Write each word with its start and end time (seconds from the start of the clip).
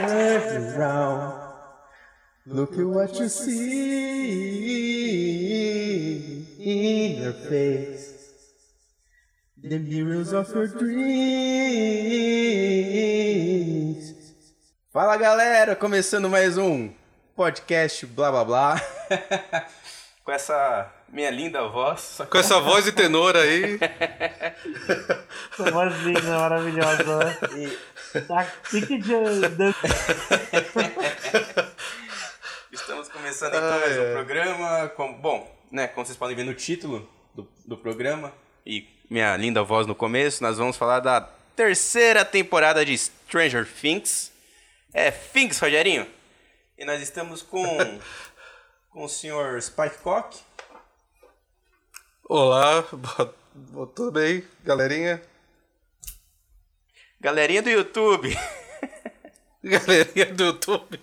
turn 0.00 0.62
you 0.62 0.68
round. 0.78 1.42
Look 2.46 2.72
at 2.78 2.86
what 2.86 3.18
you 3.18 3.28
see 3.28 3.56
in 6.58 7.22
your 7.22 7.32
face. 7.32 8.14
The 9.62 9.78
mirrors 9.78 10.32
of 10.32 10.54
your 10.54 10.68
dreams. 10.68 11.26
Fala 14.92 15.16
galera, 15.16 15.74
começando 15.74 16.28
mais 16.28 16.56
um 16.56 16.90
podcast 17.34 18.06
blá 18.06 18.30
blá 18.30 18.44
blá. 18.44 18.80
Com 20.24 20.32
essa 20.32 20.92
minha 21.16 21.30
linda 21.30 21.66
voz. 21.66 22.18
Com 22.30 22.36
essa 22.36 22.60
voz 22.60 22.84
de 22.84 22.92
tenor 22.92 23.34
aí. 23.34 23.78
Essa 25.50 25.70
vozinha 25.70 26.38
maravilhosa, 26.38 27.16
né? 27.16 27.78
Tá 28.28 28.46
pique 28.70 28.98
de... 28.98 29.14
Estamos 32.70 33.08
começando 33.08 33.54
então 33.54 33.66
ah, 33.66 33.78
mais 33.78 33.96
um 33.96 34.02
é. 34.02 34.12
programa. 34.12 34.88
Com, 34.90 35.14
bom, 35.14 35.58
né, 35.72 35.88
como 35.88 36.04
vocês 36.04 36.18
podem 36.18 36.36
ver 36.36 36.44
no 36.44 36.52
título 36.52 37.08
do, 37.34 37.48
do 37.64 37.78
programa 37.78 38.30
e 38.66 38.86
minha 39.08 39.34
linda 39.38 39.62
voz 39.62 39.86
no 39.86 39.94
começo, 39.94 40.42
nós 40.42 40.58
vamos 40.58 40.76
falar 40.76 41.00
da 41.00 41.22
terceira 41.56 42.26
temporada 42.26 42.84
de 42.84 42.96
Stranger 42.98 43.66
Things. 43.66 44.30
É 44.92 45.10
Things, 45.10 45.58
Rogerinho. 45.58 46.06
E 46.76 46.84
nós 46.84 47.00
estamos 47.00 47.40
com, 47.40 47.64
com 48.92 49.04
o 49.04 49.08
senhor 49.08 49.62
Spike 49.62 49.96
Cock. 50.02 50.44
Olá, 52.28 52.82
tudo 53.94 54.10
bem, 54.10 54.42
galerinha? 54.64 55.22
Galerinha 57.20 57.62
do 57.62 57.70
YouTube. 57.70 58.36
Galerinha 59.62 60.34
do 60.34 60.44
YouTube. 60.46 61.00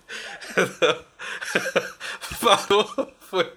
Parou, 2.42 3.14
foi. 3.20 3.50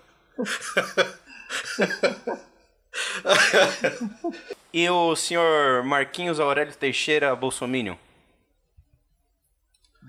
e 4.74 4.90
o 4.90 5.14
senhor 5.18 5.84
Marquinhos 5.84 6.40
Aurélio 6.40 6.74
Teixeira 6.74 7.36
Bolsominion? 7.36 7.98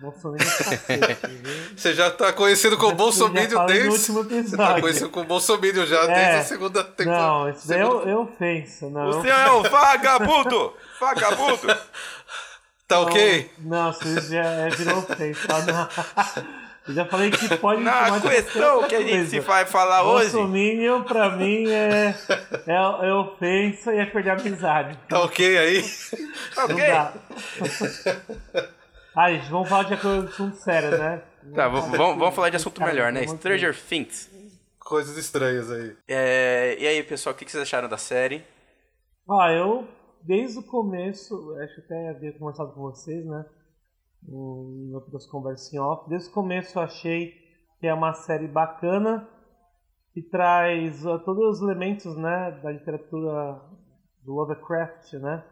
É 0.00 0.06
Você 1.76 1.92
já 1.92 2.08
tá 2.08 2.32
conhecido 2.32 2.78
com 2.78 2.86
o 2.86 2.94
Bolsominion 2.94 3.66
desde. 3.66 4.12
Você 4.12 4.56
tá 4.56 4.80
conhecido 4.80 5.10
com 5.10 5.22
o 5.22 5.24
Bolsominion 5.24 5.86
já 5.86 6.04
é, 6.04 6.06
desde 6.06 6.36
a 6.36 6.44
segunda 6.44 6.84
temporada. 6.84 7.26
Não, 7.26 7.50
isso 7.50 7.66
daí 7.66 7.80
eu, 7.80 8.08
eu 8.08 8.20
ofenso. 8.20 8.88
Não. 8.90 9.08
O 9.08 9.20
senhor 9.20 9.38
é 9.38 9.50
um 9.50 9.62
vagabundo! 9.62 10.72
Vagabundo! 11.00 11.76
Tá 12.86 13.00
ok? 13.00 13.50
Não, 13.58 13.90
isso 13.90 14.32
já 14.32 14.44
é, 14.44 14.68
virou 14.70 14.98
ofensa. 14.98 15.48
Eu 16.86 16.94
já 16.94 17.04
falei 17.04 17.30
que 17.30 17.56
pode 17.56 17.82
Na 17.82 18.20
questão 18.20 18.84
que 18.84 18.94
a 18.94 19.02
gente 19.02 19.30
se 19.30 19.40
vai 19.40 19.66
falar 19.66 20.04
hoje. 20.04 20.30
Bolsominion, 20.30 21.02
pra 21.02 21.30
mim, 21.30 21.68
é, 21.68 22.14
é, 22.66 23.08
é 23.08 23.14
ofensa 23.14 23.92
e 23.92 23.98
é 23.98 24.06
perder 24.06 24.30
a 24.30 24.34
amizade. 24.34 24.96
Tá 25.08 25.20
ok 25.20 25.58
aí? 25.58 25.84
Tá 26.54 26.64
ok. 26.64 28.68
Ai, 29.18 29.40
gente, 29.40 29.50
vamos 29.50 29.68
falar 29.68 29.82
de 29.82 29.94
assunto 29.94 30.56
sério, 30.56 30.96
né? 30.96 31.24
Tá, 31.54 31.66
vamos, 31.66 31.96
vamos 31.96 32.34
falar 32.34 32.50
de 32.50 32.56
assunto 32.56 32.80
melhor, 32.82 33.10
né? 33.10 33.26
Stranger 33.26 33.74
Things. 33.74 34.30
Coisas 34.78 35.16
estranhas 35.16 35.70
aí. 35.70 35.96
É, 36.06 36.76
e 36.78 36.86
aí, 36.86 37.02
pessoal, 37.02 37.34
o 37.34 37.38
que 37.38 37.50
vocês 37.50 37.62
acharam 37.62 37.88
da 37.88 37.96
série? 37.96 38.44
Ah, 39.28 39.50
eu, 39.50 39.88
desde 40.22 40.58
o 40.58 40.62
começo, 40.62 41.56
acho 41.62 41.74
que 41.74 41.80
até 41.80 42.10
havia 42.10 42.32
conversado 42.38 42.72
com 42.72 42.82
vocês, 42.82 43.24
né? 43.24 43.44
em 44.28 44.94
outras 44.94 45.26
conversas 45.26 45.72
em 45.72 45.78
off. 45.78 46.08
Desde 46.08 46.28
o 46.28 46.32
começo 46.32 46.78
eu 46.78 46.82
achei 46.82 47.34
que 47.80 47.86
é 47.86 47.94
uma 47.94 48.12
série 48.12 48.46
bacana 48.46 49.28
que 50.12 50.22
traz 50.22 51.04
uh, 51.04 51.18
todos 51.20 51.56
os 51.56 51.62
elementos 51.62 52.16
né, 52.16 52.60
da 52.62 52.70
literatura 52.70 53.60
do 54.22 54.34
Lovecraft, 54.34 55.14
né? 55.14 55.44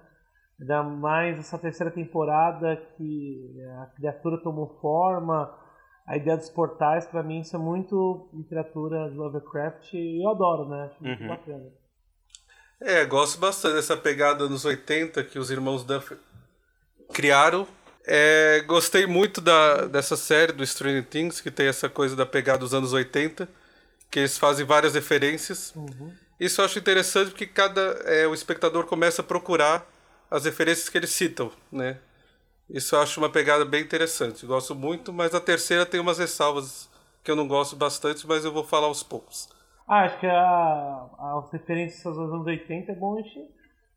Ainda 0.61 0.83
mais 0.83 1.39
essa 1.39 1.59
terceira 1.59 1.91
temporada 1.91 2.77
que 2.97 3.57
a 3.83 3.87
criatura 3.95 4.39
tomou 4.39 4.79
forma, 4.81 5.55
a 6.07 6.17
ideia 6.17 6.37
dos 6.37 6.49
portais, 6.49 7.07
para 7.07 7.23
mim 7.23 7.41
isso 7.41 7.57
é 7.57 7.59
muito 7.59 8.31
literatura 8.33 9.11
de 9.11 9.17
Lovecraft 9.17 9.93
e 9.93 10.25
eu 10.25 10.31
adoro, 10.31 10.69
né? 10.69 10.85
Acho 10.85 11.03
muito 11.03 11.23
uhum. 11.23 11.29
bacana. 11.29 11.73
É, 12.81 13.05
gosto 13.05 13.39
bastante 13.39 13.75
dessa 13.75 13.97
pegada 13.97 14.49
nos 14.49 14.65
80 14.65 15.25
que 15.25 15.39
os 15.39 15.51
irmãos 15.51 15.85
Duff 15.85 16.17
criaram 17.13 17.67
é, 18.07 18.61
gostei 18.61 19.05
muito 19.05 19.41
da, 19.41 19.87
dessa 19.87 20.17
série 20.17 20.53
do 20.53 20.65
Stranger 20.65 21.05
Things, 21.05 21.41
que 21.41 21.51
tem 21.51 21.67
essa 21.67 21.89
coisa 21.89 22.15
da 22.15 22.25
pegada 22.25 22.61
dos 22.61 22.73
anos 22.73 22.93
80, 22.93 23.49
que 24.09 24.21
eles 24.21 24.39
fazem 24.39 24.65
várias 24.65 24.95
referências. 24.95 25.75
Uhum. 25.75 26.15
Isso 26.39 26.61
eu 26.61 26.65
acho 26.65 26.79
interessante 26.79 27.31
porque 27.31 27.47
cada 27.47 27.81
é, 28.05 28.27
o 28.29 28.33
espectador 28.33 28.87
começa 28.87 29.23
a 29.23 29.25
procurar 29.25 29.85
as 30.31 30.45
referências 30.45 30.89
que 30.89 30.99
eles 30.99 31.11
citam, 31.11 31.51
né? 31.71 31.99
Isso 32.69 32.97
eu 32.97 33.01
acho 33.01 33.21
uma 33.21 33.31
pegada 33.31 33.65
bem 33.65 33.83
interessante. 33.83 34.45
Gosto 34.45 34.75
muito, 34.75 35.13
mas 35.13 35.35
a 35.35 35.41
terceira 35.41 35.87
tem 35.87 36.01
umas 36.01 36.19
ressalvas 36.19 36.91
que 37.23 37.31
eu 37.31 37.37
não 37.37 37.47
gosto 37.47 37.77
bastante, 37.77 38.27
mas 38.27 38.45
eu 38.45 38.53
vou 38.53 38.65
falar 38.65 38.87
aos 38.87 39.03
poucos. 39.03 39.49
Ah, 39.87 40.05
acho 40.05 40.19
que 40.19 40.27
a, 40.27 41.07
as 41.39 41.53
referências 41.53 42.03
dos 42.03 42.33
anos 42.33 42.47
80 42.47 42.91
é 42.91 42.95
bom 42.95 43.19
a 43.19 43.23
gente. 43.23 43.41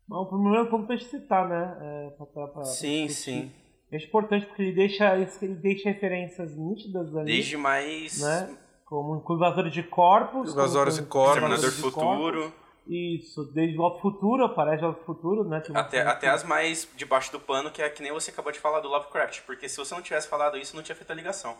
Bom, 0.06 0.24
primeiro 0.26 0.70
ponto 0.70 0.86
pra 0.86 0.96
gente 0.96 1.10
citar, 1.10 1.48
né? 1.48 1.76
É, 1.80 2.10
pra, 2.10 2.26
pra, 2.26 2.46
pra, 2.48 2.64
sim, 2.64 3.08
sim. 3.08 3.52
É 3.90 3.96
importante 3.96 4.46
porque 4.46 4.62
ele 4.62 4.72
deixa, 4.72 5.16
ele 5.16 5.54
deixa 5.54 5.88
referências 5.88 6.56
nítidas 6.56 7.14
ali. 7.16 7.32
Desde 7.32 7.56
mais. 7.56 8.20
Né? 8.20 8.56
Como 8.84 9.24
invasores 9.30 9.72
de 9.72 9.82
corpos. 9.82 10.52
Invasores 10.52 10.96
de 10.96 11.02
corpos. 11.02 11.34
Terminador 11.34 11.70
do 11.70 11.76
Futuro. 11.76 12.52
Isso, 12.86 13.44
desde 13.52 13.78
o 13.78 13.98
Futuro, 14.00 14.44
aparece 14.44 14.84
o 14.84 14.94
Futuro, 15.04 15.44
né? 15.44 15.62
Até, 15.74 16.00
até 16.02 16.28
as 16.28 16.42
mais 16.42 16.88
debaixo 16.96 17.30
do 17.30 17.38
pano, 17.38 17.70
que 17.70 17.82
é 17.82 17.88
que 17.88 18.02
nem 18.02 18.12
você 18.12 18.30
acabou 18.30 18.50
de 18.50 18.58
falar 18.58 18.80
do 18.80 18.88
Lovecraft, 18.88 19.42
porque 19.42 19.68
se 19.68 19.76
você 19.76 19.94
não 19.94 20.02
tivesse 20.02 20.28
falado 20.28 20.56
isso, 20.56 20.74
não 20.74 20.82
tinha 20.82 20.96
feito 20.96 21.10
a 21.10 21.14
ligação. 21.14 21.56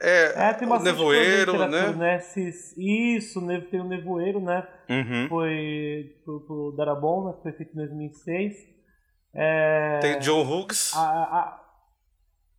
É, 0.00 0.48
é 0.48 0.52
tem 0.54 0.66
o 0.66 0.78
nevoeiro, 0.80 1.68
né? 1.68 1.92
né? 1.92 2.20
Isso, 2.76 3.40
tem 3.70 3.80
o 3.80 3.84
nevoeiro, 3.88 4.40
né? 4.40 4.66
Uhum. 4.88 5.28
Foi 5.28 6.16
pro, 6.24 6.40
pro 6.40 6.74
Darabon, 6.76 7.28
né? 7.28 7.34
Foi 7.42 7.52
feito 7.52 7.72
em 7.72 7.76
2006. 7.76 8.72
É, 9.34 9.98
tem 10.00 10.18
John 10.18 10.42
Hughes. 10.42 10.92
A, 10.94 11.00
a, 11.00 11.61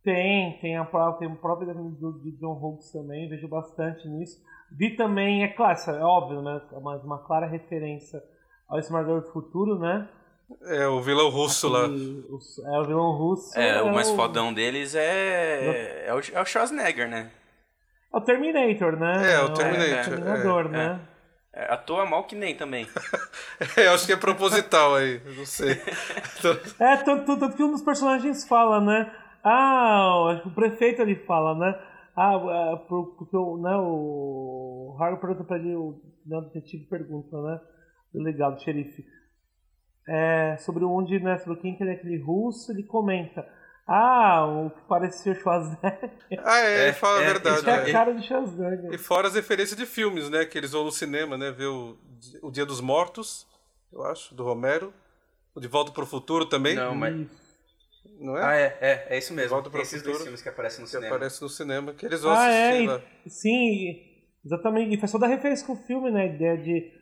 tem, 0.04 0.58
tem, 0.60 0.76
a, 0.76 0.84
tem 1.18 1.28
o 1.28 1.36
próprio 1.36 1.72
do, 1.74 2.12
do 2.12 2.32
John 2.38 2.52
Hughes 2.52 2.92
também, 2.92 3.28
vejo 3.28 3.48
bastante 3.48 4.06
nisso. 4.06 4.38
Vi 4.70 4.96
também, 4.96 5.42
é 5.42 5.48
claro, 5.48 5.78
é 5.88 6.02
óbvio, 6.02 6.42
né? 6.42 6.60
Mas 6.82 7.02
uma 7.02 7.24
clara 7.24 7.46
referência 7.46 8.22
ao 8.68 8.78
Esmagador 8.78 9.22
do 9.22 9.32
Futuro, 9.32 9.78
né? 9.78 10.08
É, 10.66 10.86
o 10.86 11.00
vilão 11.00 11.30
russo 11.30 11.68
lá. 11.68 11.84
é, 11.84 12.78
o 12.78 12.84
vilão 12.84 13.12
russo. 13.12 13.58
É, 13.58 13.78
é 13.78 13.82
o 13.82 13.92
mais 13.94 14.10
o... 14.10 14.16
fodão 14.16 14.52
deles 14.52 14.94
é, 14.94 16.06
é, 16.06 16.14
o, 16.14 16.18
é 16.18 16.40
o 16.40 16.44
Schwarzenegger, 16.44 17.08
né? 17.08 17.30
É 18.12 18.16
o 18.16 18.20
Terminator, 18.20 18.96
né? 18.96 19.32
É, 19.32 19.40
o 19.40 19.54
Terminator. 19.54 19.94
É, 19.94 20.00
o 20.00 20.04
Terminador, 20.04 20.66
é, 20.66 20.68
né? 20.68 21.00
É. 21.10 21.14
É, 21.56 21.72
atua 21.72 22.04
mal 22.04 22.24
que 22.24 22.34
nem 22.34 22.54
também. 22.54 22.86
é, 23.76 23.86
acho 23.86 24.06
que 24.06 24.12
é 24.12 24.16
proposital 24.16 24.96
aí, 24.96 25.20
não 25.36 25.46
sei. 25.46 25.70
é, 26.80 26.96
tanto, 26.96 27.38
tanto 27.38 27.56
que 27.56 27.62
um 27.62 27.70
dos 27.70 27.82
personagens 27.82 28.46
fala, 28.46 28.80
né? 28.80 29.10
Ah, 29.44 30.30
acho 30.30 30.42
que 30.42 30.48
o 30.48 30.54
prefeito 30.54 31.02
ali 31.02 31.14
fala, 31.26 31.54
né? 31.54 31.78
Ah, 32.16 32.32
é, 32.34 32.76
porque 32.88 33.36
o, 33.36 33.58
né, 33.58 33.76
o 33.76 34.96
Harry 34.98 35.20
pergunta 35.20 35.44
pra 35.44 35.58
ele, 35.58 35.74
o, 35.74 36.00
né, 36.24 36.38
o 36.38 36.40
detetive 36.42 36.84
pergunta, 36.86 37.36
né? 37.42 37.60
O 38.14 38.22
legado, 38.22 38.56
o 38.56 38.60
xerife. 38.60 39.04
É, 40.08 40.56
sobre 40.58 40.84
onde, 40.84 41.18
né? 41.18 41.38
Sobre 41.38 41.60
quem 41.60 41.76
que 41.76 41.82
é 41.82 41.92
aquele 41.92 42.18
russo, 42.18 42.72
ele 42.72 42.84
comenta. 42.84 43.46
Ah, 43.86 44.46
o 44.46 44.70
que 44.70 44.80
parece 44.88 45.22
ser 45.22 45.36
Schwarzenegger. 45.36 46.10
Ah, 46.42 46.60
é, 46.60 46.84
ele 46.84 46.92
fala 46.94 47.20
é, 47.20 47.22
a 47.22 47.32
verdade. 47.32 47.68
É 47.68 47.74
a 47.74 47.92
cara 47.92 48.14
de 48.14 48.26
Schwarzenegger. 48.26 48.92
E 48.94 48.98
fora 48.98 49.28
as 49.28 49.34
referências 49.34 49.78
de 49.78 49.84
filmes, 49.84 50.30
né? 50.30 50.44
Que 50.46 50.56
eles 50.56 50.72
vão 50.72 50.84
no 50.84 50.92
cinema, 50.92 51.36
né? 51.36 51.50
Ver 51.50 51.66
o, 51.66 51.98
o 52.42 52.50
Dia 52.50 52.64
dos 52.64 52.80
Mortos, 52.80 53.46
eu 53.92 54.02
acho, 54.04 54.34
do 54.34 54.42
Romero. 54.42 54.92
O 55.54 55.60
De 55.60 55.68
Volta 55.68 55.92
para 55.92 56.02
o 56.02 56.06
Futuro 56.06 56.46
também. 56.46 56.74
Não, 56.74 56.94
mas... 56.94 57.43
Não 58.18 58.36
é? 58.36 58.42
Ah, 58.42 58.56
é, 58.56 58.78
é, 58.80 59.06
é 59.10 59.18
isso 59.18 59.34
mesmo. 59.34 59.50
Volta 59.50 59.70
para 59.70 59.82
Esses 59.82 59.98
futuro, 59.98 60.12
dois 60.12 60.22
filmes 60.22 60.42
que 60.42 60.48
aparecem 60.48 60.80
no 60.80 60.86
que 60.86 60.90
cinema. 60.90 61.08
Que 61.08 61.14
aparecem 61.14 61.42
no 61.42 61.48
cinema, 61.48 61.94
que 61.94 62.06
eles 62.06 62.22
vão 62.22 62.32
ah, 62.32 62.46
assistir 62.46 62.84
é, 62.84 62.86
lá. 62.86 63.02
Sim, 63.26 64.00
exatamente. 64.44 64.94
E 64.94 64.98
faz 64.98 65.12
toda 65.12 65.26
a 65.26 65.28
referência 65.28 65.66
com 65.66 65.72
o 65.74 65.86
filme, 65.86 66.10
né? 66.10 66.22
A 66.22 66.26
ideia 66.26 66.56
de 66.56 66.92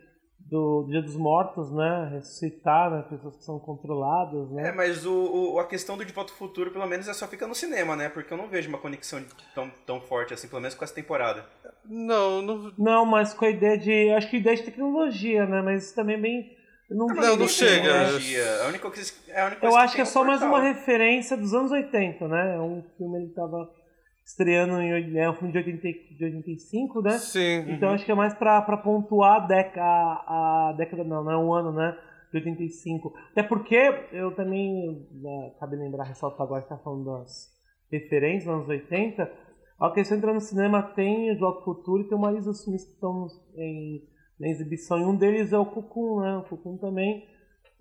do 0.52 0.87
Dia 0.87 1.00
dos 1.00 1.16
Mortos, 1.16 1.72
né? 1.72 2.10
Ressuscitar, 2.12 2.90
né? 2.90 3.02
Pessoas 3.08 3.37
que 3.38 3.44
são 3.44 3.58
controladas, 3.58 4.50
né? 4.50 4.69
É, 4.69 4.72
mas 4.72 5.06
o, 5.06 5.54
o, 5.54 5.58
a 5.58 5.66
questão 5.66 5.96
do 5.96 6.04
De 6.04 6.12
Volta 6.12 6.31
ao 6.31 6.37
Futuro, 6.37 6.70
pelo 6.70 6.87
menos, 6.87 7.08
é 7.08 7.14
só 7.14 7.26
fica 7.26 7.46
no 7.46 7.55
cinema, 7.55 7.96
né? 7.96 8.10
Porque 8.10 8.32
eu 8.32 8.37
não 8.37 8.48
vejo 8.48 8.69
uma 8.69 8.76
conexão 8.76 9.25
tão, 9.55 9.70
tão 9.87 10.00
forte 10.02 10.34
assim, 10.34 10.48
pelo 10.48 10.60
menos 10.60 10.75
com 10.75 10.84
essa 10.84 10.94
temporada. 10.94 11.46
Não, 11.87 12.43
não... 12.43 12.72
Não, 12.76 13.06
mas 13.06 13.32
com 13.32 13.46
a 13.46 13.50
ideia 13.50 13.78
de... 13.78 14.10
Acho 14.10 14.28
que 14.28 14.37
a 14.37 14.40
ideia 14.40 14.56
de 14.56 14.62
tecnologia, 14.64 15.46
né? 15.46 15.62
Mas 15.62 15.93
também 15.93 16.16
é 16.16 16.20
bem... 16.20 16.56
Não, 16.90 17.06
não, 17.06 17.14
não, 17.14 17.37
não 17.37 17.49
chega. 17.49 17.90
A 18.64 18.69
única 18.69 18.90
coisa, 18.90 19.12
é 19.29 19.40
a 19.40 19.46
única 19.46 19.61
coisa 19.61 19.75
Eu 19.75 19.81
acho 19.81 19.94
que, 19.94 20.00
é 20.00 20.05
só 20.05 20.25
mais 20.25 20.43
uma 20.43 20.61
referência 20.61 21.37
dos 21.37 21.55
anos 21.55 21.70
80, 21.70 22.29
né? 22.29 22.56
É 22.56 22.61
um 22.61 22.82
filme 22.96 23.19
ele 23.19 23.32
tava 23.32 23.70
estreando 24.25 24.81
em 24.81 25.19
é 25.19 25.29
um 25.29 25.34
filme 25.34 25.52
de, 25.52 25.58
80, 25.58 26.14
de 26.14 26.25
85, 26.25 27.02
né? 27.02 27.11
Sim. 27.19 27.64
Então 27.69 27.88
uhum. 27.88 27.94
acho 27.94 28.05
que 28.05 28.12
é 28.12 28.14
mais 28.14 28.34
pra, 28.34 28.62
pra 28.62 28.76
pontuar 28.76 29.43
a, 29.43 29.46
década, 29.46 29.82
a, 29.82 30.70
a 30.70 30.75
década, 30.76 31.05
não, 31.05 31.25
não 31.25 31.32
é 31.32 31.37
um 31.38 31.52
ano, 31.52 31.73
né? 31.73 31.96
De 32.31 32.38
85. 32.38 33.12
Até 33.32 33.43
porque 33.43 33.76
eu 34.12 34.34
também, 34.34 35.06
né, 35.12 35.52
acabei 35.56 35.79
de 35.79 35.84
lembrar, 35.84 36.05
ressaltar 36.05 36.43
agora 36.43 36.62
que 36.62 36.69
tá 36.69 36.79
falando 36.79 37.05
das 37.05 37.50
referências 37.90 38.44
dos 38.44 38.55
anos 38.55 38.69
80. 38.69 39.31
A 39.81 39.90
questão 39.90 40.17
entra 40.17 40.32
no 40.32 40.40
cinema 40.40 40.82
tem 40.82 41.32
o 41.32 41.38
Jogos 41.38 41.64
Futuro 41.64 42.02
e 42.02 42.08
tem 42.08 42.17
uma 42.17 42.31
lista 42.31 42.50
dos 42.50 42.62
filmes 42.62 42.84
que 42.84 42.93
estão 42.93 43.26
em, 43.56 44.02
na 44.42 44.48
exibição. 44.48 44.98
E 44.98 45.04
um 45.04 45.16
deles 45.16 45.52
é 45.52 45.58
o 45.58 45.64
Cucum, 45.64 46.20
né? 46.20 46.36
O 46.38 46.42
Cucum 46.42 46.76
também 46.76 47.28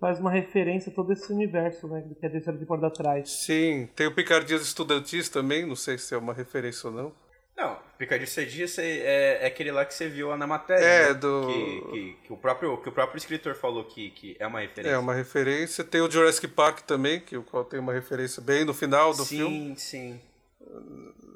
faz 0.00 0.20
uma 0.20 0.30
referência 0.30 0.90
a 0.90 0.94
todo 0.94 1.12
esse 1.12 1.30
universo, 1.32 1.88
né? 1.88 2.04
Que 2.20 2.24
é 2.24 2.28
a 2.28 2.32
terceira 2.32 2.58
temporada 2.58 2.86
atrás. 2.86 3.28
Sim, 3.28 3.88
tem 3.96 4.06
o 4.06 4.14
Picardias 4.14 4.62
Estudantis 4.62 5.28
também, 5.28 5.66
não 5.66 5.76
sei 5.76 5.98
se 5.98 6.14
é 6.14 6.16
uma 6.16 6.32
referência 6.32 6.88
ou 6.88 6.94
não. 6.94 7.22
Não, 7.54 7.78
Picardia 7.98 8.26
Cedia 8.26 8.64
é, 8.78 9.40
é 9.42 9.46
aquele 9.46 9.70
lá 9.70 9.84
que 9.84 9.92
você 9.92 10.08
viu 10.08 10.34
na 10.36 10.46
matéria. 10.46 10.84
É, 10.84 11.08
né? 11.08 11.14
do. 11.14 11.46
Que, 11.46 11.90
que, 11.90 12.16
que, 12.26 12.32
o 12.32 12.36
próprio, 12.36 12.76
que 12.78 12.88
o 12.88 12.92
próprio 12.92 13.18
escritor 13.18 13.54
falou 13.54 13.84
que, 13.84 14.10
que 14.10 14.36
é 14.38 14.46
uma 14.46 14.60
referência. 14.60 14.94
É 14.94 14.98
uma 14.98 15.14
referência. 15.14 15.84
Tem 15.84 16.00
o 16.00 16.10
Jurassic 16.10 16.48
Park 16.48 16.80
também, 16.80 17.20
que 17.20 17.36
o 17.36 17.42
qual 17.42 17.64
tem 17.64 17.78
uma 17.78 17.92
referência 17.92 18.42
bem 18.42 18.64
no 18.64 18.72
final 18.72 19.12
do 19.12 19.24
sim, 19.24 19.36
filme. 19.36 19.74
Sim, 19.76 19.76
sim. 19.76 20.20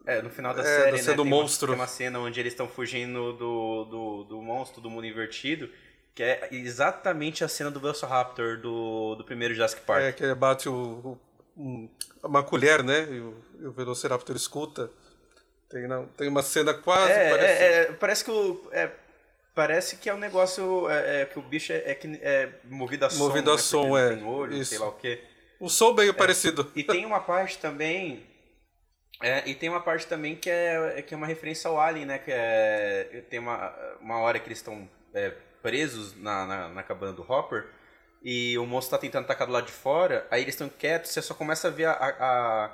É, 0.06 0.22
no 0.22 0.30
final 0.30 0.54
da 0.54 0.62
é, 0.62 0.64
série, 0.64 1.02
né? 1.02 1.14
Do 1.14 1.22
tem 1.22 1.30
monstro. 1.30 1.72
Uma, 1.72 1.74
tem 1.74 1.82
uma 1.82 1.88
cena 1.88 2.18
onde 2.20 2.38
eles 2.38 2.52
estão 2.52 2.68
fugindo 2.68 3.32
do, 3.32 3.84
do, 3.84 4.24
do 4.24 4.40
monstro 4.40 4.80
do 4.80 4.88
mundo 4.88 5.04
invertido. 5.04 5.68
Que 6.14 6.22
é 6.22 6.48
exatamente 6.52 7.44
a 7.44 7.48
cena 7.48 7.70
do 7.70 7.80
Velociraptor 7.80 8.58
do, 8.58 9.16
do 9.16 9.24
primeiro 9.24 9.52
Jurassic 9.52 9.82
Park. 9.82 10.02
É, 10.02 10.12
que 10.12 10.34
bate 10.34 10.68
o, 10.68 11.18
o 11.54 11.90
uma 12.22 12.42
colher, 12.42 12.82
né? 12.82 13.06
E 13.10 13.20
o, 13.20 13.34
e 13.60 13.66
o 13.66 13.72
Velociraptor 13.72 14.36
escuta. 14.36 14.90
Tem, 15.68 15.86
não, 15.88 16.06
tem 16.06 16.28
uma 16.28 16.42
cena 16.42 16.72
quase. 16.72 17.12
É, 17.12 17.30
parece... 17.30 17.62
É, 17.62 17.66
é, 17.66 17.84
parece 17.92 18.24
que 18.24 18.30
o. 18.30 18.68
É, 18.72 18.90
parece 19.54 19.96
que 19.96 20.08
é 20.08 20.14
um 20.14 20.18
negócio. 20.18 20.88
É, 20.88 21.22
é 21.22 21.24
que 21.26 21.38
o 21.38 21.42
bicho 21.42 21.72
é, 21.72 21.98
é, 22.22 22.48
movido 22.64 23.04
a 23.04 23.10
som. 23.10 23.18
Movido 23.26 23.50
a 23.50 23.56
né? 23.56 23.60
som, 23.60 23.98
é. 23.98 24.14
Tem 24.14 24.24
olho, 24.24 24.56
isso. 24.56 24.70
sei 24.70 24.78
lá 24.78 24.88
o 24.88 24.92
quê. 24.92 25.20
O 25.58 25.68
som 25.68 25.92
meio 25.92 26.14
parecido. 26.14 26.70
E 26.76 26.84
tem 26.84 27.04
uma 27.04 27.20
parte 27.20 27.58
também. 27.58 28.24
E 29.46 29.54
tem 29.54 29.68
uma 29.68 29.80
parte 29.80 30.06
também 30.06 30.36
que 30.36 30.50
é, 30.50 31.02
que 31.02 31.14
é 31.14 31.16
uma 31.16 31.26
referência 31.26 31.68
ao 31.68 31.80
Alien, 31.80 32.06
né? 32.06 32.18
Que 32.18 32.30
é. 32.32 33.24
Tem 33.30 33.38
uma, 33.38 33.74
uma 34.00 34.18
hora 34.18 34.38
que 34.38 34.48
eles 34.48 34.58
estão 34.58 34.88
presos 35.62 36.14
na, 36.20 36.46
na, 36.46 36.68
na, 36.68 36.82
cabana 36.82 37.12
do 37.12 37.22
Hopper 37.22 37.66
e 38.22 38.56
o 38.58 38.66
monstro 38.66 38.94
está 38.94 38.98
tentando 38.98 39.24
atacar 39.24 39.46
do 39.46 39.52
lado 39.52 39.66
de 39.66 39.72
fora, 39.72 40.26
aí 40.30 40.42
eles 40.42 40.54
estão 40.54 40.68
quietos, 40.68 41.10
você 41.10 41.22
só 41.22 41.34
começa 41.34 41.68
a 41.68 41.70
ver 41.70 41.86
a, 41.86 41.92
a, 41.92 42.70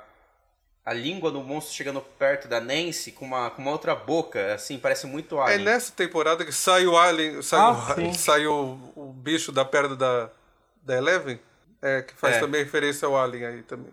a, 0.85 0.93
língua 0.93 1.31
do 1.31 1.41
monstro 1.41 1.73
chegando 1.73 2.01
perto 2.01 2.47
da 2.47 2.59
Nancy 2.59 3.11
com 3.11 3.25
uma, 3.25 3.49
com 3.49 3.61
uma 3.61 3.71
outra 3.71 3.95
boca, 3.95 4.53
assim, 4.53 4.77
parece 4.77 5.07
muito 5.07 5.39
Alien. 5.39 5.61
É 5.61 5.63
nessa 5.63 5.91
temporada 5.91 6.45
que 6.45 6.51
sai 6.51 6.85
o 6.85 6.97
Alien, 6.97 7.41
sai, 7.41 7.59
ah, 7.59 7.95
o, 7.97 8.13
sai 8.13 8.45
o, 8.45 8.77
o, 8.95 9.13
bicho 9.13 9.51
da 9.51 9.65
perna 9.65 9.95
da, 9.95 10.29
da 10.81 10.97
Eleven, 10.97 11.39
é, 11.81 12.01
que 12.01 12.13
faz 12.13 12.35
é. 12.35 12.39
também 12.39 12.63
referência 12.63 13.07
ao 13.07 13.17
Alien 13.17 13.45
aí 13.45 13.63
também. 13.63 13.91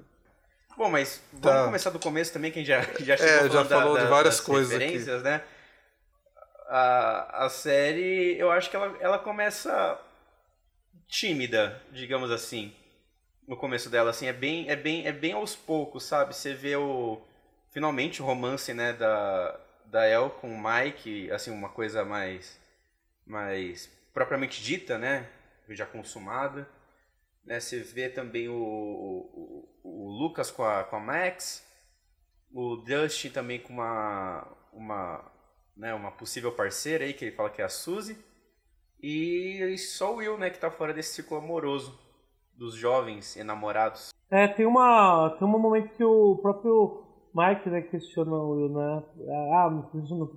Bom, 0.76 0.88
mas 0.88 1.20
vamos 1.32 1.58
tá. 1.58 1.64
começar 1.64 1.90
do 1.90 1.98
começo 1.98 2.32
também, 2.32 2.50
quem 2.50 2.64
já, 2.64 2.80
já 3.00 3.16
chegou 3.16 3.46
é, 3.46 3.50
já 3.50 3.64
falou 3.64 3.94
da, 3.94 4.04
de 4.04 4.06
várias 4.08 4.36
das 4.36 4.44
coisas 4.44 4.72
referências, 4.72 5.16
aqui. 5.16 5.24
né? 5.24 5.42
a, 6.70 7.46
a 7.46 7.48
série, 7.48 8.38
eu 8.38 8.50
acho 8.50 8.70
que 8.70 8.76
ela, 8.76 8.96
ela 9.00 9.18
começa 9.18 10.00
tímida, 11.08 11.82
digamos 11.90 12.30
assim. 12.30 12.72
No 13.46 13.56
começo 13.56 13.90
dela, 13.90 14.10
assim, 14.10 14.26
é 14.26 14.32
bem, 14.32 14.70
é 14.70 14.76
bem, 14.76 15.04
é 15.04 15.10
bem 15.10 15.32
aos 15.32 15.56
poucos, 15.56 16.04
sabe? 16.04 16.34
Você 16.34 16.54
vê 16.54 16.76
o 16.76 17.20
finalmente 17.72 18.22
o 18.22 18.24
romance, 18.24 18.72
né, 18.72 18.92
da 18.92 19.58
da 19.86 20.06
El 20.06 20.30
com 20.30 20.54
o 20.54 20.62
Mike, 20.62 21.32
assim, 21.32 21.50
uma 21.50 21.68
coisa 21.68 22.04
mais 22.04 22.60
mais 23.26 23.90
propriamente 24.14 24.62
dita, 24.62 24.96
né, 24.96 25.28
já 25.70 25.84
consumada. 25.84 26.68
Né, 27.44 27.58
você 27.58 27.80
vê 27.80 28.08
também 28.08 28.48
o, 28.48 28.54
o, 28.54 29.68
o 29.82 30.08
Lucas 30.22 30.50
com 30.50 30.62
a, 30.62 30.84
com 30.84 30.96
a 30.96 31.00
Max, 31.00 31.66
o 32.52 32.76
Dustin 32.76 33.30
também 33.30 33.60
com 33.60 33.72
uma, 33.72 34.46
uma 34.72 35.30
né, 35.76 35.94
uma 35.94 36.10
possível 36.10 36.52
parceira 36.52 37.04
aí, 37.04 37.14
que 37.14 37.24
ele 37.24 37.36
fala 37.36 37.50
que 37.50 37.62
é 37.62 37.64
a 37.64 37.68
Suzy. 37.68 38.18
E 39.02 39.76
só 39.78 40.12
o 40.12 40.16
Will, 40.16 40.36
né, 40.36 40.50
que 40.50 40.58
tá 40.58 40.70
fora 40.70 40.92
desse 40.92 41.14
ciclo 41.14 41.38
amoroso 41.38 41.98
dos 42.56 42.74
jovens 42.74 43.36
enamorados. 43.36 44.10
É, 44.30 44.46
tem 44.46 44.66
uma 44.66 45.34
tem 45.38 45.48
um 45.48 45.58
momento 45.58 45.94
que 45.96 46.04
o 46.04 46.36
próprio 46.36 47.02
Mike 47.34 47.70
né, 47.70 47.80
questiona 47.82 48.32
o 48.32 48.50
Will, 48.50 48.68
né? 48.68 49.02
Ah, 49.54 49.70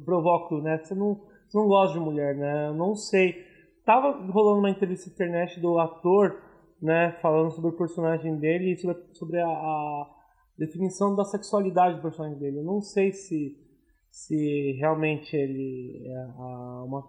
provoca 0.05 0.55
né? 0.61 0.77
Você 0.77 0.95
não, 0.95 1.15
você 1.47 1.57
não 1.57 1.67
gosta 1.67 1.94
de 1.94 2.00
mulher, 2.00 2.35
né? 2.35 2.71
Não 2.71 2.95
sei. 2.95 3.45
Tava 3.85 4.11
rolando 4.31 4.59
uma 4.59 4.69
entrevista 4.69 5.09
internet 5.09 5.59
do 5.59 5.77
ator, 5.77 6.41
né, 6.83 7.18
falando 7.21 7.50
sobre 7.51 7.69
o 7.69 7.77
personagem 7.77 8.38
dele 8.38 8.74
e 8.74 8.77
sobre, 8.77 9.01
sobre 9.13 9.39
a, 9.39 9.47
a 9.47 10.09
definição 10.57 11.15
da 11.15 11.24
sexualidade 11.24 11.95
do 11.95 12.01
personagem 12.01 12.38
dele. 12.38 12.59
Eu 12.59 12.63
não 12.63 12.81
sei 12.81 13.13
se 13.13 13.57
se 14.12 14.74
realmente 14.74 15.35
ele 15.35 16.06
é 16.06 16.25
uma 16.83 17.03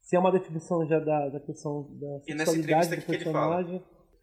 se 0.00 0.16
é 0.16 0.18
uma 0.18 0.32
definição 0.32 0.84
já 0.86 0.98
da, 0.98 1.28
da 1.28 1.38
questão 1.38 1.86
da 2.00 2.18
sexualidade 2.20 2.96
do 2.96 3.06
personagem. 3.06 3.82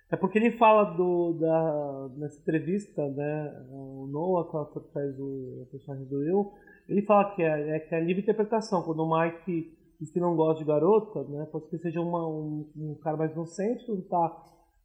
É 0.09 0.17
porque 0.17 0.37
ele 0.39 0.57
fala 0.57 0.83
do 0.95 1.33
da 1.33 2.09
nessa 2.17 2.39
entrevista, 2.39 3.07
né, 3.09 3.65
o 3.69 4.07
Noah, 4.11 4.65
que 4.73 4.79
faz 4.91 5.19
o, 5.19 5.61
o 5.61 5.67
personagem 5.71 6.07
do 6.07 6.17
Will, 6.17 6.51
ele 6.89 7.03
fala 7.03 7.35
que 7.35 7.43
é, 7.43 7.75
é 7.75 7.79
que 7.79 7.93
é 7.93 7.99
livre 7.99 8.23
interpretação, 8.23 8.81
quando 8.81 9.03
o 9.03 9.19
Mike 9.19 9.77
diz 9.99 10.11
que 10.11 10.19
não 10.19 10.35
gosta 10.35 10.63
de 10.63 10.67
garota, 10.67 11.23
né, 11.25 11.45
pode 11.51 11.69
ser 11.69 11.77
que 11.77 11.83
seja 11.83 12.01
uma, 12.01 12.27
um, 12.27 12.69
um 12.75 12.95
cara 12.95 13.15
mais 13.15 13.31
inocente, 13.31 13.87
não 13.87 13.97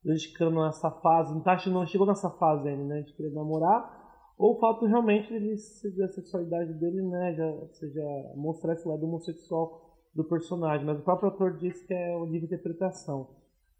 está 0.02 0.12
dedicando 0.12 0.64
essa 0.66 0.90
fase, 0.90 1.32
não, 1.32 1.40
tá, 1.40 1.56
não 1.66 1.86
chegou 1.86 2.06
nessa 2.06 2.30
fase 2.30 2.68
ainda, 2.68 2.84
né, 2.84 3.02
de 3.02 3.12
querer 3.14 3.32
namorar, 3.32 4.00
ou 4.36 4.56
o 4.56 4.60
fato 4.60 4.86
realmente 4.86 5.28
de 5.28 6.02
a 6.02 6.08
sexualidade 6.08 6.72
dele, 6.74 7.02
né, 7.02 7.34
já, 7.34 7.74
seja 7.74 8.02
mostrar 8.34 8.74
esse 8.74 8.86
lado 8.86 9.04
homossexual 9.04 9.80
do 10.14 10.24
personagem, 10.24 10.84
mas 10.84 10.98
o 10.98 11.02
próprio 11.02 11.28
ator 11.28 11.56
disse 11.56 11.86
que 11.86 11.94
é 11.94 12.16
o 12.16 12.26
de 12.26 12.38
interpretação. 12.38 13.36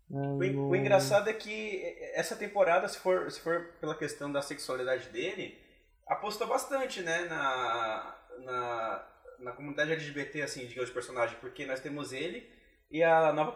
Né, 0.08 0.54
o, 0.54 0.68
o, 0.68 0.76
engraçado 0.76 1.28
é 1.28 1.32
que 1.32 1.82
essa 2.14 2.36
temporada, 2.36 2.86
se 2.86 2.98
for, 2.98 3.30
se 3.30 3.40
for 3.40 3.74
pela 3.80 3.94
questão 3.94 4.30
da 4.30 4.40
sexualidade 4.40 5.08
dele, 5.08 5.58
apostou 6.06 6.46
bastante, 6.46 7.02
né, 7.02 7.24
na, 7.24 8.16
na, 8.44 9.08
na 9.40 9.52
comunidade 9.52 9.92
LGBT, 9.92 10.42
assim, 10.42 10.66
digamos, 10.66 10.88
de 10.88 10.94
personagem, 10.94 11.36
porque 11.40 11.66
nós 11.66 11.80
temos 11.80 12.12
ele 12.12 12.46
e 12.90 13.02
a 13.02 13.32
nova 13.32 13.52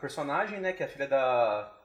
personagem, 0.00 0.60
né, 0.60 0.72
que 0.72 0.82
é 0.82 0.86
a 0.86 0.88
filha 0.88 1.08
da, 1.08 1.77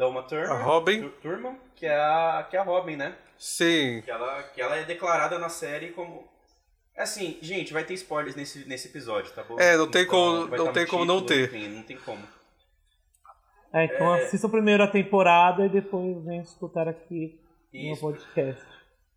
da 0.00 0.08
Uma 0.08 0.22
Thurman, 0.22 0.50
a 0.50 0.62
Robin. 0.62 1.08
Thurman, 1.20 1.58
que 1.76 1.84
é 1.84 1.94
a, 1.94 2.46
que 2.48 2.56
é 2.56 2.60
a 2.60 2.62
Robin, 2.62 2.96
né? 2.96 3.14
Sim. 3.36 4.00
Que 4.02 4.10
ela, 4.10 4.42
que 4.44 4.58
ela 4.62 4.76
é 4.76 4.84
declarada 4.84 5.38
na 5.38 5.50
série 5.50 5.90
como. 5.90 6.26
Assim, 6.96 7.38
gente, 7.42 7.70
vai 7.70 7.84
ter 7.84 7.92
spoilers 7.92 8.34
nesse, 8.34 8.66
nesse 8.66 8.88
episódio, 8.88 9.30
tá 9.34 9.44
bom? 9.44 9.60
É, 9.60 9.76
não 9.76 9.90
tem 9.90 10.02
então, 10.02 10.46
como, 10.46 10.56
não, 10.56 10.72
tem 10.72 10.86
como 10.86 11.04
não 11.04 11.20
ter. 11.24 11.54
Enfim, 11.54 11.68
não 11.68 11.82
tem 11.82 11.98
como. 11.98 12.26
É, 13.74 13.84
então 13.84 14.16
é... 14.16 14.24
assista 14.24 14.48
primeiro 14.48 14.82
a 14.82 14.88
temporada 14.88 15.66
e 15.66 15.68
depois 15.68 16.24
vem 16.24 16.40
escutar 16.40 16.88
aqui 16.88 17.38
Isso. 17.70 17.90
no 17.90 18.12
podcast. 18.12 18.64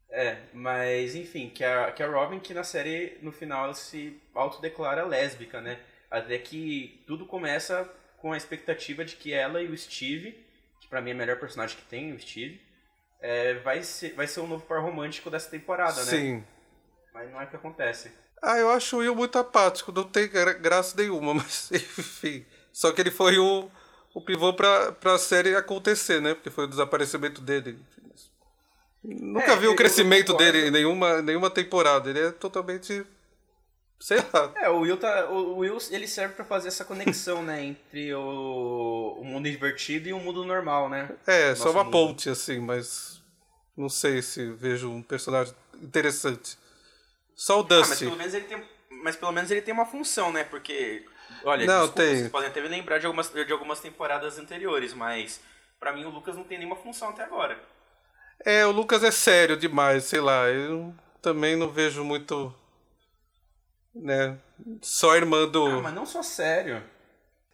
É, 0.10 0.38
mas 0.54 1.16
enfim, 1.16 1.50
que 1.50 1.64
a, 1.64 1.94
que 1.94 2.04
a 2.04 2.08
Robin, 2.08 2.40
que 2.40 2.54
na 2.54 2.64
série, 2.66 3.18
no 3.22 3.32
final, 3.32 3.64
ela 3.64 3.74
se 3.74 4.22
autodeclara 4.36 5.06
lésbica, 5.06 5.62
né? 5.62 5.80
Até 6.12 6.38
que 6.38 7.02
tudo 7.08 7.26
começa 7.26 7.90
com 8.18 8.34
a 8.34 8.38
expectativa 8.38 9.04
de 9.06 9.16
que 9.16 9.34
ela 9.34 9.62
e 9.62 9.68
o 9.68 9.78
Steve, 9.78 10.43
pra 10.94 11.02
mim 11.02 11.10
é 11.10 11.14
a 11.14 11.18
melhor 11.18 11.40
personagem 11.40 11.76
que 11.76 11.82
tem, 11.86 12.14
o 12.14 12.20
Steve, 12.20 12.62
é, 13.20 13.56
vai, 13.56 13.82
ser, 13.82 14.14
vai 14.14 14.28
ser 14.28 14.42
o 14.42 14.46
novo 14.46 14.64
par 14.64 14.80
romântico 14.80 15.28
dessa 15.28 15.50
temporada, 15.50 16.06
né? 16.06 16.12
Sim. 16.12 16.44
Mas 17.12 17.32
não 17.32 17.42
é 17.42 17.46
o 17.46 17.48
que 17.48 17.56
acontece. 17.56 18.12
Ah, 18.40 18.60
eu 18.60 18.70
acho 18.70 18.98
o 18.98 19.00
Will 19.00 19.16
muito 19.16 19.40
apático, 19.40 19.92
não 19.92 20.04
tem 20.04 20.30
graça 20.30 20.96
nenhuma, 20.96 21.34
mas 21.34 21.72
enfim. 21.72 22.46
Só 22.72 22.92
que 22.92 23.02
ele 23.02 23.10
foi 23.10 23.40
o, 23.40 23.72
o 24.14 24.22
pivô 24.22 24.54
pra, 24.54 24.92
pra 24.92 25.18
série 25.18 25.56
acontecer, 25.56 26.22
né? 26.22 26.36
Porque 26.36 26.52
foi 26.52 26.66
o 26.66 26.70
desaparecimento 26.70 27.42
dele. 27.42 27.80
Nunca 29.04 29.54
é, 29.54 29.56
vi 29.56 29.68
o 29.68 29.76
crescimento 29.76 30.38
dele 30.38 30.68
em 30.68 30.72
nenhuma, 30.72 31.24
nenhuma 31.24 31.50
temporada. 31.50 32.08
Ele 32.08 32.20
é 32.20 32.32
totalmente. 32.32 33.04
Sei 34.04 34.18
lá. 34.34 34.52
É, 34.58 34.70
o 34.70 34.80
Will, 34.80 34.98
tá, 34.98 35.30
o 35.30 35.60
Will 35.60 35.78
ele 35.90 36.10
serve 36.10 36.34
para 36.34 36.44
fazer 36.44 36.68
essa 36.68 36.84
conexão, 36.84 37.42
né? 37.42 37.64
Entre 37.64 38.14
o, 38.14 39.16
o 39.18 39.24
mundo 39.24 39.48
invertido 39.48 40.10
e 40.10 40.14
o 40.14 40.20
mundo 40.20 40.44
normal, 40.44 40.90
né? 40.90 41.10
É, 41.26 41.56
só 41.56 41.72
uma 41.72 41.86
mundo. 41.86 41.94
ponte, 41.94 42.30
assim, 42.30 42.60
mas 42.60 43.24
não 43.78 43.88
sei 43.88 44.22
se 44.22 44.52
vejo 44.52 44.92
um 44.92 45.02
personagem 45.02 45.56
interessante. 45.82 46.58
Só 47.34 47.62
o 47.62 47.64
Dusty. 47.64 47.86
Ah, 47.86 47.88
mas, 47.88 48.00
pelo 48.00 48.18
menos 48.18 48.34
ele 48.34 48.46
tem, 48.46 48.64
mas 48.90 49.16
pelo 49.16 49.32
menos 49.32 49.50
ele 49.52 49.62
tem 49.62 49.74
uma 49.74 49.86
função, 49.86 50.34
né? 50.34 50.44
Porque 50.44 51.06
Olha, 51.46 51.66
Não, 51.66 51.84
desculpa, 51.86 52.02
tem. 52.02 52.18
vocês 52.18 52.30
podem 52.30 52.50
até 52.50 52.62
me 52.62 52.68
lembrar 52.68 53.00
de 53.00 53.06
algumas, 53.06 53.30
de 53.30 53.54
algumas 53.54 53.80
temporadas 53.80 54.38
anteriores, 54.38 54.94
mas 54.94 55.40
pra 55.80 55.94
mim 55.94 56.04
o 56.04 56.10
Lucas 56.10 56.36
não 56.36 56.44
tem 56.44 56.58
nenhuma 56.58 56.76
função 56.76 57.08
até 57.08 57.24
agora. 57.24 57.58
É, 58.46 58.66
o 58.66 58.72
Lucas 58.72 59.02
é 59.02 59.12
sério 59.12 59.56
demais, 59.56 60.04
sei 60.04 60.20
lá. 60.20 60.50
Eu 60.50 60.94
também 61.22 61.56
não 61.56 61.70
vejo 61.70 62.04
muito. 62.04 62.54
Né? 63.96 64.38
Só 64.82 65.12
a 65.12 65.18
irmã 65.18 65.48
do. 65.48 65.66
Ah, 65.66 65.82
mas 65.82 65.94
não 65.94 66.06
só 66.06 66.24
sério. 66.24 66.82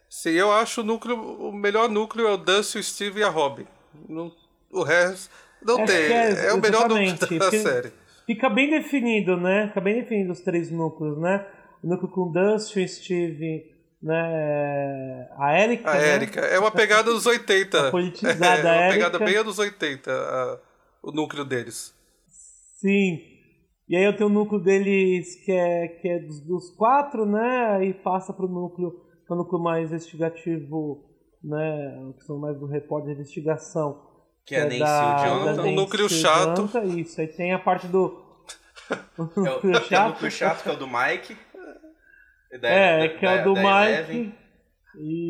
Sim, 0.08 0.30
eu 0.30 0.50
acho 0.52 0.80
o 0.80 0.84
núcleo. 0.84 1.16
O 1.16 1.52
melhor 1.52 1.88
núcleo 1.88 2.26
é 2.26 2.32
o 2.32 2.36
Dusty, 2.36 2.78
o 2.78 2.82
Steve 2.82 3.20
e 3.20 3.22
a 3.22 3.28
Robin. 3.28 3.66
Não- 4.08 4.32
o 4.72 4.82
resto. 4.82 5.30
Não 5.62 5.76
Acho 5.82 5.86
tem. 5.86 6.12
é, 6.12 6.46
É, 6.46 6.52
o 6.54 6.60
melhor 6.60 6.88
núcleo 6.88 7.12
da 7.18 7.26
porque- 7.26 7.58
série. 7.60 7.92
Fica 8.26 8.48
bem 8.48 8.70
definido, 8.70 9.36
né? 9.36 9.68
Fica 9.68 9.80
bem 9.80 10.00
definido 10.02 10.32
os 10.32 10.40
três 10.40 10.70
núcleos, 10.70 11.18
né? 11.20 11.46
O 11.82 11.88
núcleo 11.88 12.10
com 12.10 12.30
Dustin, 12.32 12.86
Steve, 12.86 13.64
né? 14.02 15.28
A 15.38 15.58
Erika. 15.60 15.90
A 15.90 15.94
né? 15.94 16.14
Erika. 16.14 16.40
É 16.40 16.58
uma 16.58 16.70
pegada 16.70 17.10
dos 17.12 17.26
80. 17.26 17.88
A 17.88 17.90
politizada 17.90 18.44
é 18.44 18.62
uma 18.62 18.74
Erika. 18.86 18.94
pegada 18.94 19.18
bem 19.24 19.36
anos 19.36 19.58
80, 19.58 20.10
a- 20.12 20.58
o 21.02 21.12
núcleo 21.12 21.44
deles. 21.44 21.94
Sim. 22.80 23.20
E 23.90 23.96
aí 23.96 24.04
eu 24.04 24.16
tenho 24.16 24.30
o 24.30 24.32
núcleo 24.32 24.60
deles 24.60 25.34
que 25.44 25.50
é, 25.50 25.88
que 25.88 26.08
é 26.08 26.20
dos, 26.20 26.40
dos 26.46 26.70
quatro, 26.76 27.26
né? 27.26 27.66
Aí 27.76 27.92
passa 27.92 28.32
pro 28.32 28.46
núcleo, 28.48 28.92
que 29.26 29.32
é 29.32 29.34
o 29.34 29.38
núcleo 29.38 29.60
mais 29.60 29.90
investigativo, 29.90 31.04
né? 31.42 32.12
Que 32.16 32.24
são 32.24 32.38
mais 32.38 32.56
do 32.56 32.66
repórter 32.66 33.08
de 33.14 33.20
investigação. 33.20 34.00
Que 34.46 34.54
é 34.54 34.60
a 34.60 34.64
Nancy 34.64 34.76
e 34.76 34.82
o 34.82 34.84
da 34.84 35.16
Jonathan. 35.26 35.52
Um 35.52 35.56
Nancy 35.56 35.74
núcleo 35.74 36.02
e 36.02 36.06
o 36.06 36.08
chato. 36.08 36.56
Jonathan, 36.56 36.84
Isso, 37.00 37.20
aí 37.20 37.26
tem 37.26 37.52
a 37.52 37.58
parte 37.58 37.88
do. 37.88 38.06
O 39.18 39.22
É 39.44 39.50
o, 39.50 39.54
núcleo 39.54 39.60
tem 39.60 39.70
o 39.72 39.84
chato. 39.84 40.08
núcleo 40.12 40.30
chato, 40.30 40.62
que 40.62 40.68
é 40.68 40.72
o 40.72 40.76
do 40.76 40.86
Mike. 40.86 41.36
Da- 42.60 42.68
É, 42.68 43.08
da- 43.08 43.18
que 43.18 43.26
é 43.26 43.36
da- 43.36 43.42
o 43.42 43.44
do 43.44 43.54
da 43.54 43.60
Mike. 43.60 43.92
Eleven. 43.92 44.34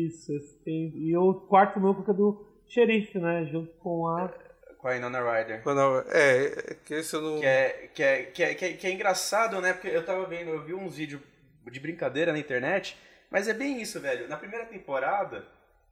Isso, 0.05 0.31
esse 0.33 0.63
tem- 0.63 0.91
e 0.95 1.15
o 1.17 1.33
quarto 1.33 1.79
núcleo 1.79 2.03
que 2.05 2.11
é 2.11 2.13
do 2.13 2.45
xerife, 2.67 3.17
né? 3.19 3.45
Junto 3.51 3.71
com 3.79 4.07
a. 4.07 4.31
Com 4.81 4.87
a 4.87 4.95
Inona 4.95 5.19
Ryder. 5.19 5.61
É, 6.09 6.45
é 6.45 6.75
que 6.83 6.95
esse 6.95 7.13
eu 7.13 7.21
não. 7.21 7.39
Que 7.39 7.45
é, 7.45 7.89
que, 7.93 8.03
é, 8.03 8.23
que, 8.23 8.43
é, 8.43 8.55
que, 8.55 8.65
é, 8.65 8.73
que 8.73 8.87
é 8.87 8.91
engraçado, 8.91 9.61
né? 9.61 9.73
Porque 9.73 9.87
eu 9.87 10.03
tava 10.03 10.25
vendo, 10.25 10.49
eu 10.49 10.63
vi 10.63 10.73
uns 10.73 10.95
vídeos 10.95 11.21
de 11.69 11.79
brincadeira 11.79 12.31
na 12.31 12.39
internet, 12.39 12.97
mas 13.29 13.47
é 13.47 13.53
bem 13.53 13.79
isso, 13.79 13.99
velho. 13.99 14.27
Na 14.27 14.37
primeira 14.37 14.65
temporada, 14.65 15.45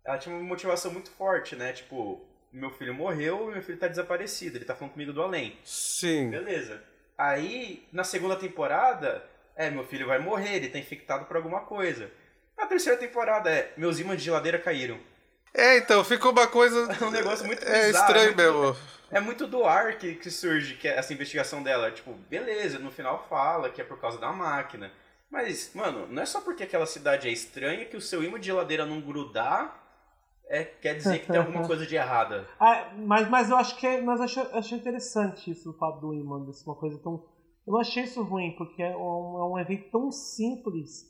ela 0.03 0.17
tinha 0.17 0.35
uma 0.35 0.43
motivação 0.43 0.91
muito 0.91 1.11
forte, 1.11 1.55
né? 1.55 1.71
Tipo, 1.71 2.27
meu 2.51 2.71
filho 2.71 2.93
morreu 2.93 3.49
e 3.49 3.53
meu 3.53 3.61
filho 3.61 3.77
tá 3.77 3.87
desaparecido, 3.87 4.57
ele 4.57 4.65
tá 4.65 4.75
falando 4.75 4.93
comigo 4.93 5.13
do 5.13 5.21
além. 5.21 5.55
Sim. 5.63 6.31
Beleza. 6.31 6.81
Aí, 7.15 7.87
na 7.91 8.03
segunda 8.03 8.35
temporada, 8.35 9.23
é, 9.55 9.69
meu 9.69 9.85
filho 9.85 10.07
vai 10.07 10.17
morrer, 10.17 10.55
ele 10.55 10.69
tá 10.69 10.79
infectado 10.79 11.25
por 11.25 11.35
alguma 11.35 11.61
coisa. 11.61 12.09
Na 12.57 12.65
terceira 12.65 12.97
temporada, 12.97 13.51
é, 13.51 13.71
meus 13.77 13.99
ímãs 13.99 14.17
de 14.17 14.25
geladeira 14.25 14.57
caíram. 14.57 14.99
É, 15.53 15.77
então, 15.77 16.03
ficou 16.03 16.31
uma 16.31 16.47
coisa. 16.47 16.91
É 16.91 17.03
um 17.05 17.11
negócio 17.11 17.45
muito 17.45 17.63
É 17.63 17.87
bizarro, 17.87 18.05
estranho 18.05 18.25
muito- 18.35 18.37
mesmo. 18.37 18.75
É 19.11 19.19
muito 19.19 19.47
do 19.47 19.65
ar 19.65 19.97
que, 19.97 20.13
que 20.15 20.29
surge 20.29 20.75
que 20.75 20.87
é 20.87 20.95
essa 20.97 21.11
investigação 21.13 21.63
dela. 21.63 21.89
Tipo, 21.91 22.13
beleza, 22.29 22.77
no 22.77 22.91
final 22.91 23.25
fala 23.27 23.69
que 23.69 23.81
é 23.81 23.83
por 23.83 23.99
causa 23.99 24.19
da 24.19 24.31
máquina. 24.31 24.91
Mas, 25.31 25.71
mano, 25.73 26.07
não 26.07 26.21
é 26.21 26.25
só 26.25 26.41
porque 26.41 26.63
aquela 26.63 26.85
cidade 26.85 27.27
é 27.27 27.31
estranha 27.31 27.85
que 27.85 27.97
o 27.97 28.01
seu 28.01 28.23
imã 28.23 28.39
de 28.39 28.47
geladeira 28.47 28.85
não 28.85 29.01
grudar 29.01 29.83
é, 30.47 30.63
quer 30.63 30.95
dizer 30.95 31.19
que 31.19 31.27
tem 31.27 31.37
alguma 31.37 31.65
coisa 31.67 31.85
de 31.87 31.95
errada. 31.95 32.47
Ah, 32.59 32.91
mas, 32.97 33.27
mas 33.29 33.49
eu 33.49 33.57
acho 33.57 33.75
que 33.77 33.85
é, 33.87 33.99
mas 34.01 34.19
eu 34.19 34.25
achei, 34.25 34.43
achei 34.53 34.77
interessante 34.77 35.51
isso, 35.51 35.69
o 35.71 35.73
fato 35.73 35.99
do 35.99 36.13
imã, 36.13 36.43
desse 36.45 36.65
uma 36.65 36.75
coisa 36.75 36.97
tão. 36.99 37.23
Eu 37.65 37.73
não 37.73 37.79
achei 37.79 38.03
isso 38.03 38.21
ruim, 38.23 38.55
porque 38.57 38.81
é 38.81 38.95
um, 38.95 39.39
é 39.39 39.45
um 39.53 39.59
evento 39.59 39.89
tão 39.91 40.11
simples. 40.11 41.05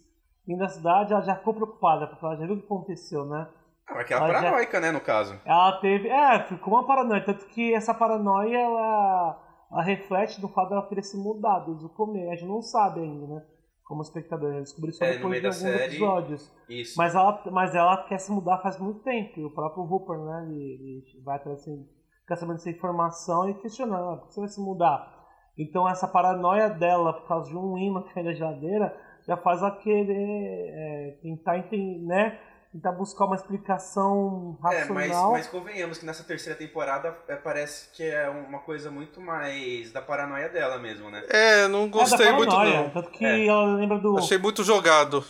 E 0.47 0.55
na 0.55 0.67
cidade 0.67 1.13
ela 1.13 1.21
já 1.21 1.35
ficou 1.35 1.53
preocupada, 1.53 2.07
porque 2.07 2.25
ela 2.25 2.35
já 2.37 2.45
viu 2.45 2.55
o 2.55 2.59
que 2.59 2.65
aconteceu, 2.65 3.25
né? 3.25 3.47
Ah, 3.89 3.93
mas 3.95 4.01
aquela 4.01 4.21
Mas 4.21 4.31
já- 4.31 4.41
paranoica, 4.41 4.79
né, 4.79 4.91
no 4.91 5.01
caso. 5.01 5.39
Ela 5.45 5.79
teve. 5.81 6.07
É, 6.09 6.39
ficou 6.43 6.73
uma 6.73 6.85
paranoia. 6.85 7.23
Tanto 7.25 7.45
que 7.47 7.73
essa 7.73 7.93
paranoia 7.93 8.57
ela, 8.57 9.41
ela 9.71 9.81
reflete 9.83 10.41
no 10.41 10.47
fato 10.49 10.69
dela 10.69 10.87
querer 10.87 11.03
se 11.03 11.17
mudar 11.17 11.59
desde 11.59 11.85
o 11.85 11.89
começo. 11.89 12.31
A 12.31 12.35
gente 12.35 12.47
não 12.47 12.61
sabe 12.61 13.01
ainda, 13.01 13.27
né? 13.27 13.41
Como 13.83 14.01
espectador. 14.03 14.49
A 14.51 14.53
gente 14.53 14.63
descobriu 14.65 14.93
só 14.93 15.03
É, 15.05 15.13
depois 15.13 15.39
de 15.41 15.47
alguns 15.47 15.61
série- 15.61 15.85
episódios. 15.95 16.55
Isso. 16.69 16.93
Mas 16.97 17.15
ela, 17.15 17.41
mas 17.51 17.73
ela 17.75 17.97
quer 18.03 18.19
se 18.19 18.31
mudar 18.31 18.59
faz 18.59 18.77
muito 18.79 18.99
tempo. 18.99 19.39
E 19.39 19.45
o 19.45 19.49
próprio 19.53 19.83
Hooper, 19.83 20.17
né? 20.19 20.45
Ele, 20.47 21.03
ele 21.15 21.23
vai 21.25 21.37
atrás 21.37 21.59
assim, 21.61 21.83
fica 22.21 22.35
sabendo 22.35 22.57
dessa 22.57 22.69
informação 22.69 23.49
e 23.49 23.55
questionando: 23.55 24.09
ah, 24.09 24.17
por 24.17 24.27
que 24.27 24.33
você 24.35 24.39
vai 24.41 24.49
se 24.49 24.61
mudar? 24.61 25.17
Então 25.57 25.89
essa 25.89 26.07
paranoia 26.07 26.69
dela 26.69 27.11
por 27.13 27.27
causa 27.27 27.49
de 27.49 27.57
um 27.57 27.77
imã 27.77 28.03
que 28.03 28.13
cai 28.13 28.23
na 28.23 28.33
geladeira 28.33 28.95
já 29.27 29.35
faz 29.35 29.59
ela 29.61 29.71
querer 29.71 30.13
é, 30.15 31.17
tentar 31.21 31.57
entender, 31.57 32.05
né? 32.05 32.39
Tentar 32.71 32.91
buscar 32.91 33.25
uma 33.25 33.35
explicação 33.35 34.57
É, 34.71 34.85
mas, 34.85 35.07
racional. 35.07 35.31
mas 35.31 35.47
convenhamos 35.47 35.97
que 35.97 36.05
nessa 36.05 36.23
terceira 36.23 36.57
temporada 36.57 37.17
é, 37.27 37.35
parece 37.35 37.91
que 37.95 38.03
é 38.03 38.29
uma 38.29 38.59
coisa 38.59 38.91
muito 38.91 39.19
mais 39.19 39.91
da 39.91 40.01
paranoia 40.03 40.47
dela 40.49 40.77
mesmo, 40.77 41.09
né? 41.09 41.23
É, 41.29 41.67
não 41.67 41.85
É, 41.85 41.87
da 41.87 41.91
gostei 41.97 42.31
muito 42.31 42.51
paranoia, 42.55 42.83
não. 42.83 42.89
Tanto 42.91 43.09
que 43.09 43.25
É. 43.25 43.45
ela 43.47 43.73
lembra 43.75 43.97
do. 43.97 44.17
Achei 44.19 44.37
muito 44.37 44.63
jogado. 44.63 45.23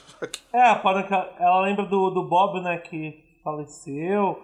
É, 0.53 0.69
a 0.69 0.75
paranoia, 0.75 1.33
ela 1.39 1.61
lembra 1.61 1.85
do, 1.85 2.09
do 2.09 2.27
Bob, 2.27 2.61
né, 2.61 2.77
que 2.79 3.23
faleceu. 3.41 4.41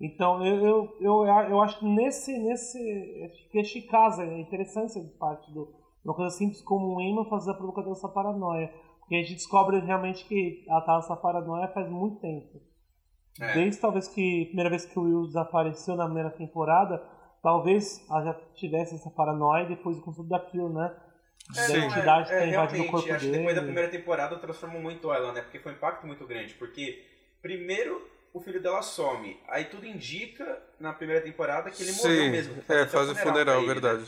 Então 0.00 0.42
eu, 0.46 0.64
eu, 0.64 0.96
eu, 1.00 1.24
eu 1.50 1.60
acho 1.60 1.78
que 1.80 1.84
nesse. 1.84 2.32
nesse 2.38 2.78
este 3.52 3.82
caso 3.82 4.22
é 4.22 4.40
interessante 4.40 4.96
essa 4.98 5.00
parte 5.18 5.52
do. 5.52 5.68
Uma 6.04 6.14
coisa 6.14 6.34
simples 6.34 6.62
como 6.62 6.96
um 6.96 7.00
imã 7.00 7.24
fazer 7.28 7.50
a 7.50 7.54
provocação 7.54 7.92
dessa 7.92 8.08
paranoia. 8.08 8.72
Porque 9.08 9.16
a 9.16 9.22
gente 9.22 9.36
descobre 9.36 9.78
realmente 9.78 10.22
que 10.26 10.66
ela 10.68 10.82
tá 10.82 10.96
nessa 10.96 11.16
paranoia 11.16 11.66
faz 11.68 11.88
muito 11.88 12.20
tempo. 12.20 12.60
É. 13.40 13.54
Desde 13.54 13.80
talvez 13.80 14.06
que 14.06 14.42
a 14.42 14.46
primeira 14.48 14.68
vez 14.68 14.84
que 14.84 14.98
o 14.98 15.02
Will 15.02 15.26
desapareceu 15.26 15.96
na 15.96 16.04
primeira 16.04 16.28
temporada, 16.28 17.02
talvez 17.42 18.04
ela 18.10 18.22
já 18.22 18.34
tivesse 18.54 18.96
essa 18.96 19.08
paranoia 19.08 19.62
e 19.62 19.68
depois 19.68 19.96
do 19.96 20.02
consumo 20.02 20.28
daquilo, 20.28 20.74
né? 20.74 20.94
Da 21.54 21.62
Sim. 21.62 21.84
entidade 21.86 22.28
que 22.28 22.34
é, 22.34 22.38
tá 22.40 22.46
invadindo 22.46 22.52
o 22.52 22.58
realmente, 22.58 22.90
corpo 22.90 23.10
acho 23.10 23.18
que 23.18 23.30
dele. 23.30 23.38
depois 23.38 23.56
da 23.56 23.62
primeira 23.62 23.88
temporada 23.88 24.36
transformou 24.36 24.82
muito 24.82 25.10
ela, 25.10 25.32
né? 25.32 25.40
Porque 25.40 25.58
foi 25.58 25.72
um 25.72 25.76
impacto 25.76 26.06
muito 26.06 26.26
grande. 26.26 26.52
Porque, 26.52 27.02
primeiro, 27.40 28.06
o 28.34 28.40
filho 28.42 28.60
dela 28.60 28.82
some. 28.82 29.40
Aí 29.48 29.64
tudo 29.64 29.86
indica, 29.86 30.62
na 30.78 30.92
primeira 30.92 31.22
temporada, 31.22 31.70
que 31.70 31.82
ele 31.82 31.92
morreu 31.92 32.24
Sim, 32.24 32.30
mesmo. 32.30 32.62
é, 32.68 32.84
faz 32.84 33.08
o 33.08 33.14
pra 33.14 33.22
funeral, 33.22 33.62
ele, 33.62 33.80
né? 33.80 34.04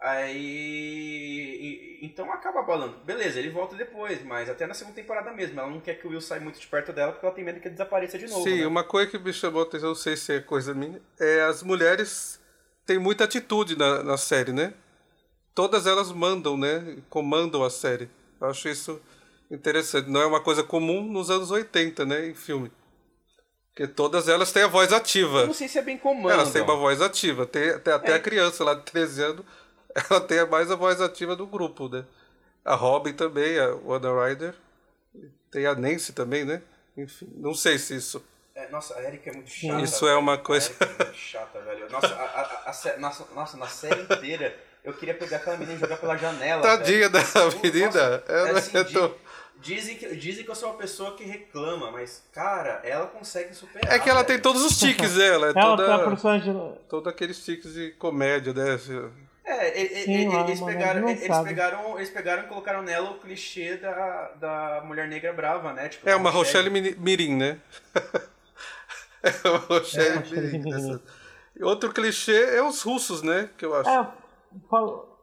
Aí. 0.00 1.98
Então 2.02 2.30
acaba 2.32 2.60
abalando. 2.60 2.98
Beleza, 3.04 3.38
ele 3.38 3.50
volta 3.50 3.74
depois, 3.76 4.22
mas 4.24 4.48
até 4.48 4.66
na 4.66 4.74
segunda 4.74 4.94
temporada 4.96 5.32
mesmo. 5.32 5.58
Ela 5.58 5.70
não 5.70 5.80
quer 5.80 5.94
que 5.94 6.06
o 6.06 6.10
Will 6.10 6.20
saia 6.20 6.40
muito 6.40 6.60
de 6.60 6.66
perto 6.66 6.92
dela 6.92 7.12
porque 7.12 7.26
ela 7.26 7.34
tem 7.34 7.44
medo 7.44 7.60
que 7.60 7.66
ele 7.66 7.74
desapareça 7.74 8.18
de 8.18 8.26
novo. 8.28 8.42
Sim, 8.44 8.60
né? 8.60 8.66
uma 8.66 8.84
coisa 8.84 9.10
que 9.10 9.18
me 9.18 9.32
chamou 9.32 9.62
a 9.62 9.64
atenção, 9.64 9.88
não 9.88 9.94
sei 9.96 10.16
se 10.16 10.32
é 10.34 10.40
coisa 10.40 10.72
minha, 10.74 11.00
é 11.18 11.42
as 11.42 11.62
mulheres 11.62 12.40
têm 12.86 12.98
muita 12.98 13.24
atitude 13.24 13.76
na, 13.76 14.02
na 14.02 14.16
série, 14.16 14.52
né? 14.52 14.72
Todas 15.54 15.86
elas 15.86 16.12
mandam, 16.12 16.56
né? 16.56 16.98
Comandam 17.10 17.64
a 17.64 17.70
série. 17.70 18.08
Eu 18.40 18.48
acho 18.48 18.68
isso 18.68 19.00
interessante. 19.50 20.08
Não 20.08 20.20
é 20.20 20.26
uma 20.26 20.40
coisa 20.40 20.62
comum 20.62 21.02
nos 21.02 21.30
anos 21.30 21.50
80, 21.50 22.04
né? 22.06 22.28
Em 22.28 22.34
filme. 22.34 22.70
Porque 23.74 23.86
todas 23.92 24.28
elas 24.28 24.52
têm 24.52 24.62
a 24.62 24.68
voz 24.68 24.92
ativa. 24.92 25.40
Eu 25.40 25.46
não 25.48 25.54
sei 25.54 25.68
se 25.68 25.78
é 25.78 25.82
bem 25.82 25.98
comando. 25.98 26.30
Elas 26.32 26.52
têm 26.52 26.62
uma 26.62 26.76
voz 26.76 27.00
ativa. 27.02 27.44
Tem, 27.46 27.76
tem 27.80 27.92
até 27.92 28.12
É. 28.12 28.14
a 28.14 28.20
criança 28.20 28.62
lá 28.64 28.74
de 28.74 28.82
13 28.82 29.22
anos, 29.22 29.44
ela 30.10 30.20
tem 30.20 30.46
mais 30.48 30.70
a 30.70 30.76
voz 30.76 31.00
ativa 31.00 31.34
do 31.36 31.46
grupo, 31.46 31.88
né? 31.88 32.04
A 32.64 32.74
Robin 32.74 33.12
também, 33.12 33.58
a 33.58 33.68
Wanda 33.84 34.08
Rider. 34.26 34.54
Tem 35.50 35.66
a 35.66 35.74
Nancy 35.74 36.12
também, 36.12 36.44
né? 36.44 36.60
Enfim, 36.96 37.28
não 37.36 37.54
sei 37.54 37.78
se 37.78 37.94
isso. 37.96 38.22
É, 38.54 38.68
nossa, 38.70 38.94
a 38.98 39.02
Erika 39.04 39.30
é 39.30 39.32
muito 39.32 39.48
chata. 39.50 39.80
Isso 39.82 40.04
é 40.04 40.08
velho. 40.08 40.20
uma 40.20 40.34
A 40.34 40.38
coisa- 40.38 40.70
Erika 40.80 40.84
é 40.84 41.04
muito 41.04 41.16
chata, 41.16 41.60
velho. 41.60 41.90
Nossa, 41.90 42.06
a, 42.08 42.40
a- 42.66 42.70
a 42.94 42.96
nossa, 42.98 43.26
nossa, 43.34 43.56
na 43.56 43.66
série 43.68 44.02
inteira, 44.02 44.54
eu 44.84 44.92
queria 44.92 45.14
pegar 45.14 45.38
aquela 45.38 45.56
menina 45.56 45.76
e 45.76 45.80
jogar 45.80 45.96
pela 45.96 46.16
janela. 46.16 46.60
Tadinha 46.62 47.08
velho. 47.08 47.12
da 47.12 47.20
Nossa, 47.44 47.58
menina. 47.62 48.22
Ela 48.28 48.48
é 48.48 48.52
assim, 48.58 48.76
é 48.76 48.84
tão- 48.84 49.14
dizem, 49.60 49.96
que, 49.96 50.14
dizem 50.16 50.44
que 50.44 50.50
eu 50.50 50.54
sou 50.56 50.70
uma 50.70 50.76
pessoa 50.78 51.16
que 51.16 51.24
reclama, 51.24 51.90
mas, 51.92 52.22
cara, 52.32 52.80
ela 52.84 53.06
consegue 53.06 53.54
superar. 53.54 53.90
É 53.92 53.98
que 53.98 54.10
ela 54.10 54.22
velho. 54.22 54.26
tem 54.26 54.40
todos 54.40 54.62
os 54.62 54.78
tiques 54.78 55.14
dela. 55.14 55.46
É 55.46 55.50
Ela 55.50 55.60
a 55.74 55.76
toda, 55.76 56.04
personagem. 56.10 56.78
todo 56.88 57.08
aqueles 57.08 57.42
tiques 57.44 57.72
de 57.72 57.92
comédia, 57.92 58.52
né? 58.52 58.78
É, 59.50 59.80
e- 59.80 59.84
e- 60.00 60.04
Sim, 60.04 60.10
e- 60.30 60.34
é 60.36 60.40
eles, 60.40 60.60
pegaram, 60.60 61.08
eles, 61.08 61.20
pegaram, 61.42 61.96
eles 61.96 62.10
pegaram 62.10 62.42
e 62.42 62.46
colocaram 62.48 62.82
nela 62.82 63.10
o 63.12 63.18
clichê 63.18 63.78
da, 63.78 64.28
da 64.38 64.82
mulher 64.84 65.08
negra 65.08 65.32
brava, 65.32 65.72
né? 65.72 65.88
Tipo, 65.88 66.06
É 66.08 66.14
uma 66.14 66.28
Rochelle 66.30 66.68
Mirim, 66.70 67.34
né? 67.34 67.58
é 69.22 69.48
uma 69.48 69.58
Rochelle 69.58 70.18
Rochelle 70.18 70.58
Mirim. 70.58 70.62
Mirim. 70.64 71.00
Outro 71.62 71.92
clichê 71.92 72.56
é 72.56 72.62
os 72.62 72.82
russos, 72.82 73.22
né? 73.22 73.48
Que 73.56 73.64
eu 73.64 73.74
acho. 73.74 73.88
É, 73.90 74.06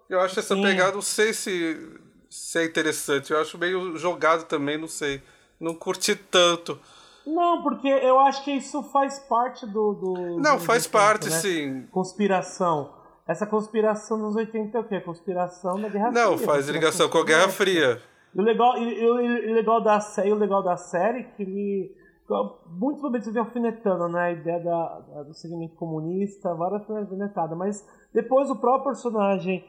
Eu 0.10 0.20
acho 0.22 0.40
essa 0.40 0.56
Sim. 0.56 0.62
pegada, 0.64 0.92
não 0.94 1.02
sei 1.02 1.32
se, 1.34 2.00
se 2.30 2.60
é 2.60 2.66
interessante. 2.66 3.32
Eu 3.32 3.40
acho 3.40 3.58
meio 3.58 3.96
jogado 3.98 4.44
também, 4.46 4.78
não 4.78 4.88
sei. 4.88 5.22
Não 5.60 5.74
curti 5.76 6.16
tanto. 6.16 6.80
Não, 7.26 7.64
porque 7.64 7.88
eu 7.88 8.20
acho 8.20 8.44
que 8.44 8.52
isso 8.52 8.84
faz 8.92 9.18
parte 9.20 9.66
do. 9.66 9.94
do 9.94 10.40
Não, 10.42 10.58
dos 10.58 10.66
faz 10.66 10.86
80, 10.86 10.90
parte, 10.92 11.30
né? 11.30 11.40
sim. 11.40 11.88
Conspiração. 11.92 12.94
Essa 13.28 13.48
conspiração 13.48 14.20
dos 14.20 14.36
80 14.36 14.78
é 14.78 14.82
o 14.82 14.84
quê? 14.84 15.02
Conspiração 15.02 15.82
da 15.82 15.90
Guerra 15.90 16.12
Não, 16.12 16.38
Fria. 16.38 16.48
faz 16.48 16.66
conspiração 16.66 16.74
ligação 16.74 17.10
com 17.10 17.18
a 17.18 17.26
Guerra. 17.26 17.50
Fria. 17.50 18.02
E 18.34 18.40
o 18.40 18.44
legal, 18.44 18.78
e, 18.78 19.00
e, 19.00 19.52
o 19.52 19.54
legal 19.54 19.82
da 19.82 20.00
série, 20.00 20.32
o 20.32 20.36
legal 20.36 20.62
da 20.62 20.78
série 20.78 21.20
é 21.20 21.24
que 21.24 21.42
ele 21.42 22.06
muitos 22.68 23.04
momentos 23.04 23.32
vem 23.32 23.42
alfinetando 23.42 24.08
né, 24.10 24.20
a 24.20 24.32
ideia 24.32 24.60
da, 24.60 25.00
da, 25.00 25.24
do 25.24 25.34
segmento 25.34 25.76
comunista, 25.76 26.56
várias 26.56 26.90
alfinetadas, 26.90 27.56
mas 27.56 27.88
depois 28.12 28.50
o 28.50 28.56
próprio 28.56 28.86
personagem 28.86 29.64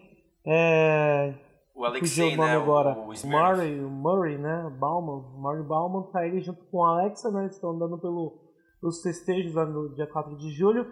é, 0.46 1.34
o 1.74 1.84
Alexei, 1.84 2.32
o 2.32 2.36
nome 2.38 2.48
né, 2.48 2.56
agora, 2.56 2.96
o, 2.98 3.10
o 3.10 3.28
Murray, 3.28 3.84
o 3.84 3.90
Murray, 3.90 4.38
né, 4.38 4.72
Bauman, 4.78 5.22
Murray 5.36 5.62
Bauman 5.62 6.02
tá 6.04 6.20
aí 6.20 6.40
junto 6.40 6.64
com 6.70 6.82
a 6.82 7.00
Alexa, 7.00 7.30
né, 7.30 7.42
eles 7.42 7.56
estão 7.56 7.70
andando 7.70 7.98
pelo, 7.98 8.38
pelos 8.80 9.02
festejos 9.02 9.54
lá 9.54 9.66
no 9.66 9.94
dia 9.94 10.06
4 10.06 10.34
de 10.38 10.50
julho, 10.52 10.86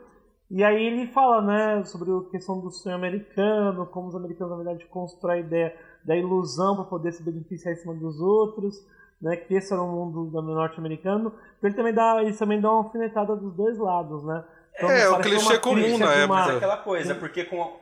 e 0.55 0.63
aí 0.63 0.87
ele 0.87 1.09
fala, 1.09 1.43
né, 1.43 1.85
sobre 1.85 2.09
a 2.13 2.31
questão 2.31 2.61
do 2.61 2.71
sonho 2.71 2.95
americano, 2.95 3.87
como 3.87 4.07
os 4.07 4.15
americanos, 4.15 4.57
na 4.57 4.63
verdade, 4.63 4.87
constroem 4.87 5.39
a 5.39 5.41
ideia 5.45 5.77
da 6.05 6.17
ilusão 6.17 6.77
para 6.77 6.85
poder 6.85 7.11
se 7.11 7.25
beneficiar 7.25 7.75
em 7.75 7.77
cima 7.77 7.93
dos 7.93 8.21
outros, 8.21 8.77
né, 9.21 9.35
que 9.35 9.53
esse 9.53 9.73
era 9.73 9.83
o 9.83 9.91
mundo 9.91 10.31
norte-americano. 10.43 11.35
Então 11.59 11.69
ele 11.69 11.75
também 11.75 11.93
dá, 11.93 12.23
ele 12.23 12.37
também 12.37 12.61
dá 12.61 12.71
uma 12.71 12.85
alfinetada 12.85 13.35
dos 13.35 13.53
dois 13.53 13.77
lados, 13.79 14.23
né? 14.23 14.45
Então, 14.77 14.91
é, 14.91 15.09
o 15.09 15.19
clichê 15.19 15.59
comum 15.59 15.99
na 15.99 16.13
época. 16.13 16.29
Mas 16.29 16.57
aquela 16.57 16.77
coisa, 16.77 17.15
porque 17.17 17.45
com 17.45 17.77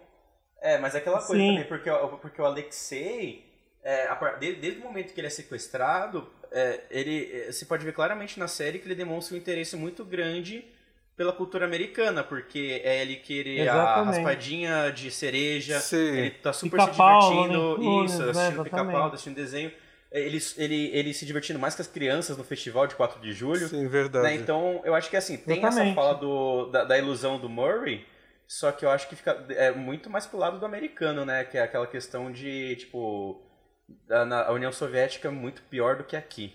é, 0.63 0.79
mas 0.79 0.95
aquela 0.95 1.19
coisa 1.19 1.43
Sim. 1.43 1.49
também, 1.49 1.69
porque, 1.69 1.91
porque 2.23 2.41
o 2.41 2.47
Alexei, 2.47 3.45
é, 3.83 4.09
desde, 4.41 4.61
desde, 4.63 4.81
o 4.81 4.85
momento 4.85 5.13
que 5.13 5.21
ele 5.21 5.27
é 5.27 5.31
sequestrado, 5.31 6.27
é, 6.51 6.85
ele 6.91 7.53
se 7.53 7.67
pode 7.67 7.85
ver 7.85 7.93
claramente 7.93 8.39
na 8.41 8.49
série 8.49 8.79
que 8.79 8.87
ele 8.87 8.95
demonstra 8.95 9.37
um 9.37 9.39
interesse 9.39 9.77
muito 9.77 10.05
grande 10.07 10.65
pela 11.17 11.33
cultura 11.33 11.65
americana, 11.65 12.25
porque 12.25 12.81
é 12.85 13.03
ele 13.03 13.17
querer 13.17 13.61
Exatamente. 13.61 13.99
a 13.99 14.03
raspadinha 14.03 14.91
de 14.91 15.11
cereja, 15.11 15.79
Sim. 15.81 15.97
ele 15.97 16.31
tá 16.31 16.53
super 16.53 16.81
se 16.81 16.91
divertindo, 16.91 17.79
né? 17.79 18.05
isso, 18.05 18.23
assistindo 18.23 18.59
né? 18.59 18.65
pica-pau, 18.65 19.07
assistindo 19.09 19.35
desenho. 19.35 19.73
Ele, 20.11 20.39
ele, 20.59 20.91
ele 20.93 21.15
se 21.15 21.25
divertindo 21.25 21.59
mais 21.59 21.75
com 21.75 21.81
as 21.81 21.89
crianças 21.89 22.37
no 22.37 22.45
festival 22.45 22.87
de 22.87 22.95
4 22.95 23.21
de 23.21 23.33
julho. 23.33 23.67
Sim, 23.69 23.89
verdade. 23.89 24.25
Né? 24.25 24.35
Então, 24.35 24.83
eu 24.85 24.95
acho 24.95 25.09
que 25.09 25.17
assim, 25.17 25.39
tem 25.39 25.59
Exatamente. 25.59 25.93
essa 25.93 25.95
fala 25.95 26.15
do, 26.15 26.67
da, 26.67 26.85
da, 26.85 26.99
ilusão 26.99 27.39
do 27.39 27.49
Murray, 27.49 28.05
só 28.47 28.71
que 28.73 28.85
eu 28.85 28.91
acho 28.91 29.09
que 29.09 29.17
fica 29.17 29.43
é 29.51 29.71
muito 29.73 30.11
mais 30.11 30.27
pro 30.27 30.39
lado 30.39 30.59
do 30.59 30.67
americano, 30.67 31.25
né? 31.25 31.45
Que 31.45 31.57
é 31.57 31.63
aquela 31.63 31.87
questão 31.87 32.31
de, 32.31 32.77
tipo, 32.77 33.41
a, 34.11 34.25
na, 34.27 34.47
a 34.49 34.53
União 34.53 34.71
Soviética 34.71 35.29
é 35.29 35.31
muito 35.31 35.63
pior 35.63 35.97
do 35.97 36.05
que 36.05 36.15
aqui. 36.15 36.53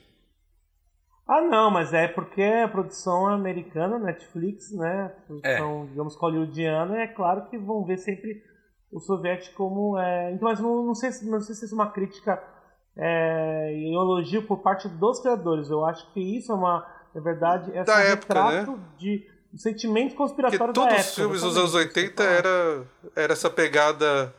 Ah, 1.27 1.41
não, 1.41 1.69
mas 1.69 1.93
é 1.93 2.07
porque 2.07 2.41
a 2.41 2.67
produção 2.69 3.27
americana, 3.27 3.99
Netflix, 3.99 4.71
né? 4.71 5.11
Produção, 5.27 5.83
é. 5.83 5.87
digamos, 5.87 6.15
hollywoodiana, 6.15 7.01
é 7.01 7.07
claro 7.07 7.47
que 7.49 7.57
vão 7.57 7.83
ver 7.83 7.97
sempre 7.97 8.41
o 8.91 8.99
soviético 8.99 9.55
como. 9.55 9.97
É... 9.99 10.31
Então, 10.31 10.47
mas 10.47 10.59
não, 10.59 10.85
não, 10.85 10.95
sei, 10.95 11.09
não 11.23 11.41
sei 11.41 11.53
se 11.53 11.65
isso 11.65 11.75
é 11.75 11.77
uma 11.77 11.91
crítica 11.91 12.41
é, 12.95 13.73
e 13.75 13.93
elogio 13.93 14.43
por 14.43 14.59
parte 14.59 14.87
dos 14.87 15.19
criadores. 15.19 15.69
Eu 15.69 15.85
acho 15.85 16.11
que 16.13 16.19
isso 16.19 16.51
é 16.51 16.55
uma. 16.55 16.85
Na 17.13 17.21
verdade, 17.21 17.71
é 17.73 17.81
um 17.81 18.09
retrato 18.09 18.71
né? 18.71 18.79
de 18.97 19.27
um 19.53 19.57
sentimento 19.57 20.15
conspiratório 20.15 20.73
Porque 20.73 20.89
todos 20.89 21.07
os 21.07 21.15
filmes 21.15 21.41
dos 21.41 21.57
anos 21.57 21.73
80 21.73 22.23
era, 22.23 22.83
era 23.15 23.33
essa 23.33 23.49
pegada 23.49 24.33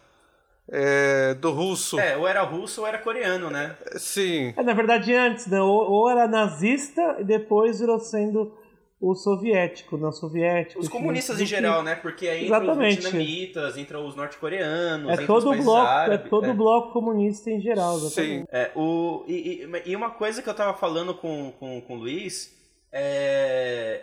é, 0.71 1.35
do 1.35 1.51
russo. 1.51 1.99
É, 1.99 2.17
ou 2.17 2.27
era 2.27 2.43
russo 2.43 2.83
ou 2.83 2.87
era 2.87 2.99
coreano, 2.99 3.51
né? 3.51 3.77
Sim. 3.97 4.53
É, 4.57 4.63
na 4.63 4.75
verdade, 4.75 5.15
antes, 5.15 5.47
né? 5.47 5.61
Ou, 5.61 5.91
ou 5.91 6.11
era 6.11 6.29
nazista 6.29 7.17
e 7.19 7.25
depois 7.25 7.81
virou 7.81 7.99
sendo 7.99 8.53
o 9.01 9.15
soviético, 9.15 9.97
não 9.97 10.11
soviético. 10.11 10.81
Os 10.81 10.89
comunistas 10.89 11.41
em 11.41 11.47
geral, 11.47 11.83
né? 11.83 11.95
Porque 11.95 12.29
aí 12.29 12.47
entra 12.47 12.65
Exatamente. 12.65 12.99
os 12.99 13.05
vietnamitas, 13.05 13.77
entra 13.79 14.01
os 14.01 14.17
norte-coreanos, 14.17 15.19
é 15.19 15.25
todo 15.25 15.51
os 15.51 15.65
bloco, 15.65 15.87
árabes, 15.87 16.27
É 16.27 16.29
todo 16.29 16.47
é. 16.47 16.53
bloco 16.53 16.93
comunista 16.93 17.49
em 17.51 17.61
geral, 17.61 17.97
exatamente. 17.97 18.41
Sim. 18.41 18.47
É, 18.51 18.73
o, 18.75 19.25
e, 19.29 19.69
e, 19.87 19.95
uma 19.95 20.11
coisa 20.11 20.43
que 20.43 20.49
eu 20.49 20.55
tava 20.55 20.77
falando 20.77 21.15
com, 21.15 21.53
com, 21.61 21.81
com 21.81 21.95
o 21.95 21.97
Luiz 21.97 22.53
é, 22.91 24.03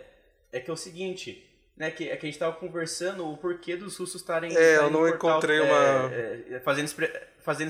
é 0.50 0.60
que 0.60 0.70
é 0.70 0.72
o 0.72 0.76
seguinte, 0.76 1.45
né, 1.76 1.90
que, 1.90 2.08
é 2.08 2.16
que 2.16 2.26
a 2.26 2.30
gente 2.30 2.38
tava 2.38 2.56
conversando 2.56 3.30
o 3.30 3.36
porquê 3.36 3.76
dos 3.76 3.96
russos 3.96 4.20
estarem... 4.20 4.56
É, 4.56 4.76
eu 4.76 4.90
não 4.90 5.06
encontrei 5.08 5.60
uma... 5.60 6.12
É, 6.12 6.44
é, 6.52 6.60
fazendo, 6.60 6.90
fazendo 7.40 7.68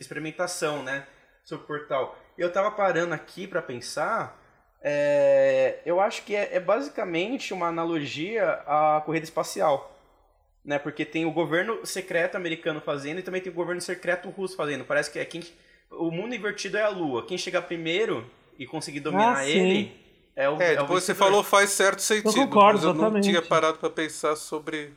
experimentação, 0.00 0.82
né, 0.82 1.06
sobre 1.42 1.64
o 1.64 1.66
portal. 1.66 2.18
Eu 2.38 2.52
tava 2.52 2.70
parando 2.70 3.14
aqui 3.14 3.46
para 3.46 3.60
pensar 3.60 4.40
é, 4.86 5.78
eu 5.86 5.98
acho 5.98 6.22
que 6.24 6.36
é, 6.36 6.56
é, 6.56 6.60
basicamente 6.60 7.54
uma 7.54 7.68
analogia 7.68 8.50
à 8.66 9.02
corrida 9.04 9.24
espacial. 9.24 9.98
Né? 10.62 10.78
Porque 10.78 11.06
tem 11.06 11.24
o 11.24 11.32
governo 11.32 11.86
secreto 11.86 12.36
americano 12.36 12.82
fazendo 12.82 13.18
e 13.18 13.22
também 13.22 13.40
tem 13.40 13.50
o 13.50 13.54
governo 13.54 13.80
secreto 13.80 14.28
russo 14.28 14.54
fazendo. 14.54 14.84
Parece 14.84 15.10
que 15.10 15.18
é 15.18 15.24
quem, 15.24 15.42
o 15.90 16.10
mundo 16.10 16.34
invertido 16.34 16.76
é 16.76 16.82
a 16.82 16.90
Lua. 16.90 17.26
Quem 17.26 17.38
chegar 17.38 17.62
primeiro 17.62 18.30
e 18.58 18.66
conseguir 18.66 19.00
dominar 19.00 19.38
ah, 19.38 19.48
ele 19.48 20.03
é 20.36 20.48
o. 20.48 20.60
É, 20.60 20.76
depois 20.76 21.04
você 21.04 21.14
falou 21.14 21.42
faz 21.42 21.70
certo 21.70 22.00
sentido. 22.00 22.28
Eu 22.28 22.46
concordo, 22.46 22.78
mas 22.78 22.84
eu 22.84 22.90
exatamente. 22.90 23.14
não 23.14 23.20
tinha 23.20 23.42
parado 23.42 23.78
para 23.78 23.90
pensar 23.90 24.36
sobre 24.36 24.92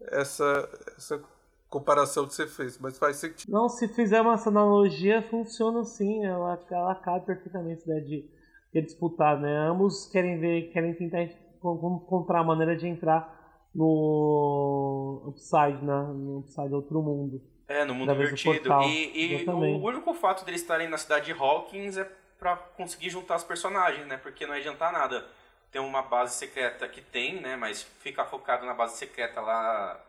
essa, 0.00 0.68
essa 0.96 1.22
comparação 1.68 2.26
que 2.26 2.34
você 2.34 2.46
fez, 2.46 2.78
mas 2.78 2.98
faz 2.98 3.16
sentido. 3.16 3.50
Não, 3.50 3.68
se 3.68 3.88
fizer 3.88 4.20
uma 4.20 4.34
analogia, 4.34 5.22
funciona 5.22 5.84
sim. 5.84 6.24
Ela, 6.24 6.58
ela 6.70 6.94
cabe 6.96 7.26
perfeitamente 7.26 7.88
né, 7.88 8.00
de 8.00 8.28
quer 8.72 8.82
disputar, 8.82 9.40
né? 9.40 9.68
Ambos 9.68 10.06
querem 10.06 10.38
ver, 10.40 10.72
querem 10.72 10.94
tentar 10.94 11.22
encontrar 11.22 12.40
a 12.40 12.44
maneira 12.44 12.76
de 12.76 12.88
entrar 12.88 13.40
no 13.74 15.22
Upside, 15.28 15.84
né? 15.84 16.02
No 16.12 16.38
Upside 16.40 16.74
outro 16.74 17.00
mundo. 17.02 17.40
É, 17.68 17.84
no 17.84 17.94
mundo 17.94 18.12
invertido. 18.12 18.70
E, 18.82 19.44
e 19.44 19.48
o 19.48 19.86
único 19.86 20.12
fato 20.14 20.44
deles 20.44 20.60
estarem 20.60 20.88
na 20.88 20.98
cidade 20.98 21.26
de 21.26 21.32
Hawkins 21.32 21.96
é 21.96 22.10
para 22.42 22.56
conseguir 22.56 23.08
juntar 23.08 23.36
os 23.36 23.44
personagens, 23.44 24.04
né? 24.04 24.16
Porque 24.16 24.44
não 24.44 24.54
ia 24.54 24.60
adiantar 24.60 24.92
nada 24.92 25.24
ter 25.70 25.78
uma 25.78 26.02
base 26.02 26.34
secreta 26.34 26.88
que 26.88 27.00
tem, 27.00 27.40
né? 27.40 27.54
Mas 27.54 27.86
ficar 28.00 28.24
focado 28.24 28.66
na 28.66 28.74
base 28.74 28.96
secreta 28.98 29.40
lá, 29.40 30.00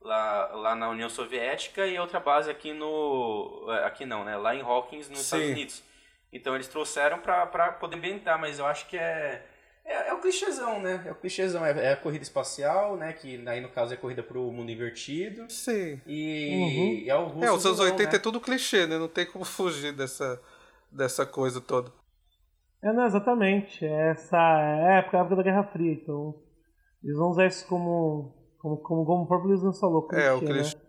lá, 0.00 0.46
lá 0.54 0.74
na 0.74 0.88
União 0.88 1.10
Soviética 1.10 1.86
e 1.86 1.98
outra 1.98 2.18
base 2.18 2.50
aqui 2.50 2.72
no... 2.72 3.66
É, 3.68 3.84
aqui 3.84 4.06
não, 4.06 4.24
né? 4.24 4.34
Lá 4.34 4.54
em 4.54 4.62
Hawkins, 4.62 5.10
nos 5.10 5.18
Sim. 5.18 5.24
Estados 5.24 5.46
Unidos. 5.48 5.82
Então 6.32 6.54
eles 6.54 6.68
trouxeram 6.68 7.18
para 7.18 7.72
poder 7.72 7.96
ambientar, 7.96 8.40
mas 8.40 8.58
eu 8.58 8.66
acho 8.66 8.88
que 8.88 8.96
é, 8.96 9.44
é, 9.84 10.08
é 10.08 10.14
o 10.14 10.20
clichêzão, 10.20 10.80
né? 10.80 11.04
É 11.06 11.12
o 11.12 11.14
clichêzão, 11.14 11.64
é, 11.64 11.70
é, 11.84 11.92
a 11.92 11.96
corrida 11.96 12.24
espacial, 12.24 12.96
né? 12.96 13.12
Que 13.12 13.46
aí 13.46 13.60
no 13.60 13.68
caso 13.68 13.92
é 13.92 13.96
corrida 13.98 14.22
para 14.22 14.38
o 14.38 14.50
mundo 14.50 14.72
invertido. 14.72 15.44
Sim. 15.50 16.00
E, 16.06 17.04
uhum. 17.06 17.10
é 17.10 17.14
o 17.14 17.26
russo 17.26 17.46
É, 17.46 17.52
os 17.52 17.66
anos 17.66 17.78
80 17.78 18.10
né? 18.10 18.16
é 18.16 18.18
tudo 18.18 18.40
clichê, 18.40 18.86
né? 18.86 18.98
Não 18.98 19.06
tem 19.06 19.26
como 19.26 19.44
fugir 19.44 19.92
dessa, 19.92 20.40
dessa 20.94 21.26
coisa 21.26 21.60
toda. 21.60 21.90
É, 22.82 22.92
não, 22.92 23.06
exatamente. 23.06 23.84
Essa 23.84 24.36
é 24.36 24.94
a 24.94 24.98
época 24.98 25.24
da 25.24 25.42
Guerra 25.42 25.64
Fria, 25.64 25.92
então 25.92 26.34
eles 27.02 27.16
vão 27.16 27.30
usar 27.30 27.46
isso 27.46 27.66
como, 27.66 28.34
como, 28.58 28.76
como, 28.78 29.04
como 29.04 29.22
o 29.24 29.26
próprio 29.26 29.56
Luiz 29.56 29.78
falou, 29.78 30.06
clichê, 30.06 30.26
é, 30.26 30.32
o 30.32 30.40
clichê. 30.40 30.76
Né? 30.76 30.82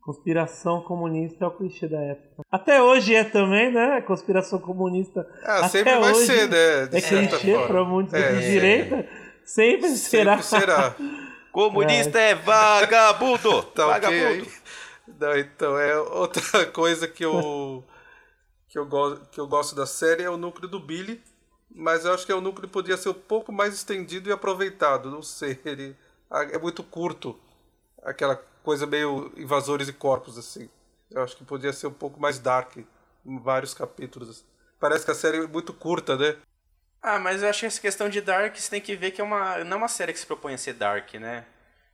Conspiração 0.00 0.82
comunista 0.82 1.44
é 1.44 1.48
o 1.48 1.50
clichê 1.50 1.88
da 1.88 2.00
época. 2.00 2.42
Até 2.50 2.80
hoje 2.80 3.12
é 3.12 3.24
também, 3.24 3.72
né? 3.72 4.00
Conspiração 4.02 4.60
comunista. 4.60 5.28
Ah, 5.42 5.68
sempre 5.68 5.98
vai 5.98 6.14
ser, 6.14 6.48
né? 6.48 6.86
De 6.86 6.96
é 6.96 7.00
clichê 7.00 7.58
para 7.66 7.84
muitos 7.84 8.14
é, 8.14 8.32
de 8.34 8.40
direita. 8.40 9.08
Sempre 9.44 9.88
será. 9.96 10.40
Sempre 10.40 10.66
será. 10.66 10.96
Comunista 11.56 12.20
é, 12.20 12.32
é 12.32 12.34
vagabundo! 12.34 13.62
Tá 13.74 13.86
vagabundo! 13.86 14.42
Okay. 14.42 14.52
Não, 15.18 15.38
então, 15.38 15.78
é 15.78 15.98
outra 15.98 16.66
coisa 16.66 17.08
que 17.08 17.24
eu, 17.24 17.82
que, 18.68 18.78
eu 18.78 18.86
go 18.86 19.16
que 19.30 19.40
eu 19.40 19.46
gosto 19.46 19.74
da 19.74 19.86
série 19.86 20.22
é 20.22 20.30
o 20.30 20.36
núcleo 20.36 20.68
do 20.68 20.80
Billy. 20.80 21.22
Mas 21.70 22.04
eu 22.04 22.14
acho 22.14 22.24
que 22.24 22.32
o 22.32 22.40
núcleo 22.40 22.68
podia 22.68 22.96
ser 22.96 23.08
um 23.08 23.14
pouco 23.14 23.52
mais 23.52 23.74
estendido 23.74 24.28
e 24.28 24.32
aproveitado. 24.32 25.10
Não 25.10 25.22
sei, 25.22 25.60
ele 25.64 25.96
é 26.30 26.58
muito 26.58 26.82
curto. 26.82 27.38
Aquela 28.02 28.36
coisa 28.62 28.86
meio 28.86 29.32
invasores 29.36 29.88
e 29.88 29.92
corpos, 29.92 30.38
assim. 30.38 30.68
Eu 31.10 31.22
acho 31.22 31.36
que 31.36 31.44
podia 31.44 31.72
ser 31.72 31.86
um 31.86 31.92
pouco 31.92 32.20
mais 32.20 32.38
dark 32.38 32.76
em 32.76 33.38
vários 33.38 33.74
capítulos. 33.74 34.44
Parece 34.78 35.04
que 35.04 35.10
a 35.10 35.14
série 35.14 35.38
é 35.38 35.46
muito 35.46 35.72
curta, 35.72 36.16
né? 36.16 36.36
Ah, 37.02 37.18
mas 37.18 37.42
eu 37.42 37.48
acho 37.48 37.60
que 37.60 37.66
essa 37.66 37.80
questão 37.80 38.08
de 38.08 38.20
dark 38.20 38.56
você 38.56 38.70
tem 38.70 38.80
que 38.80 38.96
ver 38.96 39.12
que 39.12 39.20
é 39.20 39.24
uma 39.24 39.62
não 39.64 39.76
é 39.76 39.80
uma 39.80 39.88
série 39.88 40.12
que 40.12 40.18
se 40.18 40.26
propõe 40.26 40.54
a 40.54 40.58
ser 40.58 40.74
dark, 40.74 41.14
né? 41.14 41.46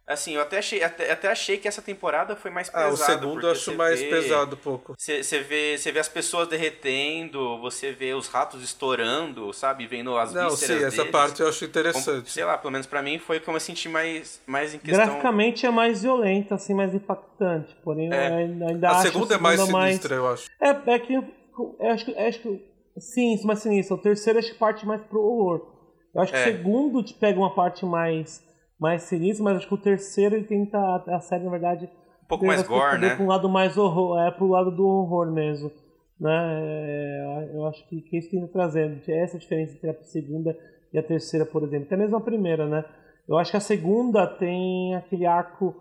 Assim, 0.07 0.35
eu 0.35 0.41
até 0.41 0.59
achei, 0.59 0.83
até, 0.83 1.13
até 1.13 1.29
achei 1.29 1.57
que 1.57 1.69
essa 1.69 1.81
temporada 1.81 2.35
foi 2.35 2.51
mais 2.51 2.69
pesada. 2.69 2.89
Ah, 2.89 2.93
o 2.93 2.97
segundo 2.97 3.47
eu 3.47 3.53
acho 3.53 3.75
mais 3.77 4.01
vê, 4.01 4.09
pesado 4.09 4.57
um 4.57 4.59
pouco. 4.59 4.95
Você 4.99 5.23
vê, 5.41 5.77
vê 5.77 5.99
as 5.99 6.09
pessoas 6.09 6.49
derretendo, 6.49 7.59
você 7.61 7.93
vê 7.93 8.13
os 8.13 8.27
ratos 8.27 8.63
estourando, 8.65 9.53
sabe? 9.53 9.87
Vendo 9.87 10.17
as 10.19 10.35
Não, 10.35 10.51
sim, 10.51 10.67
deles. 10.67 10.85
essa 10.85 11.05
parte 11.05 11.41
eu 11.41 11.49
acho 11.49 11.65
interessante. 11.65 12.05
Como, 12.05 12.27
sei 12.27 12.45
lá, 12.45 12.59
pelo 12.59 12.73
menos 12.73 12.87
para 12.87 13.01
mim 13.01 13.19
foi 13.19 13.39
como 13.39 13.57
eu 13.57 13.61
senti 13.61 13.89
mais, 13.89 14.43
mais 14.45 14.75
em 14.75 14.79
questão... 14.79 15.07
Graficamente 15.07 15.67
é 15.67 15.71
mais 15.71 16.03
violenta, 16.03 16.57
assim, 16.57 16.75
mais 16.75 16.93
impactante. 16.93 17.75
Porém, 17.85 18.13
é. 18.13 18.27
ainda 18.27 18.89
a 18.89 18.93
acho 18.93 19.03
segunda 19.03 19.37
é 19.37 19.39
mais 19.39 19.61
sinistra, 19.61 20.17
eu 20.17 20.29
acho. 20.29 20.49
É, 20.61 20.95
é 20.95 20.99
que... 20.99 21.15
Eu 21.15 21.91
acho, 21.91 22.11
eu 22.11 22.29
acho 22.29 22.41
que... 22.41 22.73
Sim, 22.99 23.41
mais 23.45 23.61
sinistra. 23.61 23.95
O 23.95 23.99
terceiro 23.99 24.39
acho 24.41 24.53
que 24.53 24.59
parte 24.59 24.85
mais 24.85 25.01
pro 25.03 25.21
horror. 25.21 25.73
Eu 26.15 26.21
acho 26.21 26.33
que 26.33 26.39
é. 26.39 26.43
o 26.43 26.45
segundo 26.45 27.03
te 27.05 27.15
pega 27.15 27.39
uma 27.39 27.55
parte 27.55 27.87
mais 27.87 28.43
mais 28.83 29.03
sinistro, 29.05 29.45
mas 29.45 29.59
acho 29.59 29.69
que 29.69 29.75
o 29.75 29.79
terceiro 29.79 30.35
ele 30.35 30.45
tenta 30.45 30.77
a 31.07 31.21
série, 31.21 31.45
na 31.45 31.51
verdade, 31.51 31.89
um 32.25 32.27
pouco 32.27 32.45
mais 32.45 32.67
gore, 32.67 32.99
né? 32.99 33.17
Um 33.21 33.29
lado 33.29 33.49
mais 33.49 33.79
horror, 33.79 34.19
é 34.19 34.33
pro 34.33 34.49
lado 34.49 34.73
do 34.73 34.85
horror 34.85 35.31
mesmo. 35.31 35.71
né? 36.19 36.61
É, 36.61 37.51
eu 37.55 37.65
acho 37.69 37.89
que, 37.89 38.01
que 38.01 38.19
isso 38.19 38.29
tem 38.29 38.45
trazendo 38.49 39.01
essa 39.09 39.39
diferença 39.39 39.77
entre 39.77 39.89
a 39.89 40.03
segunda 40.03 40.59
e 40.93 40.99
a 40.99 41.03
terceira, 41.03 41.47
por 41.47 41.63
exemplo. 41.63 41.87
Até 41.87 41.97
mesmo 41.97 42.17
a 42.17 42.21
primeira, 42.21 42.67
né? 42.67 42.85
Eu 43.29 43.39
acho 43.39 43.53
que 43.53 43.57
a 43.57 43.61
segunda 43.61 44.27
tem 44.27 44.97
aquele 44.97 45.27
arco 45.27 45.75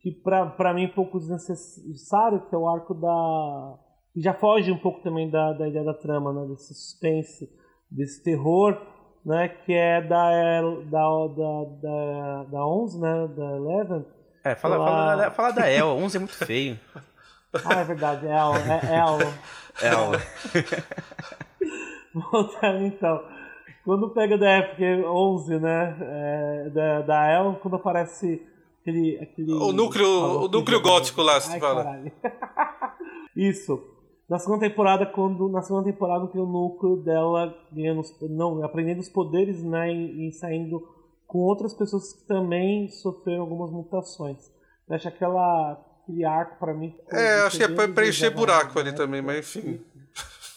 que 0.00 0.10
para 0.10 0.74
mim 0.74 0.86
é 0.86 0.88
um 0.88 0.92
pouco 0.92 1.20
desnecessário, 1.20 2.48
que 2.48 2.54
é 2.54 2.58
o 2.58 2.68
arco 2.68 2.94
da 2.94 3.78
que 4.12 4.20
já 4.20 4.34
foge 4.34 4.72
um 4.72 4.78
pouco 4.78 5.00
também 5.02 5.30
da, 5.30 5.52
da 5.52 5.68
ideia 5.68 5.84
da 5.84 5.94
trama, 5.94 6.32
né? 6.32 6.48
Desse 6.48 6.74
suspense, 6.74 7.48
desse 7.88 8.24
terror, 8.24 8.76
né? 9.24 9.48
Que 9.48 9.72
é 9.72 10.00
da 10.00 10.62
da 10.84 11.26
da 11.28 11.64
da, 11.82 12.44
da 12.44 12.66
11, 12.66 13.00
né? 13.00 13.28
Da 13.36 13.56
Eleven. 13.56 14.06
É, 14.42 14.54
fala, 14.54 14.76
ela... 14.76 14.86
fala, 14.86 15.16
da, 15.16 15.30
fala 15.30 15.50
da 15.52 15.70
El, 15.70 15.88
11 15.88 16.16
é 16.16 16.20
muito 16.20 16.36
feio. 16.36 16.78
Ah, 17.64 17.80
é 17.80 17.84
verdade, 17.84 18.26
El, 18.26 18.54
é 18.54 18.80
El. 18.94 19.18
El. 19.82 20.12
Voltando 22.14 22.86
então. 22.86 23.24
Quando 23.84 24.10
pega 24.10 24.38
da 24.38 24.48
época 24.48 24.84
11, 24.84 25.58
né? 25.58 25.96
É, 26.00 26.70
da, 26.70 27.00
da 27.00 27.28
El, 27.28 27.58
quando 27.60 27.74
aparece 27.74 28.40
aquele. 28.80 29.18
aquele 29.20 29.52
o 29.52 29.72
núcleo, 29.72 30.44
o 30.44 30.48
núcleo 30.48 30.80
gótico 30.80 31.22
lá, 31.22 31.40
se 31.40 31.58
fala. 31.58 32.00
Isso. 33.34 33.82
Na 34.30 34.38
segunda 34.38 34.60
temporada, 34.60 35.04
quando. 35.04 35.48
Na 35.48 35.60
segunda 35.60 35.90
temporada 35.90 36.28
tem 36.28 36.40
o 36.40 36.46
núcleo 36.46 36.96
dela 36.98 37.52
ganhando, 37.72 38.02
não, 38.30 38.64
aprendendo 38.64 39.00
os 39.00 39.08
poderes, 39.08 39.60
né? 39.60 39.92
E, 39.92 40.28
e 40.28 40.32
saindo 40.32 40.80
com 41.26 41.38
outras 41.38 41.74
pessoas 41.74 42.12
que 42.12 42.24
também 42.28 42.88
sofreram 42.88 43.40
algumas 43.40 43.72
mutações. 43.72 44.38
Eu 44.88 44.94
acho 44.94 45.08
aquela, 45.08 45.72
aquele 46.02 46.24
arco 46.24 46.60
para 46.60 46.72
mim. 46.72 46.96
É, 47.10 47.40
achei 47.40 47.66
que 47.66 47.72
é 47.72 47.74
pra 47.74 47.88
preencher 47.88 48.30
buraco 48.30 48.78
ali 48.78 48.92
né? 48.92 48.96
também, 48.96 49.20
mas 49.20 49.38
enfim. 49.38 49.84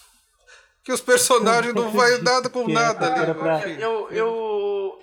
que 0.84 0.92
os 0.92 1.02
personagens 1.02 1.74
não 1.74 1.90
vai 1.90 2.20
nada 2.22 2.52
com 2.52 2.68
nada 2.68 3.12
ali. 3.12 3.34
Pra... 3.34 3.70
Eu, 3.70 4.10
eu, 4.12 5.00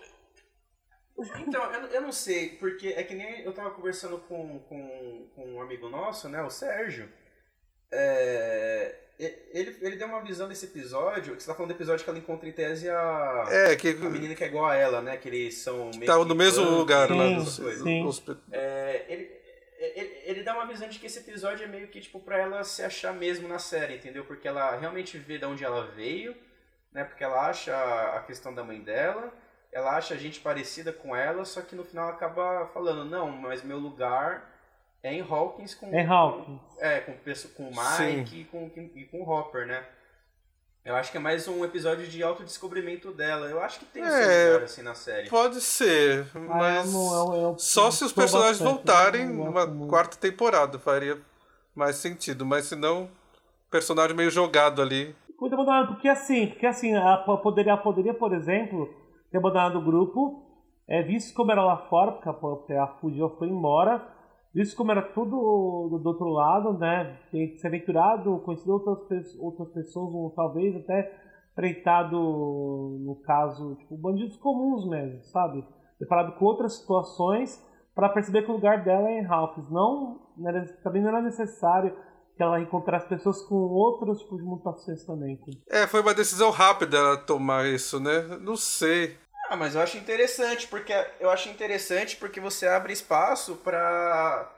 Então, 1.46 1.62
eu, 1.72 1.86
eu 1.88 2.02
não 2.02 2.12
sei, 2.12 2.50
porque 2.50 2.88
é 2.88 3.02
que 3.02 3.14
nem 3.14 3.42
eu 3.42 3.52
tava 3.52 3.70
conversando 3.70 4.18
com, 4.18 4.60
com, 4.60 5.28
com 5.34 5.54
um 5.54 5.60
amigo 5.60 5.88
nosso, 5.88 6.28
né, 6.28 6.42
o 6.42 6.50
Sérgio. 6.50 7.08
É, 7.92 8.94
ele, 9.52 9.76
ele 9.80 9.96
deu 9.96 10.06
uma 10.06 10.22
visão 10.22 10.48
desse 10.48 10.64
episódio, 10.64 11.36
que 11.36 11.42
você 11.42 11.48
tá 11.48 11.54
falando 11.54 11.72
do 11.72 11.76
episódio 11.76 12.02
que 12.02 12.10
ela 12.10 12.18
encontra 12.18 12.48
em 12.48 12.52
tese 12.52 12.88
a, 12.88 13.46
é, 13.50 13.76
que, 13.76 13.88
a 13.88 13.94
menina 14.08 14.34
que 14.34 14.42
é 14.42 14.46
igual 14.46 14.66
a 14.66 14.74
ela, 14.74 15.02
né? 15.02 15.16
Que 15.16 15.28
eles 15.28 15.58
são 15.58 15.90
meio. 15.94 16.06
Tá 16.06 16.16
no 16.16 16.34
mesmo 16.34 16.64
lugar 16.64 17.08
sim, 17.08 17.18
lá 17.18 17.38
dos, 17.38 17.56
sim. 17.56 18.38
É, 18.50 19.04
ele, 19.08 19.30
ele, 19.78 20.18
ele 20.24 20.42
dá 20.42 20.54
uma 20.54 20.66
visão 20.66 20.88
de 20.88 20.98
que 20.98 21.06
esse 21.06 21.18
episódio 21.18 21.64
é 21.64 21.66
meio 21.66 21.88
que 21.88 22.00
tipo 22.00 22.18
pra 22.20 22.38
ela 22.38 22.64
se 22.64 22.82
achar 22.82 23.12
mesmo 23.12 23.46
na 23.46 23.58
série, 23.58 23.96
entendeu? 23.96 24.24
Porque 24.24 24.48
ela 24.48 24.76
realmente 24.76 25.18
vê 25.18 25.36
de 25.36 25.44
onde 25.44 25.64
ela 25.64 25.86
veio, 25.86 26.34
né? 26.92 27.04
Porque 27.04 27.22
ela 27.22 27.48
acha 27.48 27.76
a 28.16 28.20
questão 28.20 28.54
da 28.54 28.64
mãe 28.64 28.80
dela, 28.80 29.32
ela 29.70 29.96
acha 29.96 30.14
a 30.14 30.16
gente 30.16 30.40
parecida 30.40 30.92
com 30.92 31.14
ela, 31.14 31.44
só 31.44 31.60
que 31.60 31.76
no 31.76 31.84
final 31.84 32.06
ela 32.06 32.16
acaba 32.16 32.66
falando, 32.72 33.04
não, 33.04 33.30
mas 33.30 33.62
meu 33.62 33.78
lugar 33.78 34.50
é 35.02 35.14
em 35.14 35.20
Hawkins 35.20 35.74
com. 35.74 35.94
É 35.94 36.04
Hawkins. 36.04 36.46
Com, 36.46 36.84
é, 36.84 37.00
com, 37.00 37.12
com 37.56 37.62
o 37.64 37.70
Mike 37.70 38.40
e 38.40 38.44
com, 38.44 38.70
e 38.76 39.04
com 39.04 39.22
o 39.22 39.30
Hopper, 39.30 39.66
né? 39.66 39.84
Eu 40.82 40.96
acho 40.96 41.10
que 41.10 41.18
é 41.18 41.20
mais 41.20 41.46
um 41.46 41.62
episódio 41.62 42.06
de 42.06 42.22
autodescobrimento 42.22 43.12
dela. 43.12 43.46
Eu 43.46 43.60
acho 43.60 43.80
que 43.80 43.84
tem 43.84 44.02
é, 44.02 44.52
lugar, 44.52 44.64
assim, 44.64 44.82
na 44.82 44.94
série. 44.94 45.28
Pode 45.28 45.60
ser, 45.60 46.26
ah, 46.34 46.38
mas 46.38 46.92
eu, 46.92 47.00
eu, 47.00 47.42
eu, 47.42 47.58
só 47.58 47.90
se 47.90 48.02
os 48.02 48.12
personagens 48.12 48.58
bastante, 48.58 48.76
voltarem 48.76 49.26
numa 49.26 49.66
quarta 49.88 50.16
temporada 50.16 50.78
faria 50.78 51.18
mais 51.74 51.96
sentido. 51.96 52.46
Mas 52.46 52.64
se 52.64 52.76
não, 52.76 53.10
personagem 53.70 54.16
meio 54.16 54.30
jogado 54.30 54.80
ali. 54.80 55.14
Muito 55.38 55.54
abandonado, 55.54 55.88
porque 55.88 56.08
assim, 56.08 56.48
porque 56.48 56.66
assim, 56.66 56.94
ela 56.94 57.18
poderia, 57.38 57.76
poderia, 57.76 58.14
por 58.14 58.32
exemplo, 58.34 58.88
ter 59.30 59.38
abandonado 59.38 59.78
o 59.78 59.84
grupo, 59.84 60.44
é, 60.88 61.02
visto 61.02 61.34
como 61.34 61.52
era 61.52 61.62
lá 61.62 61.76
fora, 61.88 62.12
porque 62.12 62.72
a 62.72 62.86
fugiu 63.00 63.30
foi 63.38 63.48
embora, 63.48 64.02
visto 64.54 64.76
como 64.76 64.90
era 64.90 65.02
tudo 65.02 65.30
do, 66.02 66.08
outro 66.08 66.28
lado, 66.28 66.78
né? 66.78 67.18
Ter 67.30 67.56
se 67.58 67.66
aventurado, 67.66 68.40
conhecido 68.40 68.72
outras, 68.72 69.38
outras 69.38 69.68
pessoas, 69.70 70.14
ou 70.14 70.30
talvez 70.30 70.76
até 70.76 71.12
freitado, 71.54 72.16
no 72.16 73.16
caso, 73.24 73.76
tipo, 73.76 73.96
bandidos 73.96 74.36
comuns 74.36 74.88
mesmo, 74.88 75.22
sabe? 75.24 75.64
Deparado 75.98 76.32
com 76.38 76.44
outras 76.44 76.78
situações 76.78 77.62
para 77.94 78.08
perceber 78.08 78.42
que 78.42 78.50
o 78.50 78.54
lugar 78.54 78.82
dela 78.82 79.08
é 79.08 79.20
em 79.20 79.24
Ralphs. 79.24 79.68
Não, 79.70 80.20
era, 80.46 80.64
também 80.82 81.02
não 81.02 81.10
era 81.10 81.20
necessário 81.20 81.94
que 82.36 82.42
ela 82.42 82.60
encontrasse 82.60 83.06
pessoas 83.06 83.42
com 83.42 83.54
outros 83.54 84.20
tipos 84.20 84.38
de 84.38 84.44
mutações 84.44 85.04
também. 85.04 85.38
É, 85.68 85.86
foi 85.86 86.00
uma 86.00 86.14
decisão 86.14 86.50
rápida 86.50 86.96
ela 86.96 87.16
tomar 87.18 87.66
isso, 87.66 88.00
né? 88.00 88.38
Não 88.40 88.56
sei. 88.56 89.18
Ah, 89.50 89.56
mas 89.56 89.74
eu 89.74 89.80
acho 89.80 89.98
interessante, 89.98 90.68
porque 90.68 90.92
eu 91.18 91.28
acho 91.28 91.48
interessante 91.48 92.16
porque 92.16 92.38
você 92.38 92.68
abre 92.68 92.92
espaço 92.92 93.56
para 93.56 94.48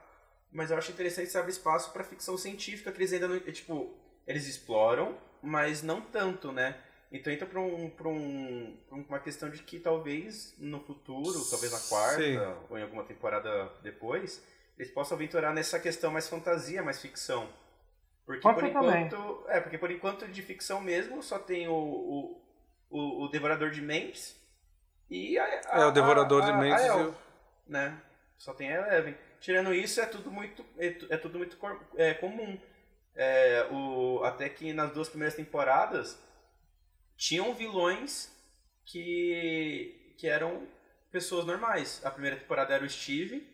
mas 0.53 0.71
eu 0.71 0.77
acho 0.77 0.93
interessante 0.93 1.31
você 1.31 1.39
abre 1.39 1.51
espaço 1.51 1.91
para 1.95 2.05
ficção 2.05 2.37
científica 2.37 2.93
que 2.93 2.99
eles 2.99 3.11
ainda 3.11 3.27
não, 3.27 3.41
tipo, 3.41 3.97
eles 4.27 4.47
exploram, 4.47 5.17
mas 5.41 5.83
não 5.83 6.03
tanto, 6.03 6.53
né? 6.53 6.77
Então 7.11 7.33
entra 7.33 7.47
para 7.47 7.59
um, 7.59 7.89
pra 7.89 8.07
um, 8.07 8.77
pra 8.87 8.99
uma 8.99 9.19
questão 9.19 9.49
de 9.49 9.63
que 9.63 9.81
talvez 9.81 10.55
no 10.59 10.79
futuro, 10.81 11.43
talvez 11.49 11.73
na 11.73 11.81
quarta 11.81 12.23
Sim. 12.23 12.37
ou 12.69 12.79
em 12.79 12.83
alguma 12.83 13.05
temporada 13.05 13.73
depois, 13.83 14.45
eles 14.79 14.93
possam 14.93 15.17
aventurar 15.17 15.55
nessa 15.55 15.81
questão 15.81 16.11
mais 16.11 16.29
fantasia, 16.29 16.83
mais 16.83 17.01
ficção. 17.01 17.49
Porque 18.27 18.43
Pode 18.43 18.61
por 18.61 18.69
enquanto, 18.69 19.17
também. 19.17 19.57
é, 19.57 19.59
porque 19.59 19.79
por 19.79 19.91
enquanto 19.91 20.29
de 20.29 20.43
ficção 20.43 20.83
mesmo 20.83 21.23
só 21.23 21.39
tem 21.39 21.67
o, 21.67 21.73
o, 21.73 22.43
o, 22.91 23.25
o 23.25 23.29
Devorador 23.29 23.71
de 23.71 23.81
Mentes 23.81 24.42
e 25.11 25.39
a, 25.39 25.45
a, 25.45 25.81
é, 25.81 25.87
o 25.87 25.91
Devorador 25.91 26.43
a, 26.43 26.47
de 26.47 26.59
Mentes. 26.59 26.85
Elf, 26.85 27.17
né? 27.67 28.01
Só 28.39 28.53
tem 28.55 28.73
a 28.73 28.89
Eleven. 28.89 29.17
Tirando 29.41 29.75
isso, 29.75 30.01
é 30.01 30.07
tudo 30.07 30.31
muito, 30.31 30.65
é, 30.79 30.97
é 31.11 31.17
tudo 31.17 31.39
muito 31.39 31.59
é, 31.97 32.15
comum. 32.15 32.59
É, 33.15 33.69
o, 33.71 34.23
até 34.25 34.49
que 34.49 34.73
nas 34.73 34.93
duas 34.93 35.09
primeiras 35.09 35.35
temporadas 35.35 36.19
tinham 37.17 37.55
vilões 37.55 38.33
que, 38.85 40.15
que 40.19 40.27
eram 40.27 40.67
pessoas 41.11 41.45
normais. 41.45 42.01
A 42.05 42.11
primeira 42.11 42.37
temporada 42.37 42.75
era 42.75 42.85
o 42.85 42.89
Steve, 42.89 43.47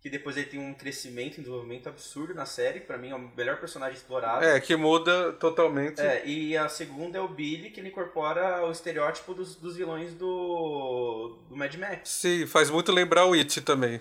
que 0.00 0.08
depois 0.08 0.36
ele 0.36 0.46
tem 0.46 0.58
um 0.58 0.72
crescimento 0.72 1.34
e 1.34 1.40
desenvolvimento 1.40 1.88
absurdo 1.88 2.34
na 2.34 2.46
série, 2.46 2.80
para 2.80 2.96
mim 2.96 3.10
é 3.10 3.14
o 3.14 3.18
melhor 3.36 3.58
personagem 3.60 3.96
explorado. 3.96 4.44
É, 4.44 4.58
que 4.58 4.74
muda 4.74 5.32
totalmente. 5.34 6.00
É, 6.00 6.26
e 6.26 6.56
a 6.56 6.68
segunda 6.68 7.18
é 7.18 7.20
o 7.20 7.28
Billy, 7.28 7.70
que 7.70 7.80
ele 7.80 7.88
incorpora 7.88 8.64
o 8.66 8.70
estereótipo 8.70 9.34
dos, 9.34 9.56
dos 9.56 9.76
vilões 9.76 10.14
do, 10.14 11.38
do 11.48 11.56
Mad 11.56 11.74
Max. 11.74 12.08
Sim, 12.08 12.46
faz 12.46 12.70
muito 12.70 12.90
lembrar 12.90 13.26
o 13.26 13.34
It 13.34 13.60
também. 13.60 14.00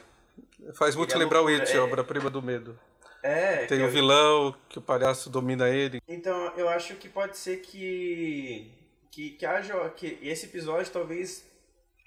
Faz 0.73 0.95
muito 0.95 1.13
é 1.13 1.17
lembrar 1.17 1.41
o 1.41 1.47
It, 1.47 1.71
é, 1.71 1.79
obra-prima 1.79 2.29
do 2.29 2.41
medo. 2.41 2.79
É. 3.21 3.65
Tem 3.65 3.81
o 3.81 3.87
um 3.87 3.89
vilão, 3.89 4.55
que 4.69 4.79
o 4.79 4.81
palhaço 4.81 5.29
domina 5.29 5.67
ele. 5.67 6.01
Então, 6.07 6.53
eu 6.55 6.69
acho 6.69 6.95
que 6.95 7.09
pode 7.09 7.37
ser 7.37 7.57
que 7.57 8.71
que, 9.11 9.31
que 9.31 9.45
haja 9.45 9.89
que 9.89 10.17
esse 10.21 10.45
episódio 10.45 10.91
talvez 10.91 11.45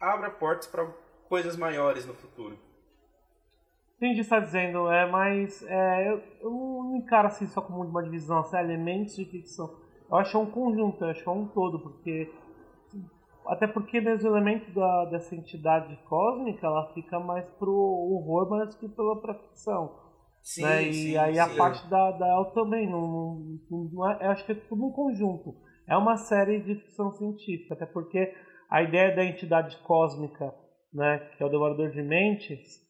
abra 0.01 0.31
portas 0.31 0.67
para 0.67 0.87
coisas 1.29 1.57
maiores 1.57 2.07
no 2.07 2.15
futuro. 2.15 2.59
Entendi 4.03 4.15
o 4.15 4.17
que 4.17 4.21
está 4.23 4.41
dizendo, 4.41 4.91
é, 4.91 5.09
mas 5.09 5.65
é, 5.65 6.11
eu, 6.11 6.21
eu, 6.41 6.51
não 6.51 6.97
encaro 6.97 7.29
assim 7.29 7.47
só 7.47 7.63
como 7.63 7.85
uma 7.85 8.03
divisão, 8.03 8.41
assim, 8.41 8.57
elementos 8.57 9.15
de 9.15 9.25
ficção. 9.25 9.79
Eu 10.11 10.17
acho 10.17 10.37
é 10.37 10.41
um 10.41 10.51
conjunto, 10.51 11.05
eu 11.05 11.11
acho 11.11 11.31
é 11.31 11.33
um 11.33 11.47
todo, 11.47 11.79
porque. 11.79 12.29
Até 13.47 13.69
porque 13.69 14.01
mesmo 14.01 14.29
o 14.29 14.37
elemento 14.37 14.75
da, 14.75 15.05
dessa 15.05 15.37
entidade 15.37 15.97
cósmica 16.09 16.67
ela 16.67 16.93
fica 16.95 17.21
mais 17.21 17.49
pro 17.61 17.73
horror, 17.73 18.51
mais 18.51 18.75
que 18.75 18.89
pela 18.89 19.21
pra 19.21 19.35
ficção. 19.35 19.97
Sim, 20.43 20.63
né? 20.63 20.83
E 20.83 20.93
sim, 20.93 21.17
aí 21.17 21.35
sim. 21.35 21.39
a 21.39 21.57
parte 21.57 21.89
da, 21.89 22.11
da 22.11 22.27
El 22.27 22.47
também, 22.47 22.91
não, 22.91 23.07
não, 23.71 23.89
não 23.93 24.11
é, 24.11 24.27
eu 24.27 24.31
acho 24.33 24.45
que 24.45 24.51
é 24.51 24.57
tudo 24.57 24.85
um 24.85 24.91
conjunto. 24.91 25.55
É 25.89 25.97
uma 25.97 26.17
série 26.17 26.59
de 26.59 26.75
ficção 26.75 27.13
científica, 27.13 27.75
até 27.75 27.87
porque 27.87 28.35
a 28.69 28.83
ideia 28.83 29.15
da 29.15 29.25
entidade 29.25 29.79
cósmica, 29.85 30.53
né, 30.93 31.19
que 31.37 31.43
é 31.43 31.47
o 31.47 31.51
Devorador 31.51 31.91
de 31.91 32.03
Mentes, 32.03 32.83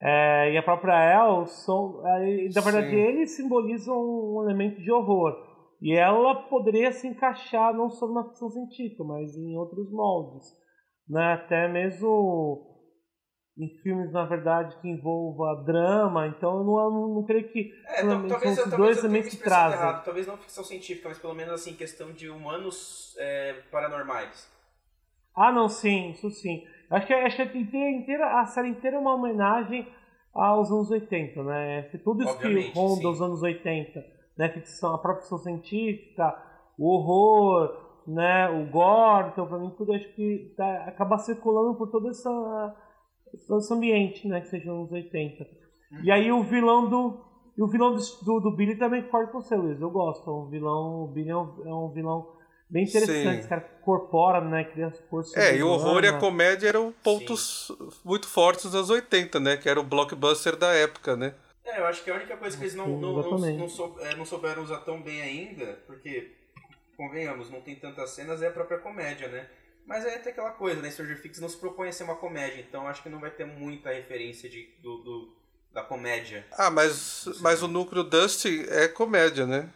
é, 0.00 0.52
e 0.52 0.58
a 0.58 0.62
própria 0.62 0.94
El, 0.94 1.46
são, 1.46 2.06
é, 2.06 2.48
na 2.54 2.60
verdade, 2.60 2.90
Sim. 2.90 2.96
eles 2.96 3.36
simbolizam 3.36 3.96
um 3.96 4.42
elemento 4.44 4.80
de 4.80 4.92
horror. 4.92 5.34
E 5.80 5.94
ela 5.94 6.34
poderia 6.48 6.92
se 6.92 7.06
encaixar 7.06 7.74
não 7.74 7.90
só 7.90 8.06
na 8.08 8.24
ficção 8.24 8.50
científica, 8.50 9.04
mas 9.04 9.36
em 9.36 9.56
outros 9.56 9.90
moldes. 9.90 10.46
Né? 11.08 11.34
Até 11.34 11.68
mesmo 11.68 12.76
em 13.58 13.68
filmes, 13.82 14.12
na 14.12 14.24
verdade, 14.24 14.78
que 14.80 14.88
envolva 14.88 15.62
drama. 15.64 16.26
Então, 16.28 16.58
eu 16.58 16.64
não, 16.64 16.78
eu 16.78 16.90
não, 16.90 17.14
não 17.14 17.24
creio 17.24 17.48
que 17.48 17.72
é, 17.86 18.02
talvez, 18.02 18.54
são 18.54 18.68
talvez, 18.68 18.76
dois 18.76 18.98
elementos 18.98 19.34
que 19.34 19.42
trazem. 19.42 19.78
Errado. 19.78 20.04
Talvez 20.04 20.26
não 20.26 20.36
ficção 20.36 20.64
científica, 20.64 21.08
mas 21.08 21.18
pelo 21.18 21.34
menos 21.34 21.54
assim, 21.54 21.74
questão 21.74 22.12
de 22.12 22.28
humanos 22.28 23.14
é, 23.18 23.54
paranormais. 23.70 24.50
Ah, 25.34 25.52
não, 25.52 25.68
sim, 25.68 26.10
isso 26.10 26.30
sim. 26.30 26.66
Acho 26.90 27.06
que, 27.06 27.14
acho 27.14 27.36
que 27.36 27.42
a, 27.42 27.90
inteira, 27.90 28.40
a 28.40 28.46
série 28.46 28.68
inteira 28.68 28.96
é 28.96 29.00
uma 29.00 29.14
homenagem 29.14 29.86
aos 30.34 30.70
anos 30.70 30.90
80, 30.90 31.42
né? 31.42 31.82
Tudo 32.04 32.22
isso 32.22 32.38
que 32.38 32.72
ronda 32.72 33.08
os 33.08 33.20
anos 33.20 33.42
80. 33.42 34.04
né, 34.38 34.48
ficção, 34.50 34.94
a 34.94 34.98
própria 34.98 35.22
ficção 35.22 35.38
científica, 35.38 36.36
o 36.78 36.94
horror, 36.94 37.86
né, 38.06 38.48
o 38.50 38.70
gore, 38.70 39.30
então 39.32 39.46
pra 39.46 39.58
mim 39.58 39.70
tudo 39.76 39.94
acho 39.94 40.08
que 40.14 40.54
tá, 40.56 40.84
acaba 40.84 41.18
circulando 41.18 41.76
por 41.76 41.90
todo 41.90 42.08
essa, 42.08 42.76
esse 43.32 43.74
ambiente, 43.74 44.28
né, 44.28 44.40
que 44.40 44.48
seja 44.48 44.70
nos 44.70 44.92
80. 44.92 45.46
E 46.02 46.10
aí 46.10 46.30
o 46.30 46.42
vilão 46.42 46.88
do 46.88 47.24
e 47.56 47.62
o 47.62 47.68
vilão 47.68 47.96
do, 47.96 48.40
do, 48.40 48.54
Billy 48.54 48.76
também 48.76 49.02
forte 49.04 49.32
com 49.32 49.40
você, 49.40 49.56
Luiz. 49.56 49.80
Eu 49.80 49.90
gosto. 49.90 50.30
O 50.30 50.46
vilão, 50.50 51.04
o 51.04 51.08
Billy 51.08 51.30
é 51.30 51.36
um, 51.36 51.66
é 51.66 51.74
um 51.74 51.90
vilão 51.90 52.35
bem 52.68 52.84
interessante. 52.84 53.40
Esse 53.40 53.48
cara 53.48 53.60
corpora, 53.82 54.40
né? 54.40 54.64
Cria 54.64 54.90
força. 55.08 55.38
É, 55.38 55.56
e 55.56 55.62
o 55.62 55.68
horror 55.68 56.04
e 56.04 56.08
a 56.08 56.18
comédia 56.18 56.68
eram 56.68 56.92
pontos 57.02 57.66
Sim. 57.68 57.88
muito 58.04 58.26
fortes 58.26 58.64
dos 58.64 58.74
anos 58.74 58.90
80, 58.90 59.40
né? 59.40 59.56
Que 59.56 59.68
era 59.68 59.80
o 59.80 59.84
blockbuster 59.84 60.56
da 60.56 60.72
época, 60.72 61.16
né? 61.16 61.34
É, 61.64 61.80
eu 61.80 61.86
acho 61.86 62.04
que 62.04 62.10
a 62.10 62.14
única 62.14 62.36
coisa 62.36 62.56
que 62.56 62.62
eles 62.62 62.74
não, 62.74 62.86
não, 62.86 63.12
não, 63.22 63.38
não, 63.38 63.68
sou, 63.68 63.96
é, 64.00 64.14
não 64.14 64.24
souberam 64.24 64.62
usar 64.62 64.78
tão 64.78 65.02
bem 65.02 65.20
ainda, 65.20 65.78
porque, 65.86 66.32
convenhamos, 66.96 67.50
não 67.50 67.60
tem 67.60 67.74
tantas 67.74 68.10
cenas, 68.10 68.40
é 68.40 68.46
a 68.46 68.52
própria 68.52 68.78
comédia, 68.78 69.26
né? 69.26 69.48
Mas 69.84 70.04
é 70.04 70.14
até 70.14 70.30
aquela 70.30 70.50
coisa, 70.50 70.80
né? 70.80 70.90
Stranger 70.90 71.20
Things 71.20 71.40
não 71.40 71.48
se 71.48 71.56
propõe 71.56 71.88
a 71.88 71.92
ser 71.92 72.04
uma 72.04 72.16
comédia, 72.16 72.60
então 72.60 72.86
acho 72.86 73.02
que 73.02 73.08
não 73.08 73.20
vai 73.20 73.30
ter 73.30 73.44
muita 73.44 73.90
referência 73.90 74.48
de, 74.48 74.68
do, 74.80 74.98
do 74.98 75.36
da 75.72 75.82
comédia. 75.82 76.46
Ah, 76.52 76.70
mas, 76.70 77.28
mas 77.40 77.62
o 77.62 77.68
núcleo 77.68 78.02
Dusty 78.02 78.64
é 78.70 78.88
comédia, 78.88 79.46
né? 79.46 79.68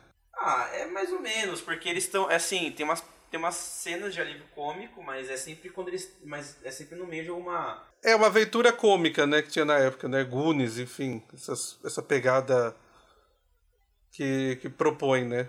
Ah, 0.43 0.71
é 0.73 0.87
mais 0.87 1.13
ou 1.13 1.21
menos, 1.21 1.61
porque 1.61 1.87
eles 1.87 2.05
estão, 2.05 2.27
assim, 2.31 2.73
tem 2.73 2.85
umas, 2.85 3.05
tem 3.31 3.39
umas 3.39 3.55
cenas 3.55 4.15
de 4.15 4.23
alívio 4.23 4.47
cômico, 4.55 5.03
mas 5.03 5.29
é 5.29 5.37
sempre 5.37 5.69
quando 5.69 5.89
eles, 5.89 6.17
mas 6.25 6.57
é 6.65 6.71
sempre 6.71 6.97
no 6.97 7.07
meio 7.07 7.25
de 7.25 7.29
alguma... 7.29 7.87
É 8.03 8.17
uma 8.17 8.29
aventura 8.29 8.73
cômica, 8.73 9.27
né, 9.27 9.43
que 9.43 9.51
tinha 9.51 9.67
na 9.67 9.77
época, 9.77 10.09
né, 10.09 10.25
Goonies, 10.25 10.79
enfim, 10.79 11.23
essas, 11.35 11.79
essa 11.85 12.03
pegada 12.03 12.75
que, 14.13 14.59
que 14.63 14.71
propõe, 14.71 15.25
né? 15.27 15.47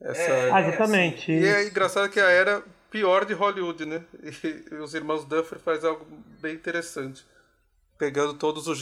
Essa... 0.00 0.20
É, 0.20 0.50
ah, 0.50 0.60
exatamente. 0.60 1.30
E 1.30 1.46
é 1.46 1.68
engraçado 1.68 2.10
que 2.10 2.18
a 2.18 2.28
era 2.28 2.64
pior 2.90 3.24
de 3.24 3.32
Hollywood, 3.32 3.86
né? 3.86 4.04
E, 4.42 4.74
os 4.74 4.92
irmãos 4.92 5.24
Duffer 5.24 5.60
faz 5.60 5.84
algo 5.84 6.04
bem 6.40 6.54
interessante, 6.54 7.24
pegando 7.96 8.34
todos 8.34 8.66
os 8.66 8.80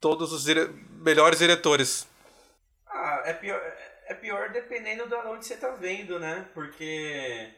todos 0.00 0.32
os 0.32 0.44
dire... 0.44 0.68
melhores 1.00 1.38
diretores. 1.38 2.06
Ah, 2.86 3.22
é 3.24 3.32
pior, 3.32 3.60
é 4.06 4.14
pior 4.14 4.50
dependendo 4.50 5.06
de 5.06 5.14
onde 5.14 5.46
você 5.46 5.56
tá 5.56 5.70
vendo, 5.70 6.18
né? 6.18 6.48
Porque 6.54 7.52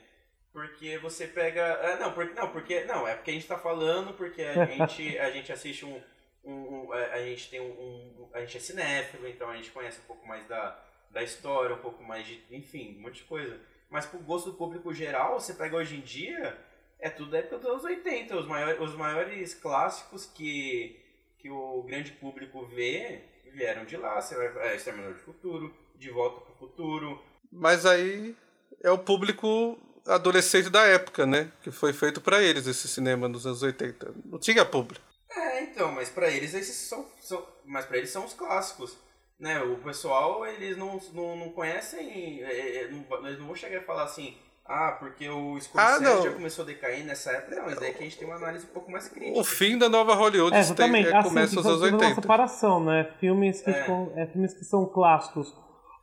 porque 0.53 0.97
você 0.99 1.27
pega, 1.27 1.79
ah, 1.83 1.97
não, 1.97 2.13
porque 2.15 2.35
não, 2.35 2.49
porque 2.51 2.85
não, 2.85 3.07
é 3.07 3.15
porque 3.15 3.31
a 3.31 3.35
gente 3.35 3.47
tá 3.47 3.59
falando 3.59 4.15
porque 4.15 4.43
a 4.43 4.65
gente 4.67 5.19
a 5.19 5.31
gente 5.31 5.53
assiste 5.53 5.85
um, 5.85 6.01
um, 6.45 6.53
um 6.53 6.93
a 6.93 7.19
gente 7.19 7.51
tem 7.51 7.61
um, 7.61 7.67
um, 7.67 8.31
a 8.33 8.41
gente 8.41 8.57
é 8.57 8.61
cinéfilo, 8.61 9.29
então 9.29 9.51
a 9.51 9.57
gente 9.57 9.71
conhece 9.71 10.01
um 10.01 10.05
pouco 10.05 10.27
mais 10.27 10.47
da, 10.47 10.83
da 11.11 11.23
história, 11.23 11.77
um 11.77 11.81
pouco 11.81 12.03
mais 12.03 12.27
de, 12.27 12.43
enfim, 12.51 12.97
um 12.99 13.03
monte 13.03 13.17
de 13.17 13.25
coisa. 13.25 13.61
Mas 13.91 14.07
pro 14.07 14.19
gosto 14.19 14.51
do 14.51 14.57
público 14.57 14.93
geral, 14.93 15.39
você 15.39 15.55
pega 15.55 15.77
hoje 15.77 15.97
em 15.97 16.01
dia, 16.01 16.59
é 16.99 17.09
tudo 17.11 17.31
da 17.31 17.39
época 17.39 17.59
dos 17.59 17.71
anos 17.71 17.85
80, 17.85 18.37
os 18.37 18.47
maiores, 18.47 18.81
os 18.81 18.95
maiores 18.95 19.55
clássicos 19.55 20.27
que 20.27 21.03
que 21.39 21.51
o 21.51 21.83
grande 21.83 22.13
público 22.13 22.65
vê 22.67 23.23
vieram 23.53 23.85
de 23.85 23.97
lá. 23.97 24.21
Você 24.21 24.35
vai 24.35 24.69
é, 24.69 24.77
Exterminador 24.77 25.15
de 25.15 25.23
Futuro, 25.23 25.75
De 25.99 26.11
Volta 26.11 26.41
para 26.41 26.53
o 26.53 26.57
Futuro. 26.57 27.23
Mas 27.51 27.87
aí 27.87 28.37
é 28.83 28.91
o 28.91 28.99
público 28.99 29.79
adolescente 30.07 30.71
da 30.71 30.83
época, 30.83 31.27
né? 31.27 31.51
Que 31.63 31.71
foi 31.71 31.93
feito 31.93 32.21
para 32.21 32.43
eles 32.43 32.67
esse 32.67 32.87
cinema 32.89 33.29
nos 33.29 33.47
anos 33.47 33.63
80. 33.63 34.15
Não 34.25 34.39
tinha 34.39 34.65
público. 34.65 35.05
É, 35.31 35.63
então, 35.63 35.91
mas 35.93 36.09
para 36.09 36.31
eles 36.31 36.55
esses 36.55 36.77
são, 36.89 37.07
são 37.21 37.45
mas 37.65 37.85
para 37.85 37.99
eles 37.99 38.11
são 38.11 38.25
os 38.25 38.33
clássicos. 38.33 38.97
Né, 39.39 39.61
o 39.61 39.77
pessoal, 39.77 40.47
eles 40.47 40.79
não, 40.79 40.99
não, 41.13 41.37
não 41.37 41.49
conhecem, 41.51 42.43
é, 42.43 42.85
é 42.85 42.89
não, 42.89 43.27
eles 43.27 43.39
não 43.39 43.49
vão 43.49 43.55
chegar 43.55 43.83
e 43.83 43.85
falar 43.85 44.05
assim, 44.05 44.35
ah, 44.65 44.97
porque 44.99 45.29
o 45.29 45.61
Scorsese 45.61 46.07
ah, 46.07 46.23
já 46.23 46.33
começou 46.33 46.63
a 46.63 46.67
decair 46.67 47.05
nessa 47.05 47.33
época. 47.33 47.57
Não, 47.57 47.67
mas 47.67 47.83
é 47.83 47.91
que 47.91 47.99
a 47.99 48.03
gente 48.03 48.17
tem 48.17 48.27
uma 48.27 48.37
análise 48.37 48.65
um 48.65 48.71
pouco 48.71 48.91
mais 48.91 49.09
crítica. 49.09 49.39
O 49.39 49.45
fim 49.45 49.77
da 49.77 49.91
nova 49.91 50.15
Hollywood 50.15 50.57
é. 50.57 50.75
Tem, 50.75 51.05
é, 51.05 51.15
assim, 51.15 51.29
começa 51.29 51.55
nos 51.55 51.67
anos 51.67 51.83
80. 51.83 52.05
uma 52.05 52.15
separação, 52.15 52.83
né? 52.83 53.13
Filmes 53.21 53.61
que, 53.61 53.69
é. 53.69 53.87
é, 54.17 54.27
filmes 54.27 54.55
que 54.55 54.65
são 54.65 54.87
clássicos 54.87 55.55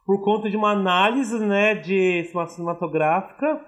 por 0.06 0.24
conta 0.24 0.50
de 0.50 0.58
uma 0.58 0.72
análise 0.72 1.38
né, 1.40 1.76
de 1.76 2.30
cinematográfica 2.50 3.62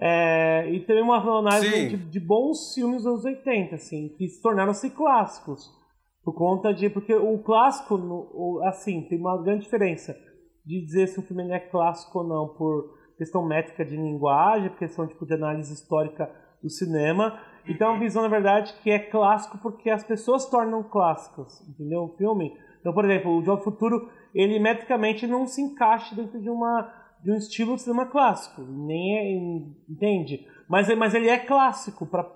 é, 0.00 0.70
e 0.70 0.80
também 0.80 1.02
uma 1.02 1.18
análise 1.38 1.88
de, 1.88 1.96
de, 1.96 2.20
bons 2.20 2.72
filmes 2.72 3.02
dos 3.02 3.06
anos 3.06 3.24
80, 3.24 3.74
assim, 3.74 4.08
que 4.16 4.28
se 4.28 4.40
tornaram-se 4.40 4.90
clássicos. 4.90 5.70
Por 6.24 6.34
conta 6.34 6.72
de. 6.72 6.88
Porque 6.88 7.14
o 7.14 7.38
clássico, 7.38 8.60
assim, 8.64 9.02
tem 9.08 9.18
uma 9.18 9.42
grande 9.42 9.64
diferença 9.64 10.14
de 10.64 10.84
dizer 10.84 11.08
se 11.08 11.18
um 11.18 11.22
filme 11.22 11.50
é 11.50 11.58
clássico 11.58 12.18
ou 12.18 12.24
não 12.24 12.48
por 12.48 12.96
questão 13.16 13.44
métrica 13.44 13.84
de 13.84 13.96
linguagem, 13.96 14.70
questão 14.76 15.06
tipo, 15.06 15.26
de 15.26 15.34
análise 15.34 15.72
histórica 15.72 16.30
do 16.62 16.70
cinema. 16.70 17.40
Então 17.66 17.88
é 17.88 17.90
uma 17.92 18.00
visão, 18.00 18.22
na 18.22 18.28
verdade, 18.28 18.74
que 18.82 18.90
é 18.90 18.98
clássico 18.98 19.58
porque 19.58 19.90
as 19.90 20.04
pessoas 20.04 20.46
tornam 20.46 20.82
clássicos, 20.82 21.60
entendeu? 21.68 22.04
O 22.04 22.16
filme. 22.16 22.52
Então, 22.80 22.92
por 22.92 23.04
exemplo, 23.04 23.36
o 23.36 23.42
Jogo 23.42 23.62
Futuro, 23.62 24.08
ele 24.34 24.58
metricamente 24.58 25.26
não 25.26 25.46
se 25.46 25.60
encaixa 25.60 26.14
dentro 26.14 26.40
de 26.40 26.50
uma 26.50 26.94
de 27.22 27.32
um 27.32 27.36
estilo 27.36 27.74
de 27.74 27.82
cinema 27.82 28.06
clássico, 28.06 28.62
nem 28.62 29.16
é, 29.16 29.92
entende? 29.92 30.46
Mas, 30.68 30.86
mas 30.96 31.14
ele 31.14 31.28
é 31.28 31.36
clássico 31.36 32.06
para 32.06 32.32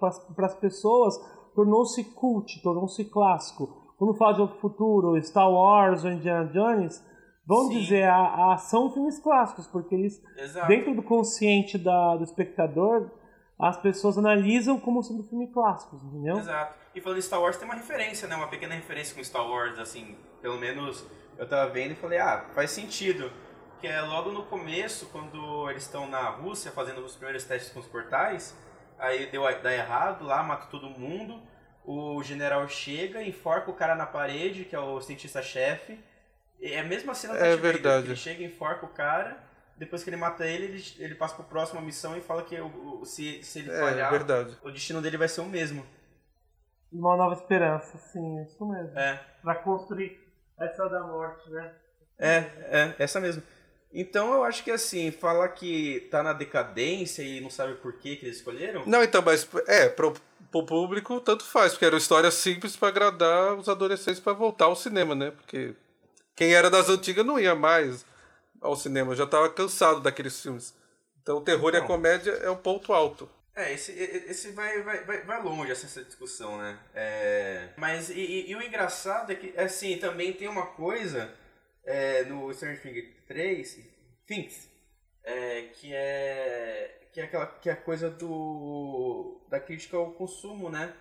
as 0.47 0.55
pessoas, 0.57 1.15
tornou-se 1.55 2.03
cult, 2.15 2.61
tornou-se 2.63 3.05
clássico. 3.05 3.95
Quando 3.97 4.17
fala 4.17 4.33
de 4.33 4.39
Jogo 4.39 4.59
Futuro, 4.61 5.23
Star 5.23 5.49
Wars 5.49 6.05
ou 6.05 6.11
Indiana 6.11 6.47
Jones, 6.47 7.01
Vamos 7.45 7.75
Sim. 7.75 7.81
dizer, 7.81 8.05
a, 8.05 8.53
a, 8.53 8.57
são 8.57 8.93
filmes 8.93 9.19
clássicos, 9.19 9.67
porque 9.67 9.95
eles, 9.95 10.23
Exato. 10.37 10.69
dentro 10.69 10.95
do 10.95 11.03
consciente 11.03 11.77
da, 11.77 12.17
do 12.17 12.23
espectador, 12.23 13.11
as 13.59 13.77
pessoas 13.77 14.17
analisam 14.17 14.79
como 14.79 15.03
sendo 15.03 15.25
filmes 15.25 15.53
clássicos, 15.53 16.03
entendeu? 16.05 16.39
Exato. 16.39 16.75
E 16.95 17.01
falando 17.01 17.19
de 17.19 17.25
Star 17.25 17.41
Wars, 17.41 17.57
tem 17.57 17.67
uma 17.67 17.75
referência, 17.75 18.29
né? 18.29 18.37
Uma 18.37 18.49
pequena 18.49 18.75
referência 18.75 19.15
com 19.15 19.25
Star 19.25 19.47
Wars, 19.49 19.79
assim, 19.79 20.17
pelo 20.41 20.59
menos 20.59 21.05
eu 21.43 21.49
tava 21.49 21.69
vendo 21.73 21.91
e 21.91 21.97
falei, 21.97 22.21
ah, 22.21 22.47
faz 22.55 22.71
sentido. 22.71 23.33
Que 23.81 23.89
é 23.89 24.01
logo 24.01 24.31
no 24.31 24.45
começo, 24.45 25.07
quando 25.07 25.69
eles 25.69 25.83
estão 25.83 26.09
na 26.09 26.29
Rússia 26.29 26.71
fazendo 26.71 27.05
os 27.05 27.17
primeiros 27.17 27.43
testes 27.43 27.73
com 27.73 27.81
os 27.81 27.87
portais, 27.87 28.57
aí 28.97 29.27
deu 29.27 29.43
dá 29.61 29.75
errado 29.75 30.25
lá, 30.25 30.41
mata 30.41 30.69
todo 30.69 30.89
mundo. 30.89 31.43
O 31.85 32.23
general 32.23 32.69
chega, 32.69 33.25
enforca 33.25 33.69
o 33.69 33.75
cara 33.75 33.97
na 33.97 34.07
parede, 34.07 34.65
que 34.65 34.77
é 34.77 34.79
o 34.79 35.01
cientista-chefe, 35.01 35.99
é 36.61 36.79
a 36.79 36.85
mesma 36.85 37.13
cena 37.13 37.35
da 37.35 37.45
é 37.45 37.57
verdade. 37.57 38.07
Ele 38.07 38.17
chega, 38.17 38.45
enforca 38.45 38.87
o 38.87 38.91
cara, 38.91 39.37
depois 39.77 40.05
que 40.05 40.11
ele 40.11 40.17
mata 40.17 40.47
ele, 40.47 40.67
ele, 40.67 40.85
ele 41.01 41.15
passa 41.17 41.35
pro 41.35 41.43
próxima 41.43 41.81
missão 41.81 42.17
e 42.17 42.21
fala 42.21 42.45
que 42.45 42.55
o, 42.61 43.01
o 43.01 43.05
se, 43.05 43.43
se 43.43 43.59
ele 43.59 43.71
é, 43.73 43.81
falhar, 43.81 44.11
verdade. 44.13 44.57
o 44.63 44.71
destino 44.71 45.03
dele 45.03 45.17
vai 45.17 45.27
ser 45.27 45.41
o 45.41 45.47
mesmo. 45.47 45.85
Uma 46.93 47.17
nova 47.17 47.35
esperança, 47.35 47.99
sim, 47.99 48.43
isso 48.45 48.65
mesmo. 48.65 48.97
É. 48.97 49.21
Pra 49.43 49.57
construir 49.57 50.23
a 50.59 50.67
história 50.67 50.93
da 50.93 51.03
morte, 51.03 51.51
né? 51.51 51.75
É, 52.19 52.37
é, 52.71 52.95
essa 52.99 53.21
mesmo. 53.21 53.43
Então 53.93 54.33
eu 54.33 54.45
acho 54.45 54.65
que 54.65 54.71
assim, 54.71 55.11
falar 55.11 55.49
que 55.51 56.09
tá 56.11 56.23
na 56.23 56.33
decadência 56.33 57.23
e 57.23 57.41
não 57.41 57.51
sabe 57.51 57.75
por 57.75 57.95
que 57.95 58.17
que 58.17 58.25
eles 58.25 58.39
escolheram. 58.39 58.85
Não, 58.87 59.03
então, 59.03 59.21
mas 59.21 59.47
é, 59.67 59.89
pro, 59.89 60.15
pro 60.51 60.65
público 60.65 61.21
tanto 61.21 61.45
faz, 61.45 61.73
porque 61.73 61.85
era 61.85 61.95
uma 61.95 62.01
história 62.01 62.31
simples 62.31 62.75
para 62.75 62.89
agradar 62.89 63.55
os 63.55 63.69
adolescentes 63.69 64.21
para 64.21 64.33
voltar 64.33 64.67
ao 64.67 64.77
cinema, 64.77 65.15
né? 65.15 65.31
Porque 65.31 65.75
quem 66.35 66.55
era 66.55 66.71
das 66.71 66.89
antigas 66.89 67.27
não 67.27 67.39
ia 67.39 67.55
mais 67.55 68.07
ao 68.61 68.77
cinema, 68.77 69.15
já 69.15 69.25
estava 69.25 69.51
cansado 69.51 70.01
daqueles 70.01 70.41
filmes. 70.41 70.75
Então 71.23 71.39
o 71.39 71.43
terror 71.43 71.75
e 71.75 71.77
a 71.77 71.83
comédia 71.83 72.31
é 72.33 72.49
o 72.49 72.57
ponto 72.57 72.93
alto. 72.93 73.29
É, 73.55 73.73
esse, 73.73 73.93
esse 73.93 74.51
vai, 74.53 74.83
vai, 74.83 75.23
vai 75.23 75.43
longe 75.43 75.71
essa 75.73 76.03
discussão, 76.03 76.57
né? 76.57 76.79
É, 76.95 77.69
mas 77.77 78.09
e, 78.09 78.15
e, 78.15 78.51
e, 78.51 78.57
o 78.57 78.63
engraçado 78.63 79.31
é 79.31 79.35
que, 79.35 79.59
assim, 79.59 79.99
também 79.99 80.33
tem 80.33 80.49
uma 80.49 80.69
coisa 80.69 81.35
é, 81.85 82.25
no 82.25 82.53
Stranger 82.53 82.81
Things 82.81 83.09
3, 83.27 83.81
Things, 84.27 84.69
é, 85.23 85.63
que 85.75 85.93
é 85.95 86.99
que 87.13 87.21
é 87.21 87.25
aquela 87.25 87.47
que 87.47 87.69
é 87.69 87.73
a 87.73 87.77
coisa 87.77 88.09
do 88.09 89.39
da 89.51 89.61
crítica 89.61 89.99
ao 89.99 90.13
consumo, 90.13 90.71
né? 90.71 90.95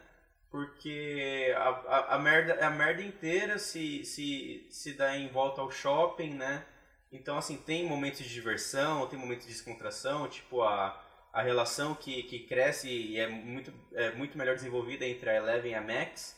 porque 0.51 1.53
a, 1.55 1.69
a, 1.69 2.15
a, 2.15 2.19
merda, 2.19 2.65
a 2.65 2.69
merda 2.69 3.01
inteira 3.01 3.57
se, 3.57 4.03
se, 4.03 4.67
se 4.69 4.93
dá 4.93 5.17
em 5.17 5.29
volta 5.29 5.61
ao 5.61 5.71
shopping, 5.71 6.33
né? 6.33 6.65
Então, 7.09 7.37
assim, 7.37 7.55
tem 7.55 7.87
momentos 7.87 8.19
de 8.19 8.29
diversão, 8.29 9.07
tem 9.07 9.17
momentos 9.17 9.47
de 9.47 9.53
descontração, 9.53 10.27
tipo 10.27 10.61
a, 10.61 11.01
a 11.33 11.41
relação 11.41 11.95
que, 11.95 12.23
que 12.23 12.39
cresce 12.39 12.89
e 12.89 13.17
é 13.17 13.27
muito, 13.27 13.73
é 13.93 14.11
muito 14.11 14.37
melhor 14.37 14.55
desenvolvida 14.55 15.05
entre 15.05 15.29
a 15.29 15.35
Eleven 15.35 15.71
e 15.71 15.75
a 15.75 15.81
Max, 15.81 16.37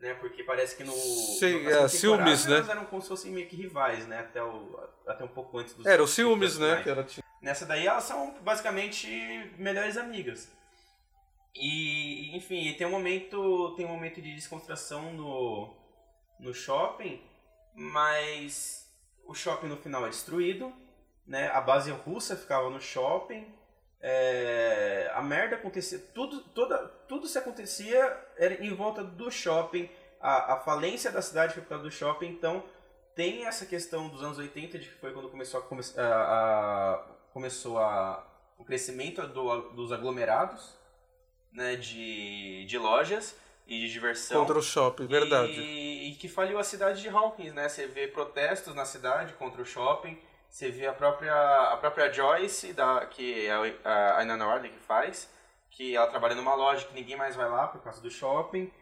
né? 0.00 0.14
Porque 0.14 0.42
parece 0.42 0.76
que 0.76 0.84
no... 0.84 0.92
Sim, 0.92 1.62
no, 1.62 1.70
é, 1.70 1.88
ciúmes, 1.88 2.46
né? 2.46 2.64
eram 2.68 2.86
como 2.86 3.02
se 3.02 3.08
fossem 3.08 3.32
meio 3.32 3.46
que 3.46 3.56
rivais, 3.56 4.06
né? 4.06 4.20
Até, 4.20 4.42
o, 4.42 4.78
até 5.06 5.24
um 5.24 5.28
pouco 5.28 5.58
antes 5.58 5.74
dos... 5.74 5.84
Era 5.84 6.02
o 6.02 6.06
ciúmes, 6.06 6.58
né? 6.58 6.82
Era... 6.86 7.06
Nessa 7.42 7.66
daí 7.66 7.86
elas 7.86 8.04
são 8.04 8.34
basicamente 8.42 9.08
melhores 9.58 9.96
amigas. 9.96 10.50
E, 11.54 12.36
enfim, 12.36 12.74
tem 12.74 12.86
um 12.86 12.90
momento, 12.90 13.74
tem 13.76 13.86
um 13.86 13.90
momento 13.90 14.20
de 14.20 14.34
descontração 14.34 15.12
no, 15.12 15.74
no 16.38 16.52
shopping, 16.52 17.22
mas 17.74 18.86
o 19.26 19.34
shopping 19.34 19.68
no 19.68 19.76
final 19.76 20.06
é 20.06 20.10
destruído, 20.10 20.72
né? 21.26 21.48
A 21.48 21.60
base 21.60 21.90
russa 21.90 22.36
ficava 22.36 22.68
no 22.68 22.80
shopping, 22.80 23.46
é, 24.00 25.10
a 25.14 25.22
merda 25.22 25.56
acontecia, 25.56 25.98
tudo, 26.14 26.40
toda, 26.40 26.78
tudo 27.08 27.26
se 27.26 27.38
acontecia 27.38 28.16
era 28.36 28.54
em 28.64 28.74
volta 28.74 29.02
do 29.02 29.30
shopping, 29.30 29.88
a, 30.20 30.54
a 30.54 30.60
falência 30.60 31.10
da 31.10 31.22
cidade 31.22 31.54
foi 31.54 31.62
por 31.62 31.70
causa 31.70 31.84
do 31.84 31.90
shopping, 31.90 32.26
então 32.28 32.62
tem 33.14 33.46
essa 33.46 33.64
questão 33.64 34.08
dos 34.08 34.22
anos 34.22 34.38
80, 34.38 34.78
de 34.78 34.88
que 34.88 34.94
foi 34.94 35.12
quando 35.12 35.28
começou 35.30 35.60
a, 35.60 36.02
a, 36.02 36.94
a 36.94 37.04
começou 37.32 37.78
a, 37.78 38.26
o 38.58 38.64
crescimento 38.64 39.26
do, 39.26 39.70
dos 39.70 39.92
aglomerados 39.92 40.74
né, 41.52 41.76
de, 41.76 42.64
de 42.66 42.78
lojas 42.78 43.36
e 43.66 43.80
de 43.80 43.90
diversão. 43.90 44.40
Contra 44.40 44.58
o 44.58 44.62
shopping, 44.62 45.06
verdade. 45.06 45.52
E, 45.52 46.10
e, 46.10 46.14
que 46.14 46.28
faliu 46.28 46.58
a 46.58 46.64
cidade 46.64 47.00
de 47.00 47.08
Hawkins, 47.08 47.52
né? 47.52 47.68
Você 47.68 47.86
vê 47.86 48.06
protestos 48.06 48.74
na 48.74 48.84
cidade 48.84 49.32
contra 49.32 49.60
o 49.60 49.64
shopping, 49.64 50.18
você 50.56 50.70
vê 50.70 50.86
a 50.86 50.92
própria, 50.94 51.34
a 51.34 51.76
própria 51.76 52.10
Joyce, 52.10 52.72
da, 52.72 53.04
que 53.04 53.46
é 53.46 53.52
a 53.84 54.22
Inanna 54.22 54.46
Wardley 54.46 54.72
que 54.72 54.78
faz, 54.78 55.28
que 55.70 55.94
ela 55.94 56.06
trabalha 56.06 56.34
numa 56.34 56.54
loja 56.54 56.86
que 56.86 56.94
ninguém 56.94 57.14
mais 57.14 57.36
vai 57.36 57.46
lá 57.46 57.66
por 57.66 57.82
causa 57.82 58.00
do 58.00 58.10
shopping. 58.10 58.72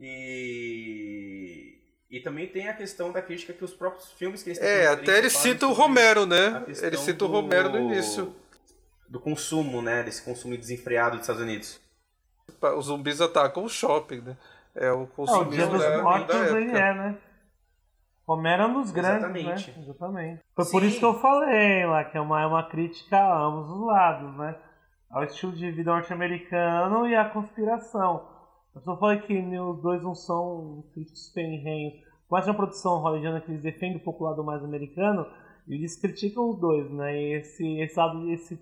E 0.00 1.78
e 2.10 2.20
também 2.20 2.48
tem 2.48 2.68
a 2.68 2.74
questão 2.74 3.12
da 3.12 3.22
crítica 3.22 3.52
que 3.52 3.64
os 3.64 3.72
próprios 3.72 4.10
filmes 4.12 4.42
que 4.42 4.50
eles 4.50 4.60
É, 4.60 4.88
até 4.88 5.16
ele 5.16 5.30
cita 5.30 5.64
o 5.68 5.72
Romero, 5.72 6.26
né? 6.26 6.64
Ele 6.66 6.96
cita 6.96 7.24
o 7.24 7.28
Romero 7.28 7.70
no 7.70 7.78
início. 7.78 8.34
Do 9.08 9.20
consumo, 9.20 9.80
né? 9.80 10.02
Desse 10.02 10.22
consumo 10.22 10.56
desenfreado 10.58 11.12
dos 11.12 11.20
Estados 11.20 11.40
Unidos. 11.40 11.80
Os 12.76 12.86
zumbis 12.86 13.20
atacam 13.20 13.62
o 13.62 13.68
shopping, 13.68 14.22
né? 14.22 14.36
É 14.74 14.90
o 14.90 15.06
consumismo 15.06 15.72
ah, 15.72 15.76
o 15.76 15.78
Dia 15.78 15.92
dos 15.94 16.02
Mortos 16.02 16.36
ele 16.50 16.70
é, 16.72 16.94
né? 16.94 17.16
Romero 18.26 18.62
é 18.62 18.66
um 18.66 18.74
dos 18.74 18.90
grandes, 18.90 19.30
né? 19.30 19.40
Exatamente. 19.40 19.70
né? 19.70 19.82
Exatamente. 19.82 20.42
Foi 20.54 20.64
Sim. 20.64 20.70
por 20.70 20.82
isso 20.82 20.98
que 20.98 21.04
eu 21.04 21.14
falei 21.20 21.86
lá, 21.86 22.04
que 22.04 22.16
é 22.16 22.20
uma, 22.20 22.40
é 22.40 22.46
uma 22.46 22.62
crítica 22.68 23.16
a 23.16 23.46
ambos 23.46 23.70
os 23.70 23.86
lados, 23.86 24.36
né? 24.36 24.56
Ao 25.10 25.24
estilo 25.24 25.52
de 25.52 25.70
vida 25.70 25.90
norte-americano 25.90 27.06
e 27.06 27.14
à 27.14 27.28
conspiração. 27.28 28.28
Eu 28.74 28.80
só 28.80 28.96
falei 28.96 29.20
que 29.20 29.38
os 29.58 29.82
dois 29.82 30.02
não 30.02 30.14
são 30.14 30.84
críticos 30.94 31.30
ferrenhos. 31.32 31.94
Quase 32.28 32.48
uma 32.48 32.56
produção 32.56 33.00
hollywoodiana 33.00 33.40
que 33.40 33.50
eles 33.50 33.62
defendem 33.62 33.98
um 33.98 34.04
pouco 34.04 34.24
o 34.24 34.26
lado 34.26 34.42
mais 34.42 34.64
americano, 34.64 35.26
e 35.68 35.74
eles 35.74 36.00
criticam 36.00 36.50
os 36.50 36.58
dois, 36.58 36.90
né? 36.90 37.14
E 37.14 37.34
esse, 37.34 37.80
esse 37.80 37.98
lado, 37.98 38.30
esse, 38.30 38.58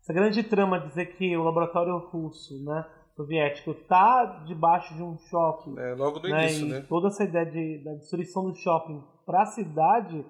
essa 0.00 0.12
grande 0.12 0.42
trama 0.42 0.80
de 0.80 0.88
dizer 0.88 1.16
que 1.16 1.36
o 1.36 1.44
laboratório 1.44 1.96
russo, 1.98 2.62
né? 2.64 2.84
Soviético 3.16 3.72
está 3.72 4.44
debaixo 4.46 4.94
de 4.94 5.02
um 5.02 5.16
shopping. 5.18 5.78
É, 5.78 5.94
logo 5.94 6.20
no 6.20 6.28
né, 6.28 6.44
início, 6.44 6.66
né? 6.66 6.84
Toda 6.88 7.08
essa 7.08 7.24
ideia 7.24 7.46
de, 7.46 7.82
da 7.84 7.94
destruição 7.94 8.44
do 8.44 8.56
shopping 8.56 9.02
para 9.24 9.42
a 9.42 9.46
cidade, 9.46 10.24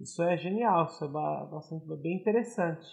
isso 0.00 0.22
é 0.22 0.36
genial, 0.36 0.86
isso 0.86 1.04
é 1.04 1.08
bastante 1.08 1.86
bem 2.02 2.16
interessante. 2.16 2.86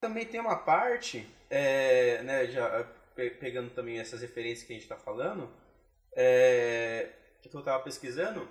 Também 0.00 0.26
tem 0.26 0.40
uma 0.40 0.56
parte, 0.56 1.26
é, 1.48 2.22
né, 2.22 2.46
já 2.46 2.84
pegando 3.14 3.70
também 3.70 3.98
essas 3.98 4.20
referências 4.20 4.66
que 4.66 4.72
a 4.72 4.76
gente 4.76 4.82
está 4.82 4.96
falando, 4.96 5.48
é, 6.16 7.10
que 7.40 7.54
eu 7.54 7.60
estava 7.60 7.82
pesquisando, 7.82 8.48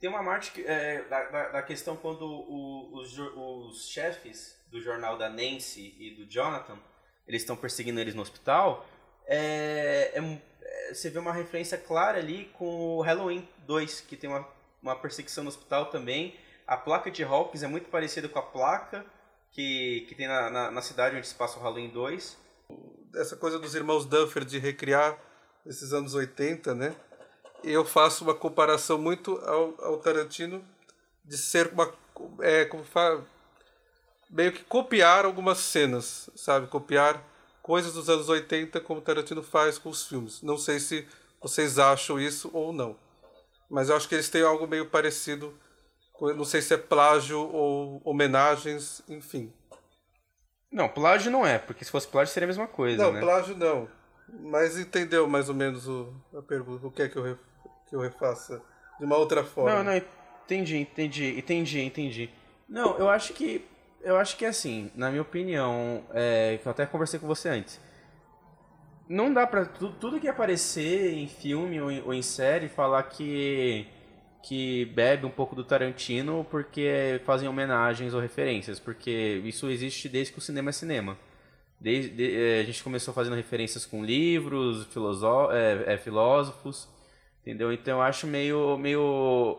tem 0.00 0.08
uma 0.08 0.24
parte 0.24 0.52
que, 0.52 0.62
é, 0.62 1.04
da, 1.04 1.48
da, 1.50 1.62
questão 1.62 1.94
quando 1.94 2.22
o, 2.22 2.98
os, 2.98 3.18
os 3.18 3.88
chefes 3.88 4.58
do 4.70 4.80
jornal 4.80 5.18
da 5.18 5.28
Nancy 5.28 5.94
e 5.98 6.16
do 6.16 6.26
Jonathan, 6.28 6.78
eles 7.30 7.42
estão 7.42 7.56
perseguindo 7.56 8.00
eles 8.00 8.14
no 8.14 8.22
hospital, 8.22 8.86
é, 9.26 10.12
é, 10.14 10.40
é, 10.62 10.94
você 10.94 11.08
vê 11.08 11.18
uma 11.18 11.32
referência 11.32 11.78
clara 11.78 12.18
ali 12.18 12.50
com 12.54 12.96
o 12.96 13.00
Halloween 13.00 13.48
2, 13.66 14.00
que 14.02 14.16
tem 14.16 14.28
uma, 14.28 14.46
uma 14.82 14.96
perseguição 14.96 15.44
no 15.44 15.48
hospital 15.48 15.86
também. 15.86 16.34
A 16.66 16.76
placa 16.76 17.10
de 17.10 17.22
Hawkins 17.22 17.62
é 17.62 17.68
muito 17.68 17.88
parecida 17.88 18.28
com 18.28 18.38
a 18.38 18.42
placa 18.42 19.06
que, 19.52 20.04
que 20.08 20.14
tem 20.14 20.26
na, 20.26 20.50
na, 20.50 20.70
na 20.70 20.82
cidade 20.82 21.16
onde 21.16 21.26
se 21.26 21.34
passa 21.34 21.58
o 21.58 21.62
Halloween 21.62 21.90
2 21.90 22.50
essa 23.14 23.36
coisa 23.36 23.58
dos 23.58 23.74
irmãos 23.74 24.04
Duffer 24.04 24.44
de 24.44 24.58
recriar 24.58 25.18
esses 25.66 25.92
anos 25.92 26.14
80, 26.14 26.74
né? 26.74 26.94
Eu 27.62 27.84
faço 27.84 28.24
uma 28.24 28.34
comparação 28.34 28.98
muito 28.98 29.36
ao, 29.38 29.74
ao 29.84 29.98
Tarantino 29.98 30.64
de 31.24 31.36
ser 31.36 31.72
uma 31.72 31.92
é, 32.40 32.64
como 32.64 32.84
fala, 32.84 33.24
meio 34.30 34.52
que 34.52 34.64
copiar 34.64 35.24
algumas 35.24 35.58
cenas, 35.58 36.30
sabe? 36.36 36.68
Copiar 36.68 37.22
coisas 37.62 37.92
dos 37.92 38.08
anos 38.08 38.28
80 38.28 38.80
como 38.80 39.00
Tarantino 39.00 39.42
faz 39.42 39.78
com 39.78 39.88
os 39.88 40.06
filmes. 40.06 40.40
Não 40.42 40.56
sei 40.56 40.78
se 40.78 41.06
vocês 41.40 41.78
acham 41.78 42.18
isso 42.18 42.50
ou 42.52 42.72
não. 42.72 42.96
Mas 43.68 43.88
eu 43.88 43.96
acho 43.96 44.08
que 44.08 44.14
eles 44.14 44.28
têm 44.28 44.42
algo 44.42 44.66
meio 44.66 44.86
parecido. 44.86 45.54
Não 46.20 46.44
sei 46.44 46.60
se 46.60 46.74
é 46.74 46.76
plágio 46.76 47.38
ou 47.38 48.00
homenagens, 48.04 49.02
enfim. 49.08 49.52
Não, 50.70 50.88
plágio 50.88 51.30
não 51.30 51.46
é, 51.46 51.58
porque 51.58 51.84
se 51.84 51.90
fosse 51.90 52.06
plágio 52.06 52.32
seria 52.32 52.46
a 52.46 52.48
mesma 52.48 52.66
coisa, 52.66 53.02
não, 53.02 53.12
né? 53.12 53.20
plágio 53.20 53.56
não. 53.56 53.88
Mas 54.28 54.78
entendeu 54.78 55.26
mais 55.26 55.48
ou 55.48 55.54
menos 55.54 55.88
o, 55.88 56.14
a 56.36 56.42
pergunta, 56.42 56.86
o 56.86 56.90
que 56.90 57.02
é 57.02 57.08
que 57.08 57.16
eu, 57.16 57.22
ref, 57.24 57.38
que 57.88 57.96
eu 57.96 58.00
refaça 58.00 58.62
de 58.98 59.04
uma 59.04 59.16
outra 59.16 59.42
forma. 59.42 59.82
Não, 59.82 59.84
não, 59.84 59.96
entendi, 59.96 60.76
entendi, 60.76 61.38
entendi, 61.38 61.80
entendi. 61.80 62.30
Não, 62.68 62.96
eu 62.98 63.08
acho 63.08 63.32
que 63.32 63.64
eu 64.02 64.16
acho 64.16 64.36
que 64.36 64.44
é 64.44 64.48
assim, 64.48 64.90
na 64.94 65.10
minha 65.10 65.22
opinião, 65.22 66.04
é, 66.12 66.58
que 66.62 66.66
eu 66.66 66.72
até 66.72 66.86
conversei 66.86 67.18
com 67.20 67.26
você 67.26 67.48
antes. 67.48 67.80
Não 69.08 69.32
dá 69.32 69.46
pra 69.46 69.64
tudo, 69.66 69.94
tudo 69.98 70.20
que 70.20 70.28
aparecer 70.28 71.14
em 71.14 71.26
filme 71.26 71.80
ou 71.80 71.90
em, 71.90 72.00
ou 72.02 72.14
em 72.14 72.22
série 72.22 72.68
falar 72.68 73.02
que 73.04 73.86
que 74.42 74.86
bebe 74.86 75.26
um 75.26 75.30
pouco 75.30 75.54
do 75.54 75.64
Tarantino 75.64 76.46
porque 76.50 77.20
fazem 77.26 77.48
homenagens 77.48 78.14
ou 78.14 78.20
referências, 78.20 78.80
porque 78.80 79.42
isso 79.44 79.68
existe 79.68 80.08
desde 80.08 80.32
que 80.32 80.38
o 80.38 80.42
cinema 80.42 80.70
é 80.70 80.72
cinema. 80.72 81.18
Desde, 81.80 82.10
de, 82.10 82.36
é, 82.36 82.60
a 82.60 82.64
gente 82.64 82.82
começou 82.82 83.12
fazendo 83.14 83.36
referências 83.36 83.86
com 83.86 84.04
livros, 84.04 84.86
é, 85.52 85.94
é, 85.94 85.98
filósofos, 85.98 86.88
entendeu? 87.42 87.72
Então 87.72 87.98
eu 87.98 88.02
acho 88.02 88.26
meio, 88.26 88.76
meio, 88.78 89.58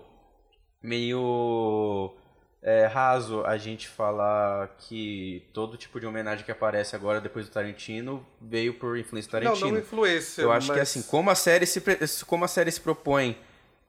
meio 0.81 2.15
é, 2.61 2.85
raso 2.85 3.43
a 3.43 3.57
gente 3.57 3.87
falar 3.87 4.75
que 4.77 5.47
todo 5.51 5.77
tipo 5.77 5.99
de 5.99 6.05
homenagem 6.05 6.45
que 6.45 6.51
aparece 6.51 6.95
agora 6.95 7.19
depois 7.19 7.47
do 7.47 7.51
Tarantino 7.51 8.25
veio 8.39 8.75
por 8.75 8.97
influência 8.97 9.29
do 9.29 9.31
Tarantino. 9.31 9.67
Não, 9.67 9.73
não 9.73 9.79
influência. 9.79 10.43
Eu 10.43 10.51
acho 10.51 10.67
mas... 10.67 10.75
que 10.75 10.81
assim, 10.81 11.01
como 11.01 11.29
a 11.29 11.35
série 11.35 11.65
se, 11.65 11.81
como 12.25 12.45
a 12.45 12.47
série 12.47 12.71
se 12.71 12.79
propõe 12.79 13.35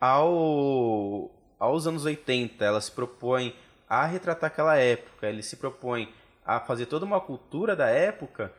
ao, 0.00 1.30
aos 1.58 1.87
anos 1.87 2.04
80, 2.06 2.64
ela 2.64 2.80
se 2.80 2.90
propõe 2.90 3.54
a 3.88 4.06
retratar 4.06 4.48
aquela 4.48 4.76
época, 4.76 5.28
ele 5.28 5.42
se 5.42 5.56
propõe 5.56 6.12
a 6.44 6.58
fazer 6.58 6.87
toda 6.87 7.04
uma 7.04 7.20
cultura 7.20 7.76
da 7.76 7.88
época, 7.88 8.52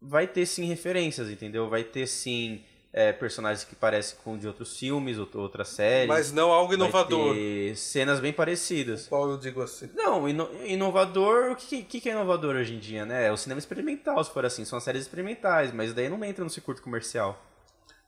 vai 0.00 0.26
ter 0.26 0.46
sim 0.46 0.64
referências, 0.64 1.28
entendeu? 1.28 1.68
Vai 1.68 1.84
ter 1.84 2.06
sim 2.06 2.64
é, 2.92 3.12
personagens 3.12 3.64
que 3.64 3.76
parecem 3.76 4.18
com 4.24 4.36
de 4.36 4.46
outros 4.46 4.76
filmes, 4.78 5.18
outras 5.18 5.68
séries. 5.68 6.08
Mas 6.08 6.32
não 6.32 6.50
algo 6.50 6.74
inovador. 6.74 7.28
Vai 7.28 7.36
ter 7.36 7.76
cenas 7.76 8.20
bem 8.20 8.32
parecidas. 8.32 9.06
Qual 9.06 9.30
eu 9.30 9.38
digo 9.38 9.62
assim? 9.62 9.88
Não, 9.94 10.28
ino 10.28 10.48
inovador, 10.64 11.52
o 11.52 11.56
que, 11.56 11.82
que, 11.82 12.00
que, 12.00 12.08
é 12.08 12.12
inovador 12.12 12.56
hoje 12.56 12.74
em 12.74 12.78
dia, 12.78 13.04
né? 13.04 13.26
É 13.26 13.32
o 13.32 13.36
cinema 13.36 13.58
experimental, 13.58 14.22
se 14.22 14.32
for 14.32 14.44
assim, 14.44 14.64
são 14.64 14.76
as 14.76 14.84
séries 14.84 15.02
experimentais, 15.02 15.72
mas 15.72 15.94
daí 15.94 16.08
não 16.08 16.24
entra 16.24 16.42
no 16.42 16.50
circuito 16.50 16.82
comercial. 16.82 17.40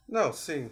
Não, 0.09 0.33
sim. 0.33 0.71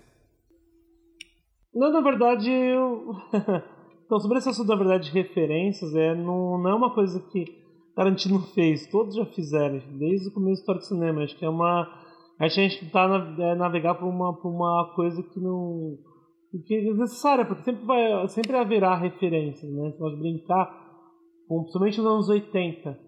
Não, 1.73 1.93
na 1.93 2.01
verdade, 2.01 2.51
eu... 2.51 3.15
então, 4.05 4.19
sobre 4.19 4.39
esse 4.39 4.49
assunto 4.49 4.67
da 4.67 4.77
verdade 4.77 5.11
de 5.11 5.13
referências, 5.13 5.95
é, 5.95 6.15
não, 6.15 6.59
não 6.59 6.71
é 6.71 6.75
uma 6.75 6.93
coisa 6.93 7.21
que 7.31 7.61
Tarantino 7.95 8.41
fez, 8.55 8.87
todos 8.87 9.15
já 9.15 9.27
fizeram, 9.27 9.79
desde 9.99 10.29
o 10.29 10.33
começo 10.33 10.57
da 10.57 10.61
história 10.61 10.81
do 10.81 10.87
cinema. 10.87 11.23
Acho 11.23 11.37
que 11.37 11.45
é 11.45 11.49
uma. 11.49 12.00
A 12.41 12.49
gente 12.49 12.87
está 12.87 13.05
é, 13.39 13.55
navegar 13.55 13.97
por 13.97 14.09
uma, 14.09 14.35
por 14.41 14.49
uma 14.49 14.95
coisa 14.97 15.23
que 15.23 15.39
não. 15.39 15.99
que 16.67 16.75
é 16.75 16.95
necessária, 16.95 17.45
porque 17.45 17.63
sempre, 17.63 17.85
vai, 17.85 18.29
sempre 18.29 18.57
haverá 18.57 18.97
referências, 18.97 19.71
né? 19.71 19.91
Você 19.91 19.99
pode 19.99 20.17
brincar, 20.17 20.67
com, 21.47 21.61
principalmente 21.61 21.99
nos 21.99 22.07
anos 22.07 22.29
80. 22.31 22.99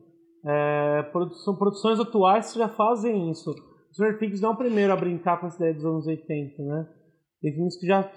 É, 0.44 1.02
produções 1.12 1.98
atuais 1.98 2.52
já 2.52 2.68
fazem 2.68 3.30
isso. 3.30 3.50
O 3.50 3.94
Sr. 3.94 4.18
Things 4.18 4.42
não 4.42 4.50
é 4.50 4.52
o 4.52 4.56
primeiro 4.56 4.92
a 4.92 4.96
brincar 4.96 5.40
com 5.40 5.46
essa 5.46 5.56
ideia 5.56 5.74
dos 5.74 5.84
anos 5.84 6.06
80, 6.06 6.62
né? 6.62 6.88
Tem 7.40 7.54
filmes 7.54 7.80
que 7.80 7.86
já. 7.86 8.12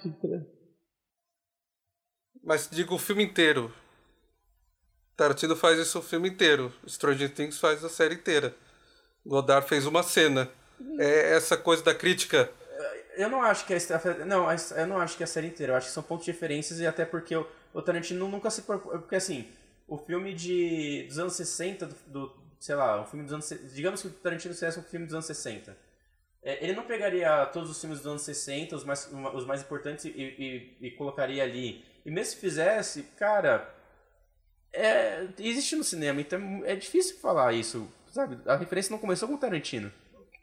Mas 2.44 2.70
digo 2.70 2.96
o 2.96 3.00
filme 3.00 3.24
inteiro. 3.24 3.72
Tarantino 5.16 5.56
faz 5.56 5.80
isso 5.80 6.00
o 6.00 6.02
filme 6.02 6.28
inteiro. 6.28 6.74
Stranger 6.86 7.34
Things 7.34 7.58
faz 7.58 7.86
a 7.86 7.90
série 7.90 8.16
inteira. 8.16 8.54
Godard 9.26 9.66
fez 9.68 9.86
uma 9.86 10.04
cena. 10.04 10.50
É 11.00 11.36
essa 11.36 11.58
coisa 11.58 11.84
da 11.84 11.94
crítica. 11.94 12.50
Eu 13.18 13.30
não 13.30 13.42
acho 13.42 13.66
que 13.66 13.74
a, 13.74 13.80
não, 14.26 14.48
eu 14.52 14.88
não 14.88 15.00
acho 15.00 15.16
que 15.16 15.24
é 15.24 15.26
a 15.26 15.28
série 15.28 15.48
inteira. 15.48 15.74
Eu 15.74 15.78
acho 15.78 15.88
que 15.88 15.94
são 15.94 16.04
pontos 16.04 16.26
de 16.26 16.32
referências 16.32 16.80
e 16.80 16.88
até 16.88 17.06
porque 17.06 17.36
o, 17.36 17.48
o 17.74 17.82
Tarantino 17.82 18.28
nunca 18.28 18.50
se 18.50 18.62
porque 18.62 19.16
assim, 19.16 19.48
o 19.88 19.98
filme 19.98 20.34
de 20.34 21.06
dos 21.08 21.20
anos 21.20 21.34
60 21.34 21.86
do, 21.86 21.96
do 22.08 22.36
sei 22.60 22.76
lá, 22.76 23.02
um 23.02 23.06
filme 23.06 23.24
dos 23.24 23.34
anos 23.34 23.74
digamos 23.74 24.02
que 24.02 24.08
o 24.08 24.12
Tarantino 24.12 24.54
fizesse 24.54 24.80
um 24.80 24.84
filme 24.84 25.06
dos 25.06 25.14
anos 25.14 25.26
60 25.28 25.86
é, 26.46 26.64
ele 26.64 26.74
não 26.74 26.84
pegaria 26.84 27.44
todos 27.48 27.72
os 27.72 27.82
filmes 27.82 27.98
dos 27.98 28.08
anos 28.08 28.22
60, 28.22 28.76
os 28.76 28.84
mais, 28.84 29.12
os 29.34 29.46
mais 29.48 29.64
importantes, 29.64 30.06
e, 30.06 30.10
e, 30.10 30.78
e, 30.80 30.92
colocaria 30.92 31.44
ali. 31.44 31.84
E 32.06 32.12
mesmo 32.12 32.34
se 32.34 32.40
fizesse, 32.40 33.02
cara, 33.18 33.74
é, 34.72 35.28
existe 35.40 35.76
no 35.76 35.84
cinema, 35.84 36.22
então 36.22 36.62
é 36.64 36.76
difícil 36.76 37.18
falar 37.18 37.54
isso, 37.54 37.92
sabe? 38.12 38.38
A 38.46 38.56
referência 38.56 38.92
não 38.92 39.00
começou 39.00 39.28
com 39.28 39.36
Tarantino. 39.38 39.92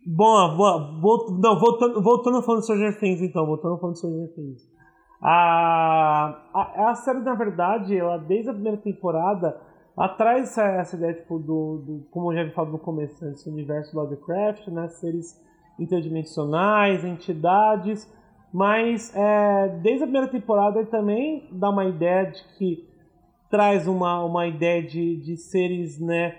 Bom, 0.05 0.57
vou, 0.57 1.31
não, 1.39 1.59
voltando, 1.59 2.03
voltando 2.03 2.43
falando 2.43 2.61
de 2.61 2.67
Stranger 2.67 2.99
Things, 2.99 3.23
então, 3.23 3.47
voltando 3.47 3.79
falando 3.79 3.95
de 3.95 4.01
Stranger 4.01 4.35
Things. 4.35 4.73
A, 5.21 6.43
a, 6.53 6.91
a 6.91 6.95
série, 6.97 7.21
na 7.21 7.35
verdade, 7.35 7.97
ela, 7.97 8.17
desde 8.19 8.51
a 8.51 8.53
primeira 8.53 8.79
temporada, 8.79 9.61
atrás 9.97 10.49
essa, 10.49 10.65
essa 10.65 10.97
ideia, 10.97 11.15
tipo, 11.15 11.39
do, 11.39 11.79
do, 11.79 12.07
como 12.11 12.31
eu 12.31 12.35
já 12.35 12.41
havia 12.41 12.53
falado 12.53 12.73
no 12.73 12.79
começo, 12.79 13.25
esse 13.27 13.49
universo 13.49 13.97
Lovecraft, 13.97 14.67
né, 14.69 14.89
seres 14.89 15.41
interdimensionais, 15.79 17.05
entidades, 17.05 18.13
mas 18.53 19.15
é, 19.15 19.69
desde 19.83 20.03
a 20.03 20.07
primeira 20.07 20.29
temporada 20.29 20.81
ele 20.81 20.89
também 20.89 21.49
dá 21.53 21.71
uma 21.71 21.85
ideia 21.85 22.31
de 22.31 22.43
que 22.59 22.89
traz 23.49 23.87
uma, 23.87 24.25
uma 24.25 24.47
ideia 24.47 24.83
de, 24.83 25.17
de 25.17 25.37
seres, 25.37 26.01
né, 26.01 26.37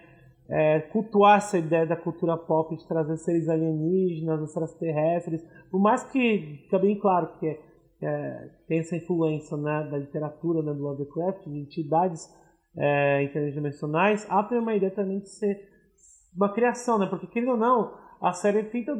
é, 0.49 0.79
cultuar 0.79 1.37
essa 1.37 1.57
ideia 1.57 1.85
da 1.85 1.95
cultura 1.95 2.37
pop 2.37 2.75
de 2.75 2.87
trazer 2.87 3.17
seres 3.17 3.47
alienígenas, 3.47 4.41
extraterrestres, 4.43 5.43
por 5.71 5.79
mais 5.79 6.03
que 6.11 6.59
fica 6.63 6.79
bem 6.79 6.99
claro 6.99 7.29
que, 7.39 7.47
é, 7.47 7.59
é, 8.01 8.49
tem 8.67 8.79
essa 8.79 8.95
influência 8.95 9.55
né, 9.57 9.87
da 9.89 9.97
literatura 9.97 10.61
né, 10.61 10.73
do 10.73 10.83
Lovecraft, 10.83 11.45
de 11.45 11.59
entidades 11.59 12.29
é, 12.77 13.23
interdimensionais, 13.23 14.25
há 14.29 14.43
também 14.43 14.59
uma 14.59 14.75
ideia 14.75 14.91
também 14.91 15.19
de 15.19 15.29
ser 15.29 15.73
uma 16.35 16.51
criação, 16.51 16.97
né? 16.97 17.05
Porque, 17.05 17.27
querendo 17.27 17.51
ou 17.51 17.57
não, 17.57 17.93
a 18.21 18.33
série 18.33 18.63
tenta, 18.63 18.95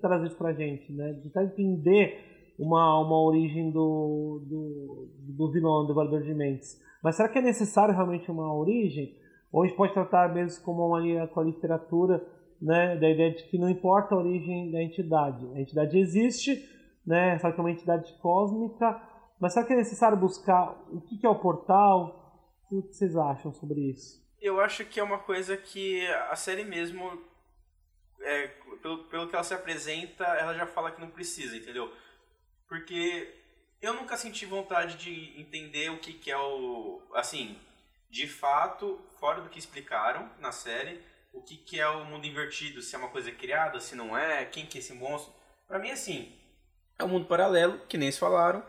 trazer 0.00 0.26
isso 0.26 0.38
pra 0.38 0.52
gente, 0.52 0.92
né? 0.92 1.12
De 1.14 1.22
tentar 1.22 1.44
entender 1.44 2.54
uma, 2.58 3.00
uma 3.00 3.20
origem 3.22 3.70
do, 3.70 4.42
do, 4.48 5.08
do 5.36 5.52
vilão, 5.52 5.82
do 5.82 5.88
Devorador 5.88 6.22
de 6.22 6.34
Mentes. 6.34 6.80
Mas 7.02 7.16
será 7.16 7.28
que 7.28 7.38
é 7.38 7.42
necessário 7.42 7.94
realmente 7.94 8.30
uma 8.30 8.54
origem? 8.54 9.14
Gente 9.64 9.76
pode 9.76 9.94
tratar 9.94 10.32
mesmo 10.32 10.64
como 10.64 10.86
uma 10.86 11.00
linha 11.00 11.26
com 11.26 11.40
a 11.40 11.44
literatura, 11.44 12.24
né? 12.60 12.96
Da 12.96 13.08
ideia 13.08 13.32
de 13.32 13.44
que 13.44 13.58
não 13.58 13.70
importa 13.70 14.14
a 14.14 14.18
origem 14.18 14.70
da 14.70 14.82
entidade. 14.82 15.46
A 15.54 15.60
entidade 15.60 15.98
existe, 15.98 16.68
né? 17.06 17.38
Só 17.38 17.50
que 17.50 17.58
é 17.58 17.62
uma 17.62 17.70
entidade 17.70 18.12
cósmica. 18.20 19.00
Mas 19.40 19.52
será 19.52 19.66
que 19.66 19.72
é 19.72 19.76
necessário 19.76 20.16
buscar 20.16 20.70
o 20.90 21.00
que 21.00 21.24
é 21.24 21.28
o 21.28 21.38
portal? 21.38 22.22
O 22.70 22.82
que 22.82 22.94
vocês 22.94 23.16
acham 23.16 23.52
sobre 23.52 23.80
isso? 23.90 24.24
Eu 24.40 24.60
acho 24.60 24.84
que 24.84 25.00
é 25.00 25.02
uma 25.02 25.18
coisa 25.18 25.56
que 25.56 26.06
a 26.30 26.36
série 26.36 26.64
mesmo, 26.64 27.20
é, 28.20 28.48
pelo, 28.82 29.04
pelo 29.04 29.28
que 29.28 29.34
ela 29.34 29.44
se 29.44 29.54
apresenta, 29.54 30.24
ela 30.24 30.54
já 30.54 30.66
fala 30.66 30.90
que 30.90 31.00
não 31.00 31.10
precisa, 31.10 31.56
entendeu? 31.56 31.90
Porque 32.68 33.32
eu 33.80 33.94
nunca 33.94 34.16
senti 34.16 34.44
vontade 34.46 34.96
de 34.96 35.40
entender 35.40 35.90
o 35.90 35.98
que, 35.98 36.12
que 36.12 36.30
é 36.30 36.38
o. 36.38 37.00
Assim, 37.14 37.56
de 38.10 38.26
fato, 38.26 39.00
fora 39.18 39.40
do 39.40 39.48
que 39.48 39.58
explicaram 39.58 40.30
na 40.38 40.52
série, 40.52 41.00
o 41.32 41.40
que, 41.40 41.56
que 41.56 41.80
é 41.80 41.88
o 41.88 42.04
mundo 42.04 42.26
invertido, 42.26 42.80
se 42.80 42.94
é 42.94 42.98
uma 42.98 43.08
coisa 43.08 43.30
criada, 43.30 43.80
se 43.80 43.94
não 43.94 44.16
é, 44.16 44.44
quem 44.44 44.66
que 44.66 44.78
é 44.78 44.80
esse 44.80 44.94
monstro. 44.94 45.32
Pra 45.68 45.78
mim, 45.78 45.90
assim, 45.90 46.32
é 46.98 47.04
um 47.04 47.08
mundo 47.08 47.26
paralelo, 47.26 47.78
que 47.88 47.98
nem 47.98 48.08
eles 48.08 48.18
falaram, 48.18 48.64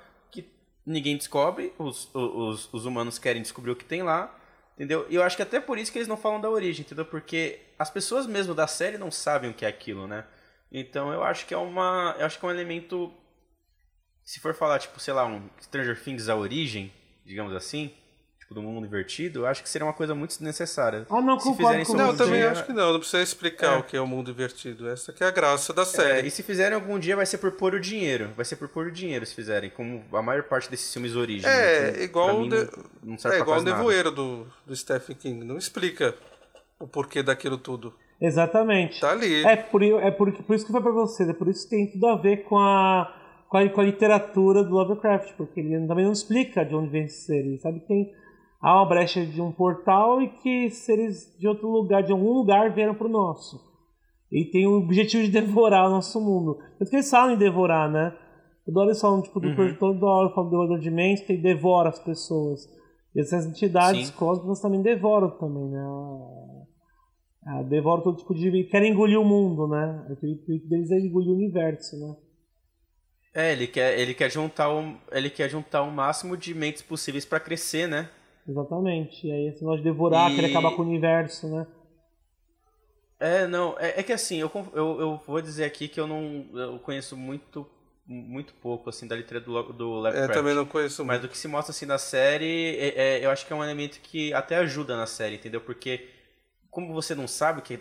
ninguém 0.87 1.17
descobre, 1.17 1.73
os, 1.77 2.09
os, 2.15 2.73
os 2.73 2.85
humanos 2.85 3.19
querem 3.19 3.41
descobrir 3.41 3.71
o 3.71 3.75
que 3.75 3.83
tem 3.83 4.01
lá, 4.01 4.33
entendeu? 4.73 5.05
E 5.09 5.15
eu 5.15 5.21
acho 5.21 5.35
que 5.35 5.43
até 5.43 5.59
por 5.59 5.77
isso 5.77 5.91
que 5.91 5.97
eles 5.97 6.07
não 6.07 6.15
falam 6.15 6.39
da 6.39 6.49
origem, 6.49 6.85
entendeu? 6.85 7.05
Porque 7.05 7.59
as 7.77 7.89
pessoas 7.89 8.25
mesmo 8.25 8.55
da 8.55 8.67
série 8.67 8.97
não 8.97 9.11
sabem 9.11 9.49
o 9.49 9.53
que 9.53 9.65
é 9.65 9.67
aquilo, 9.67 10.07
né? 10.07 10.25
Então 10.71 11.11
eu 11.11 11.23
acho 11.23 11.45
que 11.45 11.53
é 11.53 11.57
uma, 11.57 12.15
eu 12.17 12.25
acho 12.25 12.39
que 12.39 12.45
é 12.45 12.47
um 12.47 12.51
elemento 12.51 13.13
se 14.23 14.39
for 14.39 14.53
falar 14.53 14.79
tipo, 14.79 14.97
sei 14.99 15.13
lá, 15.13 15.25
um 15.25 15.49
Stranger 15.59 16.01
Things 16.01 16.29
a 16.29 16.35
origem, 16.35 16.91
digamos 17.25 17.53
assim, 17.53 17.93
tipo, 18.47 18.53
do 18.53 18.61
mundo 18.61 18.85
invertido, 18.85 19.41
eu 19.41 19.45
acho 19.45 19.61
que 19.61 19.69
seria 19.69 19.85
uma 19.85 19.93
coisa 19.93 20.15
muito 20.15 20.29
desnecessária. 20.29 21.05
Ah, 21.09 21.21
não, 21.21 21.37
se 21.39 21.53
fizerem 21.55 21.85
com 21.85 21.93
Não, 21.93 22.07
eu 22.07 22.17
também 22.17 22.39
dia... 22.39 22.51
acho 22.51 22.65
que 22.65 22.73
não, 22.73 22.93
não 22.93 22.99
precisa 22.99 23.21
explicar 23.21 23.75
é. 23.75 23.77
o 23.77 23.83
que 23.83 23.97
é 23.97 24.01
o 24.01 24.07
mundo 24.07 24.31
invertido. 24.31 24.89
Essa 24.89 25.11
que 25.11 25.23
é 25.23 25.27
a 25.27 25.31
graça 25.31 25.73
da 25.73 25.85
série. 25.85 26.21
É, 26.21 26.27
e 26.27 26.31
se 26.31 26.41
fizerem 26.41 26.73
algum 26.73 26.97
dia 26.97 27.15
vai 27.15 27.25
ser 27.25 27.37
por 27.39 27.51
pôr 27.51 27.73
o 27.73 27.79
dinheiro. 27.79 28.29
Vai 28.35 28.45
ser 28.45 28.55
por 28.55 28.69
pôr 28.69 28.87
o 28.87 28.91
dinheiro 28.91 29.25
se 29.25 29.35
fizerem, 29.35 29.69
como 29.69 30.03
a 30.13 30.21
maior 30.21 30.43
parte 30.43 30.71
desses 30.71 30.91
filmes 30.91 31.15
origem. 31.15 31.49
É, 31.49 31.91
né? 31.91 32.03
igual 32.03 32.41
o 32.41 32.49
de... 32.49 32.55
não, 33.03 33.17
não 33.21 33.31
é 33.31 33.39
igual 33.39 33.59
o 33.59 33.63
Nevoeiro 33.63 34.11
do, 34.11 34.47
do 34.65 34.75
Stephen 34.75 35.15
King. 35.15 35.45
Não 35.45 35.57
explica 35.57 36.15
o 36.79 36.87
porquê 36.87 37.21
daquilo 37.21 37.57
tudo. 37.57 37.93
Exatamente. 38.19 38.99
Tá 38.99 39.11
ali. 39.11 39.43
É 39.45 39.55
por, 39.57 39.83
é 39.83 40.11
por, 40.11 40.31
por 40.31 40.55
isso 40.55 40.65
que 40.65 40.71
foi 40.71 40.81
pra 40.81 40.91
vocês, 40.91 41.29
é 41.29 41.33
por 41.33 41.47
isso 41.47 41.69
que 41.69 41.75
tem 41.75 41.91
tudo 41.91 42.07
a 42.07 42.15
ver 42.15 42.43
com 42.43 42.57
a, 42.57 43.13
com 43.47 43.57
a, 43.57 43.69
com 43.69 43.81
a 43.81 43.83
literatura 43.83 44.63
do 44.63 44.73
Lovecraft, 44.73 45.33
porque 45.37 45.59
ele 45.59 45.85
também 45.85 46.05
não 46.05 46.13
explica 46.13 46.63
de 46.63 46.73
onde 46.73 46.89
vem 46.89 47.03
esse 47.03 47.25
ser. 47.25 47.45
Ele 47.45 47.59
sabe 47.59 47.79
que 47.81 47.87
tem 47.87 48.13
há 48.61 48.75
uma 48.75 48.85
brecha 48.85 49.25
de 49.25 49.41
um 49.41 49.51
portal 49.51 50.21
e 50.21 50.29
que 50.29 50.69
seres 50.69 51.35
de 51.39 51.47
outro 51.47 51.69
lugar, 51.69 52.03
de 52.03 52.11
algum 52.11 52.33
lugar, 52.33 52.73
vieram 52.73 52.95
para 52.95 53.07
o 53.07 53.11
nosso. 53.11 53.59
E 54.31 54.45
tem 54.45 54.67
o 54.67 54.77
objetivo 54.77 55.23
de 55.23 55.31
devorar 55.41 55.87
o 55.87 55.91
nosso 55.91 56.19
mundo. 56.19 56.57
Tanto 56.77 56.89
que 56.89 56.95
eles 56.95 57.09
falam 57.09 57.33
em 57.33 57.37
devorar, 57.37 57.89
né? 57.89 58.15
Toda 58.65 58.81
hora 58.81 58.89
eles 58.89 59.01
falam, 59.01 59.21
tipo, 59.21 59.39
do 59.39 59.47
uhum. 59.47 59.75
toda 59.75 60.05
hora 60.05 60.29
falam 60.29 60.49
do 60.49 60.51
devorador 60.51 60.79
de 60.79 60.91
mentes 60.91 61.29
e 61.29 61.37
devora 61.37 61.89
as 61.89 61.99
pessoas. 61.99 62.67
E 63.15 63.21
essas 63.21 63.45
entidades 63.45 64.07
Sim. 64.07 64.13
cósmicas 64.13 64.59
também 64.59 64.81
devoram 64.81 65.29
também, 65.37 65.69
né? 65.69 65.79
Ela, 67.47 67.63
devoram 67.63 68.03
todo 68.03 68.17
tipo 68.17 68.35
de... 68.35 68.65
querem 68.65 68.91
engolir 68.91 69.19
o 69.19 69.23
mundo, 69.23 69.67
né? 69.69 70.05
O 70.09 70.13
intuito 70.13 70.67
deles 70.67 70.91
é 70.91 70.99
engolir 70.99 71.29
o 71.29 71.35
universo, 71.35 71.97
né? 71.97 72.15
É, 73.33 73.53
ele 73.53 73.67
quer, 73.67 73.97
ele 73.97 74.13
quer 74.13 74.29
juntar 74.31 74.69
o, 74.73 74.97
ele 75.11 75.29
quer 75.29 75.49
juntar 75.49 75.83
o 75.83 75.91
máximo 75.91 76.35
de 76.35 76.53
mentes 76.53 76.81
possíveis 76.81 77.23
para 77.23 77.39
crescer, 77.39 77.87
né? 77.87 78.09
Exatamente. 78.47 79.27
E 79.27 79.31
aí 79.31 79.47
esse 79.47 79.61
negócio 79.61 79.83
de 79.83 79.89
devorar, 79.89 80.31
e... 80.31 80.35
querer 80.35 80.49
acabar 80.51 80.75
com 80.75 80.81
o 80.81 80.85
universo, 80.85 81.47
né? 81.47 81.67
É, 83.19 83.47
não, 83.47 83.75
é, 83.79 83.99
é 83.99 84.03
que 84.03 84.13
assim, 84.13 84.37
eu, 84.37 84.51
eu, 84.73 85.01
eu, 85.01 85.21
vou 85.25 85.41
dizer 85.41 85.65
aqui 85.65 85.87
que 85.87 85.99
eu 85.99 86.05
não 86.05 86.45
eu 86.53 86.77
conheço 86.79 87.17
muito 87.17 87.67
muito 88.05 88.53
pouco 88.53 88.89
assim 88.89 89.05
da 89.05 89.15
literatura 89.15 89.63
do, 89.63 89.73
do 89.73 89.89
Lovecraft. 89.89 90.29
Eu 90.29 90.33
também 90.33 90.55
não 90.55 90.65
conheço 90.65 91.03
muito. 91.03 91.07
Mas 91.07 91.21
do 91.21 91.27
que 91.27 91.37
se 91.37 91.47
mostra 91.47 91.71
assim 91.71 91.85
na 91.85 91.97
série, 91.97 92.77
é, 92.77 93.17
é, 93.17 93.25
eu 93.25 93.29
acho 93.29 93.45
que 93.45 93.51
é 93.51 93.55
um 93.55 93.63
elemento 93.63 93.99
que 93.99 94.33
até 94.33 94.55
ajuda 94.55 94.95
na 94.95 95.05
série, 95.05 95.35
entendeu? 95.35 95.59
Porque 95.59 96.07
como 96.69 96.93
você 96.93 97.13
não 97.15 97.27
sabe 97.27 97.59
o 97.59 97.61
que, 97.61 97.79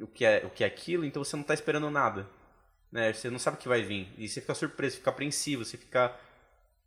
o 0.00 0.06
que, 0.06 0.24
é, 0.24 0.42
o 0.44 0.50
que 0.50 0.64
é 0.64 0.66
aquilo, 0.66 1.04
então 1.04 1.22
você 1.22 1.36
não 1.36 1.42
está 1.42 1.54
esperando 1.54 1.90
nada. 1.90 2.26
Né? 2.90 3.12
Você 3.12 3.30
não 3.30 3.38
sabe 3.38 3.56
o 3.56 3.60
que 3.60 3.68
vai 3.68 3.82
vir. 3.82 4.08
E 4.16 4.26
você 4.26 4.40
fica 4.40 4.54
surpreso, 4.54 4.96
fica 4.96 5.10
apreensivo, 5.10 5.64
você 5.64 5.76
fica 5.76 6.16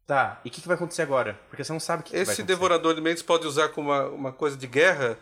Tá, 0.06 0.42
e 0.44 0.50
o 0.50 0.52
que, 0.52 0.62
que, 0.62 0.68
vai 0.68 0.76
acontecer 0.76 1.04
agora? 1.04 1.40
Porque 1.48 1.64
você 1.64 1.72
não 1.72 1.80
sabe 1.80 2.02
o 2.02 2.04
que, 2.04 2.12
que 2.12 2.16
vai 2.16 2.24
acontecer. 2.24 2.42
Esse 2.42 2.48
devorador 2.48 2.94
de 2.94 3.02
mentes 3.02 3.24
pode 3.24 3.48
usar 3.48 3.70
como 3.70 3.90
uma, 3.90 4.08
uma 4.08 4.34
coisa 4.34 4.58
de 4.58 4.68
guerra 4.68 5.18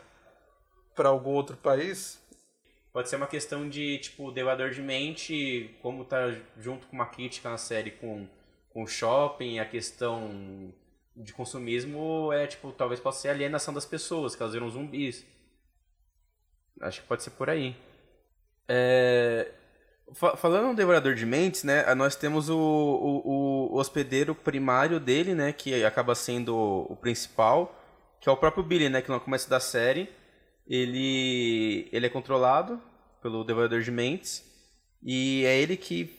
para 0.94 1.08
algum 1.08 1.30
outro 1.30 1.56
país? 1.56 2.20
Pode 2.92 3.08
ser 3.08 3.16
uma 3.16 3.26
questão 3.26 3.68
de, 3.68 3.98
tipo, 3.98 4.32
devorador 4.32 4.70
de 4.70 4.82
mente, 4.82 5.76
como 5.80 6.04
tá 6.04 6.34
junto 6.58 6.88
com 6.88 6.96
uma 6.96 7.06
crítica 7.06 7.48
na 7.48 7.56
série 7.56 7.92
com, 7.92 8.26
com 8.70 8.82
o 8.82 8.86
shopping, 8.86 9.60
a 9.60 9.64
questão 9.64 10.74
de 11.16 11.32
consumismo 11.32 12.32
é, 12.32 12.46
tipo, 12.46 12.72
talvez 12.72 13.00
possa 13.00 13.20
ser 13.20 13.28
a 13.28 13.32
alienação 13.32 13.72
das 13.72 13.84
pessoas, 13.84 14.34
que 14.34 14.42
elas 14.42 14.54
viram 14.54 14.70
zumbis. 14.70 15.24
Acho 16.80 17.02
que 17.02 17.06
pode 17.06 17.22
ser 17.22 17.30
por 17.30 17.48
aí. 17.48 17.76
É, 18.66 19.52
Falando 20.14 20.68
no 20.68 20.74
Devorador 20.74 21.14
de 21.14 21.24
Mentes, 21.24 21.62
né, 21.62 21.94
nós 21.94 22.16
temos 22.16 22.48
o, 22.48 22.58
o, 22.58 23.72
o, 23.72 23.76
hospedeiro 23.78 24.34
primário 24.34 24.98
dele, 24.98 25.34
né, 25.34 25.52
que 25.52 25.84
acaba 25.84 26.14
sendo 26.14 26.56
o 26.56 26.96
principal, 26.96 27.74
que 28.20 28.28
é 28.28 28.32
o 28.32 28.36
próprio 28.36 28.64
Billy, 28.64 28.88
né, 28.88 29.00
que 29.02 29.10
no 29.10 29.20
começo 29.20 29.48
da 29.48 29.60
série 29.60 30.08
ele, 30.66 31.88
ele 31.92 32.06
é 32.06 32.08
controlado 32.08 32.80
pelo 33.22 33.44
Devorador 33.44 33.80
de 33.82 33.90
Mentes 33.90 34.44
e 35.02 35.44
é 35.44 35.60
ele 35.60 35.76
que 35.76 36.18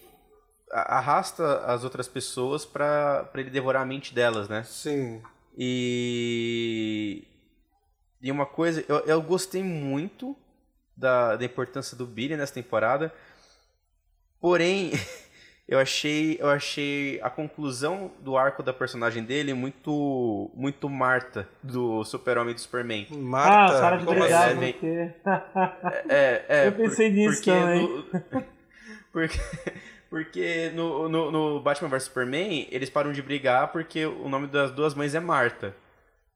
arrasta 0.72 1.66
as 1.66 1.84
outras 1.84 2.08
pessoas 2.08 2.66
para 2.66 3.30
ele 3.36 3.50
devorar 3.50 3.82
a 3.82 3.86
mente 3.86 4.14
delas, 4.14 4.48
né? 4.48 4.64
Sim. 4.64 5.22
E, 5.58 7.28
e 8.22 8.32
uma 8.32 8.46
coisa, 8.46 8.84
eu, 8.88 9.00
eu 9.00 9.22
gostei 9.22 9.62
muito 9.64 10.36
da, 10.96 11.36
da 11.36 11.46
importância 11.46 11.98
do 11.98 12.06
Billy 12.06 12.38
nessa 12.38 12.54
temporada, 12.54 13.14
Porém, 14.42 14.92
eu 15.70 15.80
achei, 15.80 16.38
eu 16.40 16.50
achei 16.50 17.20
a 17.22 17.30
conclusão 17.30 18.12
do 18.20 18.36
arco 18.36 18.64
da 18.64 18.74
personagem 18.74 19.24
dele 19.24 19.54
muito 19.54 20.52
muito 20.54 20.90
Marta 20.90 21.48
do 21.62 22.04
Super-Homem 22.04 22.56
do 22.56 22.60
Superman. 22.60 23.08
Marta? 23.12 23.78
Ah, 23.78 23.80
para 23.80 23.98
de 23.98 24.06
brigar, 24.06 24.50
assim? 24.50 24.72
porque... 24.74 25.12
é, 26.10 26.46
é, 26.50 26.68
Eu 26.68 26.72
pensei 26.74 27.10
por, 27.10 27.16
nisso 27.16 27.44
também. 27.46 27.88
No, 27.88 28.04
porque 29.14 29.40
porque 30.10 30.72
no, 30.76 31.08
no, 31.08 31.32
no, 31.32 31.62
Batman 31.62 31.88
vs 31.88 32.04
Superman, 32.04 32.68
eles 32.70 32.90
param 32.90 33.14
de 33.14 33.22
brigar 33.22 33.72
porque 33.72 34.06
o 34.06 34.28
nome 34.28 34.48
das 34.48 34.70
duas 34.72 34.94
mães 34.94 35.16
é 35.16 35.22
Marta. 35.22 35.74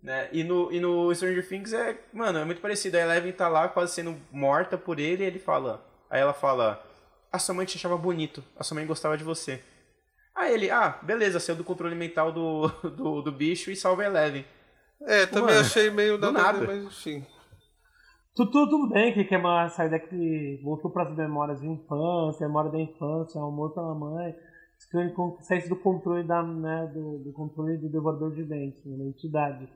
Né? 0.01 0.30
E, 0.32 0.43
no, 0.43 0.72
e 0.72 0.80
no 0.80 1.14
Stranger 1.14 1.45
Things 1.45 1.74
é, 1.74 1.97
mano, 2.14 2.38
é 2.38 2.45
muito 2.45 2.62
parecido. 2.62 2.95
A 2.95 3.01
Eleven 3.01 3.34
tá 3.34 3.47
lá 3.47 3.68
quase 3.68 3.93
sendo 3.93 4.16
morta 4.32 4.78
por 4.78 4.99
ele 4.99 5.24
e 5.24 5.26
ele 5.26 5.39
fala. 5.39 5.84
Aí 6.10 6.22
ela 6.22 6.32
fala: 6.32 6.84
a 7.36 7.39
sua 7.39 7.53
mãe 7.53 7.65
te 7.65 7.77
achava 7.77 7.97
bonito, 7.97 8.43
a 8.57 8.63
sua 8.63 8.75
mãe 8.75 8.86
gostava 8.86 9.17
de 9.17 9.23
você. 9.23 9.61
Aí 10.36 10.53
ele, 10.53 10.69
ah, 10.69 10.99
beleza, 11.03 11.39
saiu 11.39 11.55
do 11.55 11.63
controle 11.63 11.95
mental 11.95 12.31
do, 12.31 12.67
do, 12.95 13.21
do 13.21 13.31
bicho 13.31 13.71
e 13.71 13.75
salva 13.75 14.03
a 14.03 14.05
Eleven. 14.05 14.45
É, 15.01 15.25
também 15.25 15.55
Mano, 15.55 15.59
achei 15.59 15.89
meio 15.89 16.17
do 16.17 16.31
nada, 16.31 16.49
a 16.49 16.51
ver, 16.53 16.59
nada. 16.59 16.73
mas 16.73 16.86
enfim. 16.86 17.25
Tudo, 18.36 18.51
tudo, 18.51 18.69
tudo 18.69 18.89
bem 18.93 19.13
que 19.13 19.23
quer 19.23 19.38
uma 19.38 19.69
saída 19.69 19.99
que 19.99 20.59
voltou 20.63 20.91
para 20.91 21.03
as 21.03 21.15
memórias 21.15 21.61
de 21.61 21.67
infância, 21.67 22.47
memória 22.47 22.71
da 22.71 22.79
infância, 22.79 23.39
amor 23.39 23.73
pela 23.73 23.95
mãe, 23.95 24.33
que 24.77 25.43
saísse 25.43 25.69
do 25.69 25.77
controle 25.77 26.27
da, 26.27 26.43
né, 26.43 26.91
do, 26.93 27.19
do 27.19 27.31
controle 27.31 27.77
do 27.77 27.89
devorador 27.89 28.33
de 28.33 28.43
dentes, 28.43 28.83
né, 28.86 28.97
da 28.97 29.05
entidade. 29.05 29.69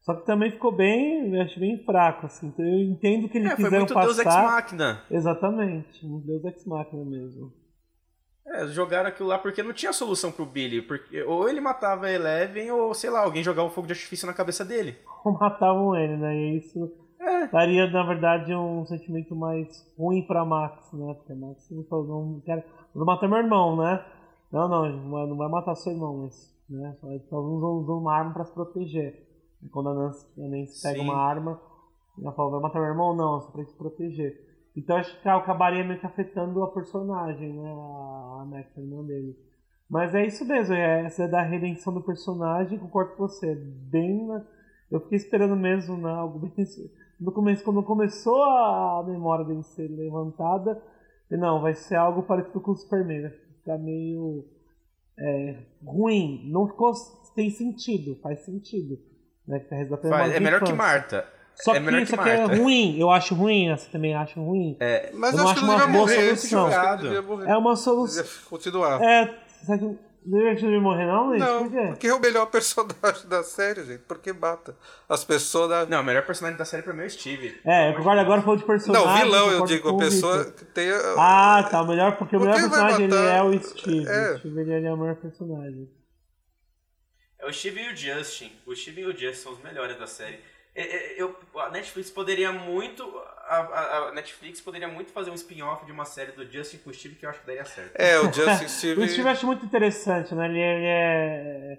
Só 0.00 0.14
que 0.14 0.24
também 0.24 0.50
ficou 0.50 0.72
bem, 0.72 1.34
eu 1.34 1.42
acho 1.42 1.60
bem 1.60 1.84
fraco, 1.84 2.26
assim. 2.26 2.46
Então 2.48 2.64
eu 2.64 2.80
entendo 2.80 3.28
que 3.28 3.36
eles 3.38 3.52
É, 3.52 3.56
quiseram 3.56 3.78
muito 3.78 3.94
Deus 3.94 4.18
Ex 4.18 4.24
passar. 4.24 4.42
Machina. 4.44 5.02
Exatamente, 5.10 6.06
um 6.06 6.20
Deus 6.20 6.44
Ex 6.44 6.64
Machina 6.66 7.04
mesmo. 7.04 7.52
É, 8.46 8.66
jogaram 8.68 9.08
aquilo 9.10 9.28
lá 9.28 9.38
porque 9.38 9.62
não 9.62 9.72
tinha 9.72 9.92
solução 9.92 10.32
pro 10.32 10.46
Billy. 10.46 10.82
Porque, 10.82 11.22
ou 11.22 11.48
ele 11.48 11.60
matava 11.60 12.06
a 12.06 12.12
Eleven, 12.12 12.70
ou 12.72 12.92
sei 12.94 13.10
lá, 13.10 13.20
alguém 13.22 13.44
jogava 13.44 13.68
um 13.68 13.70
fogo 13.70 13.86
de 13.86 13.92
artifício 13.92 14.26
na 14.26 14.32
cabeça 14.32 14.64
dele. 14.64 14.96
Ou 15.24 15.32
matavam 15.32 15.94
ele, 15.94 16.16
né? 16.16 16.34
E 16.34 16.56
isso 16.56 16.90
É. 17.20 17.46
daria, 17.48 17.86
na 17.90 18.02
verdade, 18.06 18.54
um 18.54 18.86
sentimento 18.86 19.36
mais 19.36 19.86
ruim 19.98 20.26
pra 20.26 20.46
Max, 20.46 20.90
né? 20.94 21.12
Porque 21.14 21.32
a 21.32 21.36
Max 21.36 21.70
ele 21.70 21.84
falou, 21.84 22.06
não 22.06 22.40
quero. 22.40 22.62
Vou 22.94 23.04
matar 23.04 23.28
meu 23.28 23.36
irmão, 23.38 23.76
né? 23.76 24.02
Não, 24.50 24.66
não, 24.66 24.88
não 24.88 25.10
vai, 25.10 25.26
não 25.26 25.50
matar 25.50 25.74
seu 25.76 25.92
irmão, 25.92 26.22
mas. 26.24 26.50
Né? 26.70 26.96
Só 27.00 27.06
Talvez 27.06 27.22
usam, 27.30 27.70
usam 27.82 27.98
uma 27.98 28.14
arma 28.16 28.32
pra 28.32 28.44
se 28.46 28.54
proteger. 28.54 29.29
E 29.62 29.68
quando 29.68 29.90
a 29.90 29.94
Nancy, 29.94 30.26
a 30.38 30.48
Nancy 30.48 30.82
pega 30.82 31.02
uma 31.02 31.16
arma, 31.16 31.60
ela 32.20 32.32
fala, 32.32 32.50
vai 32.52 32.60
matar 32.60 32.80
meu 32.80 32.88
irmão? 32.88 33.14
Não, 33.14 33.38
é 33.38 33.40
só 33.40 33.50
pra 33.50 33.64
se 33.64 33.76
proteger. 33.76 34.50
Então 34.76 34.96
acho 34.96 35.20
que 35.20 35.28
acabaria 35.28 35.84
meio 35.84 35.98
que 35.98 36.06
afetando 36.06 36.62
a 36.62 36.70
personagem, 36.70 37.52
né? 37.52 37.70
A, 37.70 38.44
Max, 38.46 38.76
a 38.76 38.80
irmã 38.80 39.04
dele. 39.04 39.36
Mas 39.88 40.14
é 40.14 40.24
isso 40.24 40.44
mesmo, 40.44 40.74
é 40.74 41.04
essa 41.04 41.24
é 41.24 41.28
da 41.28 41.42
redenção 41.42 41.92
do 41.92 42.00
personagem, 42.00 42.78
concordo 42.78 43.16
com 43.16 43.26
você. 43.26 43.52
é 43.52 43.54
Bem. 43.54 44.28
Eu 44.90 45.00
fiquei 45.00 45.16
esperando 45.16 45.56
mesmo, 45.56 45.96
né? 45.96 46.10
Algo 46.10 46.38
bem. 46.38 46.52
No 47.20 47.32
começo, 47.32 47.64
quando 47.64 47.82
começou 47.82 48.42
a 48.42 49.04
memória 49.06 49.44
dele 49.44 49.62
ser 49.62 49.88
levantada, 49.88 50.80
não, 51.30 51.60
vai 51.60 51.74
ser 51.74 51.96
algo 51.96 52.22
parecido 52.22 52.60
com 52.60 52.72
o 52.72 52.76
Superman, 52.76 53.22
vai 53.22 53.30
ficar 53.30 53.78
meio. 53.78 54.44
é, 55.18 55.62
ruim. 55.84 56.48
Não 56.50 56.66
ficou. 56.68 56.92
tem 57.34 57.50
sentido, 57.50 58.16
faz 58.22 58.40
sentido. 58.44 58.98
Né? 59.50 59.58
Que 59.60 59.66
tá 59.66 59.76
Faz- 60.08 60.32
é 60.32 60.40
melhor 60.40 60.60
que 60.60 60.72
infância. 60.72 60.76
Marta. 60.76 61.26
Só 61.62 61.74
é 61.74 61.80
que 61.80 61.84
que 62.16 62.28
é 62.30 62.44
ruim, 62.62 62.98
eu 62.98 63.10
acho 63.10 63.34
ruim, 63.34 63.68
você 63.76 63.86
também 63.90 64.14
acha 64.14 64.40
ruim. 64.40 64.76
É, 64.80 65.10
Mas 65.12 65.34
Eu 65.34 65.40
eu 65.40 65.44
acho 65.44 65.54
que 65.54 65.58
acho 65.60 65.66
não 65.66 65.74
uma 65.76 65.86
boa 65.86 65.98
morrer. 66.06 66.36
solução. 66.36 66.70
que. 66.70 67.50
É 67.50 67.56
uma 67.56 67.76
solução. 67.76 68.24
continuar. 68.48 69.02
É, 69.02 69.34
sabe 69.66 69.78
que 69.80 69.84
não 70.26 70.54
devia 70.54 70.80
morrer 70.80 71.06
não, 71.06 71.26
Luiz? 71.28 71.40
Não, 71.40 71.62
Por 71.64 71.70
quê? 71.72 71.86
porque 71.88 72.06
é 72.06 72.14
o 72.14 72.20
melhor 72.20 72.46
personagem 72.46 73.26
da 73.28 73.42
série, 73.42 73.84
gente. 73.84 73.98
Porque 74.08 74.32
mata 74.32 74.74
as 75.08 75.22
pessoas 75.24 75.68
da... 75.68 75.84
Não, 75.86 76.00
o 76.00 76.04
melhor 76.04 76.24
personagem 76.24 76.56
da 76.58 76.64
série 76.64 76.82
pra 76.82 76.92
mim 76.94 77.02
é 77.02 77.06
o 77.06 77.10
Steve. 77.10 77.54
É, 77.66 77.90
eu 77.90 77.94
concordo 77.96 78.20
agora 78.20 78.40
falou 78.40 78.56
de 78.56 78.64
personagem. 78.64 79.06
Não, 79.06 79.16
vilão, 79.18 79.50
eu 79.50 79.64
digo, 79.66 79.88
a 79.90 79.98
pessoa 79.98 80.44
que 80.46 80.64
tem... 80.66 80.90
a- 80.90 81.14
Ah, 81.18 81.68
tá, 81.70 81.82
o 81.82 81.86
melhor, 81.86 82.16
porque 82.16 82.36
o 82.36 82.40
melhor 82.40 82.54
que 82.56 82.60
personagem 82.62 83.04
ele 83.06 83.16
é 83.16 83.42
o 83.42 83.62
Steve. 83.62 84.06
É. 84.08 84.32
O 84.34 84.38
Steve 84.38 84.60
ele 84.72 84.86
é 84.86 84.92
o 84.92 84.96
melhor 84.96 85.16
personagem. 85.16 85.88
É 87.42 87.46
o 87.46 87.52
Steve 87.52 87.80
e 87.80 87.92
o 87.92 87.96
Justin. 87.96 88.52
O 88.66 88.74
Steve 88.74 89.00
e 89.02 89.06
o 89.06 89.12
Justin 89.12 89.34
são 89.42 89.52
os 89.52 89.62
melhores 89.62 89.98
da 89.98 90.06
série. 90.06 90.38
É, 90.74 90.82
é, 90.82 91.20
Eu, 91.22 91.34
a 91.56 91.70
Netflix 91.70 92.10
poderia 92.10 92.52
muito. 92.52 93.02
A, 93.48 93.56
a- 93.56 94.08
a 94.08 94.12
Netflix 94.12 94.60
poderia 94.60 94.86
muito 94.88 95.10
fazer 95.10 95.30
um 95.30 95.34
spin-off 95.34 95.84
de 95.84 95.90
uma 95.92 96.04
série 96.04 96.32
do 96.32 96.44
Justin 96.50 96.78
com 96.78 96.90
o 96.90 96.94
Steve 96.94 97.16
que 97.16 97.26
eu 97.26 97.30
acho 97.30 97.40
que 97.40 97.46
daria 97.46 97.64
certo. 97.64 97.92
É, 97.96 98.18
o 98.20 98.32
Justin 98.32 98.68
Steve... 98.68 99.00
O 99.02 99.08
Steve 99.08 99.22
eu 99.22 99.28
acho 99.28 99.46
muito 99.46 99.64
interessante, 99.64 100.34
né? 100.34 100.46
Ele, 100.46 100.60
ele 100.60 100.86
é. 100.86 101.78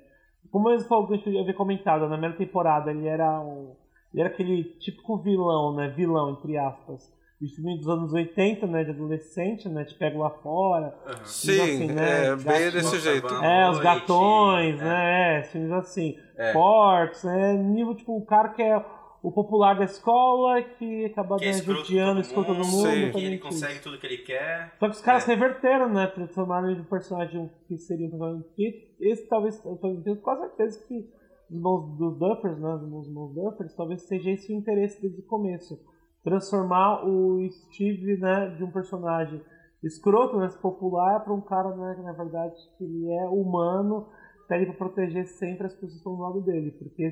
Como 0.51 0.69
eu 0.69 0.79
falou 0.81 1.07
que 1.07 1.29
eu 1.33 1.39
havia 1.41 1.53
comentado, 1.53 2.01
na 2.01 2.09
primeira 2.17 2.35
temporada, 2.35 2.91
ele 2.91 3.07
era 3.07 3.39
um. 3.39 3.75
Ele 4.13 4.23
era 4.23 4.29
aquele 4.29 4.63
típico 4.79 5.17
vilão, 5.17 5.73
né? 5.75 5.87
Vilão, 5.87 6.31
entre 6.31 6.57
aspas. 6.57 7.09
O 7.41 7.55
filme 7.55 7.77
dos 7.77 7.87
anos 7.87 8.13
80, 8.13 8.67
né? 8.67 8.83
De 8.83 8.91
adolescente, 8.91 9.67
né? 9.67 9.83
Te 9.83 9.95
pego 9.95 10.19
lá 10.19 10.29
fora. 10.29 10.93
Aham. 11.07 11.25
Sim, 11.25 11.61
assim, 11.61 11.87
né? 11.87 12.27
é 12.27 12.35
bem 12.35 12.71
desse 12.71 12.83
Nossa, 12.83 12.99
jeito. 12.99 13.33
É, 13.33 13.69
os 13.71 13.79
gatões, 13.79 14.79
é. 14.79 14.83
né? 14.83 15.39
É, 15.39 15.43
filmes 15.43 15.71
assim. 15.71 16.17
É. 16.37 16.53
Fortes, 16.53 17.23
né? 17.23 17.53
Nível, 17.53 17.95
tipo, 17.95 18.15
o 18.15 18.25
cara 18.25 18.49
que 18.49 18.61
é 18.61 18.85
o 19.23 19.31
popular 19.31 19.75
da 19.77 19.85
escola, 19.85 20.61
que 20.61 21.05
acaba 21.05 21.37
Que 21.37 21.45
é 21.45 21.47
né, 21.47 21.51
escroto 21.53 21.79
com 21.81 21.85
judiando, 21.85 22.13
todo 22.13 22.21
escroto 22.25 22.55
todo 22.55 22.65
mundo. 22.67 22.89
Sim. 22.89 23.11
que 23.11 23.25
ele 23.25 23.37
consegue 23.39 23.79
tudo 23.81 23.97
que 23.97 24.05
ele 24.05 24.17
quer. 24.19 24.73
Só 24.79 24.85
que 24.87 24.95
os 24.95 25.01
caras 25.01 25.27
É. 25.27 25.33
reverteram, 25.33 25.89
né? 25.89 26.07
Transformaram 26.07 26.69
ele 26.69 26.79
em 26.79 26.81
um 26.81 26.85
personagem 26.85 27.49
que 27.67 27.77
seria 27.77 28.07
um 28.07 28.11
personagem 28.11 28.43
que 28.55 28.95
esse 28.99 29.27
talvez, 29.27 29.63
eu 29.65 29.77
tenho 30.03 30.17
quase 30.17 30.41
certeza 30.41 30.85
que 30.87 31.07
os 31.49 31.55
irmãos 31.55 31.97
dos 31.97 32.17
Duffers, 32.19 32.59
né? 32.59 32.73
Os 32.75 33.07
irmãos 33.07 33.33
Duffers, 33.33 33.75
talvez 33.75 34.01
seja 34.07 34.29
esse 34.31 34.53
o 34.53 34.55
interesse 34.57 35.01
desde 35.01 35.21
o 35.21 35.25
começo. 35.25 35.79
Transformar 36.23 37.05
o 37.05 37.39
Steve, 37.49 38.17
né, 38.17 38.55
de 38.57 38.63
um 38.63 38.71
personagem 38.71 39.41
escroto, 39.83 40.37
né, 40.37 40.47
popular, 40.61 41.23
para 41.23 41.33
um 41.33 41.41
cara, 41.41 41.75
né, 41.75 41.95
que 41.95 42.01
na 42.01 42.13
verdade 42.13 42.55
ele 42.79 43.11
é 43.11 43.27
humano, 43.27 44.07
tá 44.47 44.55
ali 44.55 44.65
para 44.65 44.75
proteger 44.75 45.25
sempre 45.25 45.65
as 45.65 45.73
pessoas 45.73 45.93
que 45.93 45.97
estão 45.97 46.15
do 46.15 46.21
lado 46.21 46.41
dele. 46.41 46.71
Porque 46.71 47.09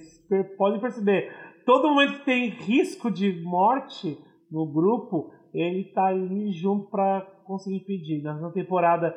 podem 0.58 0.80
perceber, 0.80 1.32
todo 1.66 1.90
momento 1.90 2.20
que 2.20 2.26
tem 2.26 2.50
risco 2.50 3.10
de 3.10 3.42
morte 3.44 4.18
no 4.52 4.72
grupo, 4.72 5.32
ele 5.54 5.92
tá 5.94 6.08
ali 6.08 6.52
junto 6.52 6.90
para 6.90 7.22
conseguir 7.46 7.78
impedir. 7.78 8.22
Na 8.22 8.52
temporada, 8.52 9.16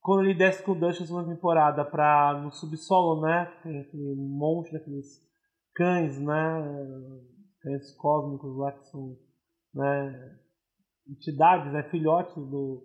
quando 0.00 0.24
ele 0.24 0.34
desce 0.34 0.62
com 0.62 0.72
o 0.72 0.74
Dutch 0.74 1.00
na 1.00 1.06
segunda 1.06 1.34
temporada 1.34 1.84
pra, 1.84 2.40
no 2.42 2.50
subsolo, 2.50 3.20
né? 3.20 3.52
Tem 3.62 3.80
aquele 3.80 4.14
monte 4.16 4.72
daqueles 4.72 5.20
cães, 5.74 6.18
né? 6.20 7.06
Cães 7.60 7.94
cósmicos 7.96 8.56
lá 8.56 8.72
que 8.72 8.88
são 8.88 9.16
né, 9.78 10.30
entidades, 11.08 11.72
né, 11.72 11.84
filhotes 11.90 12.34
do, 12.34 12.84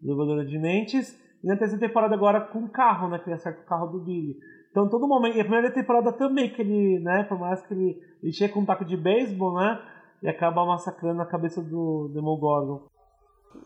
do 0.00 0.06
Devorador 0.06 0.44
de 0.44 0.58
Mentes. 0.58 1.18
E 1.42 1.46
na 1.46 1.56
terceira 1.56 1.86
temporada 1.86 2.14
agora 2.14 2.40
com 2.40 2.60
o 2.64 2.70
carro, 2.70 3.08
né? 3.08 3.18
Que 3.18 3.26
ele 3.28 3.34
acerta 3.34 3.60
o 3.60 3.66
carro 3.66 3.88
do 3.88 4.04
Billy. 4.04 4.34
Então 4.70 4.88
todo 4.88 5.06
momento. 5.06 5.36
E 5.36 5.40
a 5.40 5.44
primeira 5.44 5.70
temporada 5.70 6.10
também, 6.12 6.50
que 6.50 6.62
ele, 6.62 7.00
né? 7.00 7.24
Por 7.24 7.38
mais 7.38 7.60
que 7.66 7.74
ele, 7.74 8.00
ele 8.22 8.32
chega 8.32 8.54
com 8.54 8.60
um 8.60 8.64
taco 8.64 8.84
de 8.84 8.96
beisebol, 8.96 9.54
né? 9.54 9.78
E 10.22 10.28
acaba 10.28 10.64
massacrando 10.64 11.20
a 11.20 11.26
cabeça 11.26 11.60
do 11.60 12.10
Demogorgon. 12.14 12.86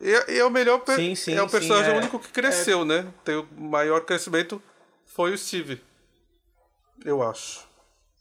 E, 0.01 0.33
e 0.33 0.39
é 0.39 0.45
o 0.45 0.51
melhor... 0.51 0.81
per- 0.81 0.97
Sim, 0.97 1.15
sim, 1.15 1.35
é 1.35 1.43
o 1.43 1.49
sim, 1.49 1.53
personagem 1.53 1.95
é. 1.95 1.97
único 1.99 2.19
que 2.19 2.33
cresceu, 2.33 2.85
né? 2.85 3.07
Tem 3.25 3.37
o 3.37 3.47
maior 3.57 4.05
crescimento 4.05 4.61
foi 5.07 5.33
o 5.33 5.39
Steve. 5.39 5.81
Eu 7.05 7.23
acho. 7.23 7.68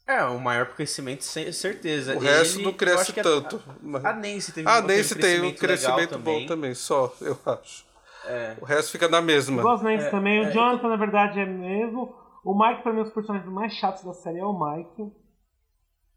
É, 0.07 0.23
o 0.23 0.39
maior 0.39 0.67
crescimento, 0.67 1.23
sem 1.23 1.51
certeza. 1.51 2.15
O 2.15 2.19
resto 2.19 2.57
Ele- 2.57 2.65
não 2.65 2.73
cresce 2.73 3.11
acho 3.11 3.19
a- 3.19 3.23
tanto. 3.23 3.61
A, 4.03 4.09
a 4.09 4.13
Nancy 4.13 4.53
teve 4.53 4.69
Ah, 4.69 4.81
teve 4.81 4.97
Nancy 4.97 5.15
tem 5.15 5.39
um 5.39 5.43
legal 5.43 5.57
crescimento 5.59 6.17
bom 6.19 6.45
também, 6.45 6.73
só, 6.73 7.13
eu 7.19 7.37
acho. 7.45 7.85
É. 8.25 8.55
O 8.61 8.65
resto 8.65 8.91
fica 8.91 9.07
na 9.09 9.21
mesma. 9.21 9.61
Eu 9.61 9.77
Nancy 9.83 10.09
também. 10.09 10.43
é, 10.45 10.47
o 10.47 10.51
Jonathan, 10.51 10.87
na 10.87 10.95
verdade, 10.97 11.39
é 11.39 11.45
mesmo. 11.45 12.15
O 12.43 12.57
Mike, 12.57 12.81
pra 12.83 12.93
mim, 12.93 13.01
os 13.01 13.11
personagens 13.11 13.51
mais 13.51 13.73
chatos 13.73 14.03
da 14.05 14.13
série 14.13 14.39
é 14.39 14.45
o 14.45 14.57
Mike. 14.57 15.11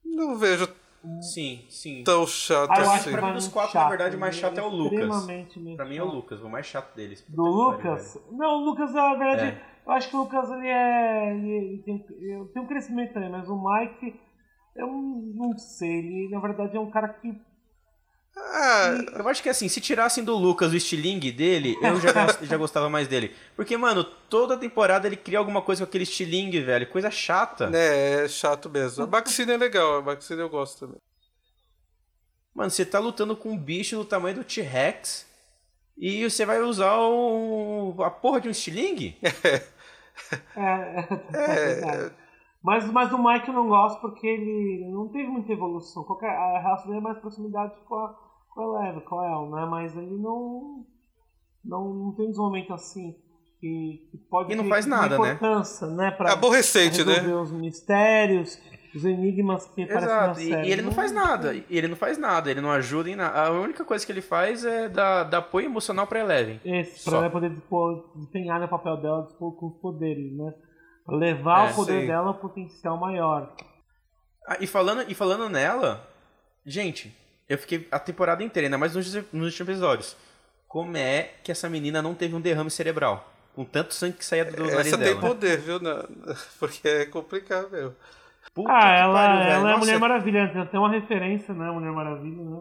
Não 0.04 0.36
vejo 0.38 0.68
Sim, 1.20 1.64
sim. 1.68 2.04
tão 2.04 2.26
chato 2.26 2.70
Ah, 2.70 2.76
eu 2.78 2.82
acho 2.82 2.92
assim. 3.00 3.10
que 3.10 3.16
Pra 3.16 3.26
mim, 3.28 3.32
dos 3.34 3.48
quatro, 3.48 3.72
chato. 3.72 3.82
na 3.82 3.88
verdade, 3.88 4.16
o 4.16 4.20
mais 4.20 4.34
chato 4.36 4.58
é 4.58 4.62
o 4.62 4.68
Lucas. 4.68 4.92
Extremamente 5.00 5.58
mesmo 5.58 5.76
Pra 5.76 5.84
mim 5.86 5.96
é 5.96 6.02
o. 6.02 6.06
Lucas, 6.06 6.40
o 6.40 6.48
mais 6.48 6.66
chato 6.66 6.94
deles. 6.94 7.24
Do 7.28 7.42
Lucas? 7.42 8.18
Não, 8.30 8.56
o 8.60 8.64
Lucas, 8.66 8.92
na 8.92 9.14
verdade, 9.14 9.42
É. 9.56 9.69
eu 9.86 9.92
acho 9.92 10.08
que 10.08 10.16
o 10.16 10.20
Lucas 10.20 10.50
ele 10.50 10.66
é. 10.68 11.34
Ele, 11.34 11.50
ele 11.50 11.82
tem, 11.84 12.06
ele 12.18 12.44
tem 12.52 12.62
um 12.62 12.66
crescimento 12.66 13.12
também, 13.12 13.30
mas 13.30 13.48
o 13.48 13.56
Mike, 13.56 14.18
eu 14.76 14.86
não 14.86 15.56
sei. 15.58 15.98
Ele, 15.98 16.28
na 16.30 16.40
verdade, 16.40 16.76
é 16.76 16.80
um 16.80 16.90
cara 16.90 17.08
que. 17.08 17.32
Ah, 18.36 18.96
Eu 19.18 19.28
acho 19.28 19.42
que 19.42 19.48
assim, 19.48 19.68
se 19.68 19.80
tirassem 19.80 20.22
do 20.22 20.36
Lucas 20.36 20.72
o 20.72 20.76
estilingue 20.76 21.32
dele, 21.32 21.76
eu 21.82 22.00
já, 22.00 22.12
já 22.42 22.56
gostava 22.56 22.88
mais 22.88 23.08
dele. 23.08 23.34
Porque, 23.56 23.76
mano, 23.76 24.04
toda 24.04 24.56
temporada 24.56 25.06
ele 25.06 25.16
cria 25.16 25.38
alguma 25.38 25.60
coisa 25.60 25.84
com 25.84 25.88
aquele 25.88 26.04
estilingue, 26.04 26.60
velho. 26.60 26.86
Coisa 26.88 27.10
chata. 27.10 27.68
né, 27.68 28.24
é 28.24 28.28
chato 28.28 28.70
mesmo. 28.70 29.02
A 29.04 29.06
Maxine 29.06 29.52
é 29.52 29.56
legal, 29.56 29.98
a 29.98 30.02
Maxine 30.02 30.40
eu 30.40 30.48
gosto 30.48 30.86
também. 30.86 31.00
Mano, 32.54 32.70
você 32.70 32.84
tá 32.84 32.98
lutando 32.98 33.36
com 33.36 33.50
um 33.50 33.58
bicho 33.58 33.96
do 33.96 34.04
tamanho 34.04 34.36
do 34.36 34.44
T-Rex 34.44 35.26
e 36.00 36.28
você 36.28 36.44
vai 36.46 36.60
usar 36.62 36.96
o, 36.98 37.94
a 38.02 38.10
porra 38.10 38.40
de 38.40 38.48
um 38.48 38.50
estilingue? 38.50 39.16
É, 40.54 41.08
é 41.32 41.74
verdade. 41.74 42.14
Mas, 42.62 42.84
mas 42.92 43.10
o 43.12 43.18
Mike 43.22 43.48
eu 43.48 43.54
não 43.54 43.68
gosto 43.68 44.00
porque 44.00 44.26
ele 44.26 44.86
não 44.92 45.08
teve 45.08 45.28
muita 45.28 45.50
evolução. 45.52 46.04
Qualquer, 46.04 46.28
a 46.28 46.60
relação 46.60 46.86
dele 46.88 46.98
é 46.98 47.02
mais 47.02 47.18
proximidade 47.18 47.72
com 47.88 47.94
a, 47.94 48.14
com 48.52 48.60
a 48.60 48.64
Eleven, 48.84 49.00
com 49.04 49.18
a 49.18 49.26
El, 49.26 49.50
né? 49.50 49.66
Mas 49.66 49.96
ele 49.96 50.16
não, 50.18 50.84
não, 51.64 51.94
não 51.94 52.14
tem 52.14 52.26
um 52.26 52.30
desenvolvimento 52.30 52.74
assim 52.74 53.14
que, 53.58 54.08
que 54.10 54.18
pode 54.30 54.52
E 54.52 54.56
não 54.56 54.64
ter 54.64 54.70
faz 54.70 54.84
nada, 54.86 55.16
uma 55.16 55.26
né? 55.26 55.32
importância, 55.34 55.86
né? 55.86 56.10
Pra, 56.10 56.28
É 56.28 56.32
aborrecente, 56.32 57.02
pra 57.02 57.14
resolver 57.14 57.34
né? 57.34 57.40
os 57.40 57.52
mistérios, 57.52 58.56
os 58.94 59.04
enigmas 59.04 59.66
que 59.66 59.82
aparecem 59.82 60.08
na 60.08 60.14
Exato, 60.24 60.40
e, 60.40 60.48
série. 60.48 60.68
e 60.68 60.72
ele 60.72 60.82
não 60.82 60.92
faz 60.92 61.12
nada. 61.12 61.54
E 61.54 61.64
ele 61.70 61.88
não 61.88 61.96
faz 61.96 62.18
nada, 62.18 62.50
ele 62.50 62.60
não 62.60 62.70
ajuda 62.72 63.08
em 63.10 63.16
nada. 63.16 63.40
A 63.46 63.50
única 63.50 63.84
coisa 63.84 64.04
que 64.04 64.10
ele 64.12 64.20
faz 64.20 64.64
é 64.64 64.88
dar, 64.88 65.24
dar 65.24 65.38
apoio 65.38 65.66
emocional 65.66 66.06
pra 66.06 66.20
Eleven. 66.20 66.60
Esse, 66.64 66.98
Só. 67.00 67.10
pra 67.10 67.20
ela 67.20 67.30
poder 67.30 67.50
desempenhar 68.14 68.62
o 68.62 68.68
papel 68.68 68.96
dela 68.96 69.22
dispor 69.26 69.54
com 69.56 69.66
os 69.68 69.76
poderes, 69.80 70.36
né? 70.36 70.52
Levar 71.08 71.68
É, 71.68 71.72
o 71.72 71.74
poder 71.74 72.00
sim. 72.02 72.06
dela 72.06 72.28
ao 72.28 72.34
potencial 72.34 72.96
maior. 72.98 73.52
Ah, 74.46 74.56
e, 74.60 74.66
falando, 74.66 75.04
e 75.08 75.14
falando 75.14 75.48
nela, 75.48 76.06
gente, 76.66 77.14
eu 77.48 77.58
fiquei 77.58 77.86
a 77.90 77.98
temporada 77.98 78.42
inteira, 78.42 78.66
ainda 78.66 78.78
mais 78.78 78.94
nos, 78.94 79.12
nos 79.14 79.24
últimos 79.46 79.60
episódios. 79.60 80.16
Como 80.68 80.96
é 80.96 81.30
que 81.42 81.50
essa 81.50 81.68
menina 81.68 82.00
não 82.00 82.14
teve 82.14 82.34
um 82.34 82.40
derrame 82.40 82.70
cerebral? 82.70 83.28
Com 83.54 83.64
tanto 83.64 83.92
sangue 83.92 84.16
que 84.18 84.24
saía 84.24 84.44
do 84.44 84.56
nariz 84.62 84.86
Essa 84.86 84.96
dela. 84.96 85.10
tem 85.12 85.20
poder, 85.20 85.58
viu? 85.58 85.80
Porque 86.60 86.86
é 86.88 87.06
complicado 87.06 87.68
mesmo. 87.70 87.94
Puta 88.54 88.72
Ah, 88.72 88.80
que 88.80 89.00
ela, 89.00 89.14
pariu, 89.14 89.40
ela 89.42 89.70
é 89.70 89.74
a. 89.74 89.76
Mulher 89.78 89.98
Maravilha. 89.98 90.48
Tem 90.52 90.62
até 90.62 90.78
uma 90.78 90.90
referência, 90.90 91.54
né? 91.54 91.70
Mulher 91.70 91.92
Maravilha, 91.92 92.42
né? 92.42 92.60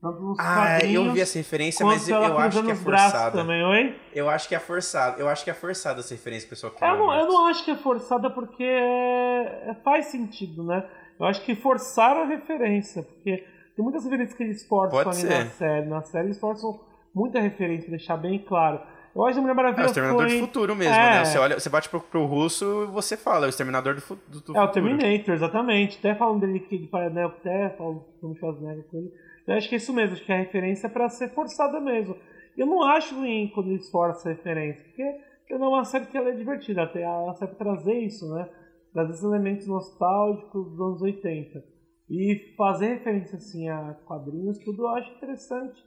Tanto 0.00 0.20
nos 0.22 0.38
Ah, 0.38 0.78
eu 0.84 1.12
vi 1.12 1.20
essa 1.20 1.38
referência, 1.38 1.84
mas 1.84 2.08
eu, 2.08 2.22
eu 2.22 2.38
acho 2.38 2.62
que 2.62 2.70
é 2.70 2.74
forçada. 2.74 3.36
também, 3.36 3.64
oi? 3.64 3.96
Eu 4.14 4.28
acho 4.30 4.48
que 4.48 4.54
é 4.54 4.58
forçada. 4.60 5.18
Eu 5.20 5.28
acho 5.28 5.42
que 5.42 5.50
é 5.50 5.54
forçada 5.54 6.00
essa 6.00 6.14
referência 6.14 6.46
que 6.46 6.54
o 6.54 6.56
pessoal 6.56 6.72
Eu 6.80 6.96
não, 6.98 7.12
eu 7.20 7.26
não 7.26 7.46
acho 7.46 7.64
que 7.64 7.70
é 7.72 7.76
forçada 7.76 8.30
porque 8.30 8.62
é- 8.62 9.70
é- 9.70 9.74
faz 9.82 10.06
sentido, 10.06 10.62
né? 10.62 10.84
Eu 11.18 11.26
acho 11.26 11.42
que 11.44 11.56
forçaram 11.56 12.22
a 12.22 12.26
referência, 12.26 13.02
porque 13.02 13.44
tem 13.74 13.82
muitas 13.84 14.04
referências 14.04 14.36
que 14.36 14.42
eles 14.44 14.64
forçam 14.68 15.02
Pode 15.02 15.08
ali 15.18 15.26
ser. 15.28 15.44
na 15.44 15.50
série. 15.50 15.86
Na 15.86 16.02
série 16.02 16.26
eles 16.28 16.38
forçam 16.38 16.78
muita 17.12 17.40
referência, 17.40 17.90
deixar 17.90 18.16
bem 18.16 18.38
claro. 18.38 18.80
Eu 19.14 19.24
acho 19.24 19.34
que 19.34 19.38
a 19.38 19.42
Mulher 19.42 19.54
Maravilha 19.54 19.82
É 19.82 19.84
o 19.84 19.86
Exterminador 19.86 20.28
foi... 20.28 20.38
do 20.38 20.46
Futuro 20.46 20.76
mesmo, 20.76 20.94
É. 20.94 21.10
né? 21.10 21.24
Você, 21.24 21.38
olha, 21.38 21.58
você 21.58 21.68
bate 21.68 21.88
pro, 21.88 22.00
pro 22.00 22.26
russo 22.26 22.84
e 22.88 22.92
você 22.92 23.16
fala, 23.16 23.46
é 23.46 23.48
o 23.48 23.50
Exterminador 23.50 23.94
do, 23.94 24.00
fu 24.00 24.16
do, 24.28 24.40
do 24.40 24.56
É 24.56 24.62
o 24.62 24.66
Futuro. 24.66 24.72
Terminator, 24.98 25.34
exatamente. 25.34 25.98
Até 25.98 26.14
falando 26.14 26.40
dele 26.40 26.60
que 26.60 26.74
ele 26.74 26.90
né? 27.10 27.24
Até 27.24 27.70
falando 27.70 28.04
do 28.22 28.34
Schwarzenegger 28.36 28.84
com 28.90 28.98
ele. 28.98 29.12
Eu 29.46 29.54
acho 29.54 29.68
que 29.68 29.74
é 29.74 29.78
isso 29.78 29.92
mesmo, 29.94 30.12
acho 30.14 30.24
que 30.24 30.32
a 30.32 30.36
referência 30.36 30.86
é 30.86 30.90
pra 30.90 31.08
ser 31.08 31.30
forçada 31.30 31.80
mesmo. 31.80 32.14
Eu 32.56 32.66
não 32.66 32.82
acho 32.82 33.14
ruim 33.14 33.50
quando 33.54 33.70
eles 33.70 33.90
forçam 33.90 34.30
a 34.30 34.34
referência, 34.34 34.84
porque 34.84 35.02
ela 35.50 35.64
é 35.64 35.68
uma 35.68 35.84
série 35.84 36.06
que 36.06 36.18
ela 36.18 36.28
é 36.28 36.32
divertida, 36.32 36.82
até 36.82 37.02
ela 37.02 37.32
serve 37.34 37.54
trazer 37.54 37.94
isso, 37.94 38.28
né? 38.34 38.48
Trazer 38.92 39.12
esses 39.12 39.24
elementos 39.24 39.66
nostálgicos 39.66 40.70
dos 40.70 40.80
anos 40.80 41.02
80. 41.02 41.64
E 42.10 42.54
fazer 42.56 42.94
referência 42.94 43.36
assim 43.36 43.68
a 43.68 43.94
quadrinhos, 44.06 44.58
tudo 44.58 44.82
eu 44.82 44.88
acho 44.88 45.10
interessante. 45.12 45.82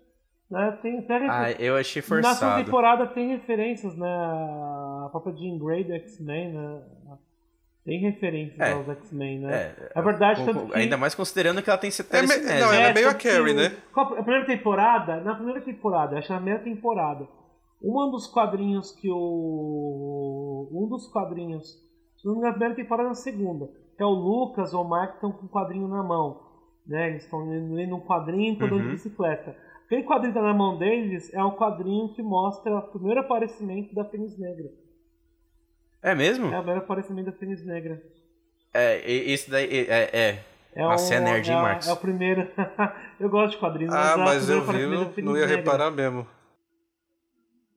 Né? 0.52 0.78
Tem 0.82 1.00
até 1.00 1.14
refer- 1.14 1.32
Ah, 1.32 1.52
eu 1.54 1.78
achei 1.78 2.02
na 2.02 2.06
segunda 2.06 2.28
forçado. 2.30 2.66
temporada 2.66 3.08
tem 3.08 3.30
referências, 3.30 3.96
né? 3.98 4.08
A 5.06 5.08
própria 5.10 5.34
Jean 5.36 5.58
Grey 5.58 5.86
do 5.86 5.94
X-Men, 5.94 6.54
né? 6.54 6.82
Tem 7.86 8.00
referências 8.02 8.60
É. 8.60 8.74
aos 8.74 8.88
X-Men, 8.90 9.40
né? 9.40 9.54
É, 9.54 9.92
É 9.96 10.02
verdade, 10.02 10.42
com- 10.42 10.46
tanto 10.48 10.60
com- 10.60 10.68
que... 10.70 10.78
Ainda 10.78 10.98
mais 10.98 11.16
considerando 11.16 11.64
que 11.64 11.70
ela 11.70 11.80
tem 11.80 11.88
É, 11.88 11.92
ceteris 11.92 12.30
me- 12.30 12.46
não, 12.60 12.74
ela 12.74 12.88
é 12.90 12.94
meio 12.94 13.10
a 13.10 13.14
Carrie, 13.14 13.54
né? 13.54 13.72
A 13.96 14.06
primeira 14.06 14.46
temporada, 14.46 15.22
na 15.22 15.36
primeira 15.36 15.62
temporada, 15.62 16.18
acho 16.18 16.28
que 16.28 16.34
na 16.34 16.40
primeira 16.40 16.64
temporada, 16.64 17.28
um 17.82 18.12
dos 18.12 18.28
quadrinhos 18.28 18.92
que 18.92 19.10
o. 19.10 20.70
Um 20.72 20.88
dos 20.88 21.08
quadrinhos, 21.08 21.76
na 22.26 22.52
primeira 22.52 22.76
temporada 22.76 23.10
na 23.10 23.16
segunda, 23.16 23.68
que 23.98 24.04
é 24.04 24.06
o 24.06 24.10
Lucas 24.10 24.74
ou 24.74 24.84
o 24.84 24.88
Mark 24.90 25.16
estão 25.16 25.32
com 25.32 25.46
o 25.46 25.50
quadrinho 25.50 25.88
na 25.88 26.04
mão. 26.04 26.42
Né? 26.86 27.10
Eles 27.10 27.24
estão 27.24 27.40
lendo 27.48 27.96
um 27.96 28.02
quadrinho 28.02 28.54
e 28.54 28.56
andando 28.56 28.74
Uhum. 28.76 28.82
de 28.82 28.88
bicicleta. 28.90 29.56
Aquele 29.92 30.04
quadrinho 30.04 30.34
que 30.34 30.40
tá 30.40 30.46
na 30.46 30.54
mão 30.54 30.78
deles 30.78 31.34
é 31.34 31.44
o 31.44 31.52
quadrinho 31.52 32.14
que 32.14 32.24
mostra 32.24 32.78
o 32.78 32.82
primeiro 32.84 33.20
aparecimento 33.20 33.94
da 33.94 34.06
Fênix 34.06 34.38
Negra. 34.38 34.70
É 36.02 36.16
mesmo? 36.16 36.46
É 36.46 36.52
o 36.52 36.62
primeiro 36.62 36.80
aparecimento 36.80 37.26
da 37.26 37.34
Fênix 37.34 37.66
Negra. 37.66 38.02
É, 38.74 39.12
esse 39.12 39.52
daí. 39.52 39.68
É, 39.90 40.10
é. 40.18 40.46
É 40.74 40.82
Nossa, 40.82 41.14
o, 41.14 41.18
é 41.18 41.20
nerd, 41.20 41.52
hein, 41.52 41.58
é, 41.58 41.62
Marcos? 41.62 41.88
É 41.90 41.92
o 41.92 41.98
primeiro. 41.98 42.48
eu 43.20 43.30
gosto 43.30 43.52
de 43.52 43.58
quadrinhos, 43.58 43.94
Ah, 43.94 44.14
é 44.14 44.16
mas 44.16 44.46
primeiro 44.46 44.54
eu 44.54 44.62
vi, 44.62 44.70
aparecimento 44.70 45.16
da 45.18 45.22
não, 45.24 45.36
ia 45.36 45.42
Negra. 45.46 45.58
reparar 45.58 45.92
mesmo. 45.92 46.28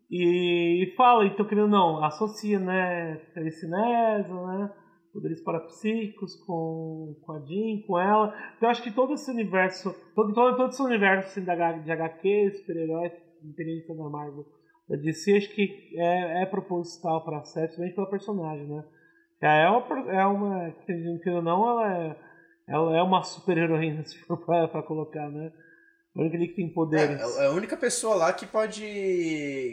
E, 0.09 0.85
e 0.85 0.95
fala, 0.95 1.27
então 1.27 1.45
querendo 1.45 1.67
não, 1.67 2.05
associa, 2.05 2.61
né, 2.61 3.17
telecinese, 3.35 4.33
né, 4.33 4.71
poderes 5.15 5.41
parapsíquicos 5.43 6.35
com, 6.45 7.17
com 7.23 7.33
a 7.33 7.41
Jean, 7.41 7.81
com 7.87 7.99
ela. 7.99 8.35
Então 8.57 8.69
eu 8.69 8.71
acho 8.71 8.83
que 8.83 8.91
todo 8.91 9.15
esse 9.15 9.31
universo, 9.31 9.95
todo, 10.15 10.35
todo, 10.35 10.57
todo 10.57 10.71
esse 10.71 10.83
universo 10.83 11.29
assim, 11.29 11.45
da, 11.45 11.73
de 11.73 11.91
HQ, 11.91 12.51
super-heróis, 12.57 13.13
independente 13.43 13.87
da 13.89 14.11
Marvel, 14.11 14.45
da 14.89 14.97
DC, 14.97 15.37
acho 15.37 15.55
que 15.55 15.95
é, 15.97 16.43
é 16.43 16.47
proposital 16.47 17.25
para 17.25 17.39
a 17.39 17.45
série, 17.45 17.69
principalmente 17.69 17.95
pela 17.95 18.11
personagem, 18.11 18.67
né. 18.67 18.85
É 19.41 19.69
uma, 19.69 20.13
é 20.13 20.27
uma 20.27 20.71
querendo 20.85 21.37
ou 21.37 21.43
não, 21.43 21.71
ela 21.71 21.97
é, 21.97 22.17
ela 22.69 22.97
é 22.97 23.03
uma 23.03 23.23
super-heroína, 23.23 24.03
se 24.05 24.19
for 24.25 24.37
pra 24.37 24.83
colocar, 24.83 25.31
né. 25.31 25.53
A 26.17 26.21
única 26.21 26.39
que 26.39 26.49
tem 26.55 26.73
poderes. 26.73 27.21
É, 27.39 27.45
é 27.45 27.47
a 27.47 27.51
única 27.51 27.77
pessoa 27.77 28.15
lá 28.15 28.33
que 28.33 28.47
pode. 28.47 28.83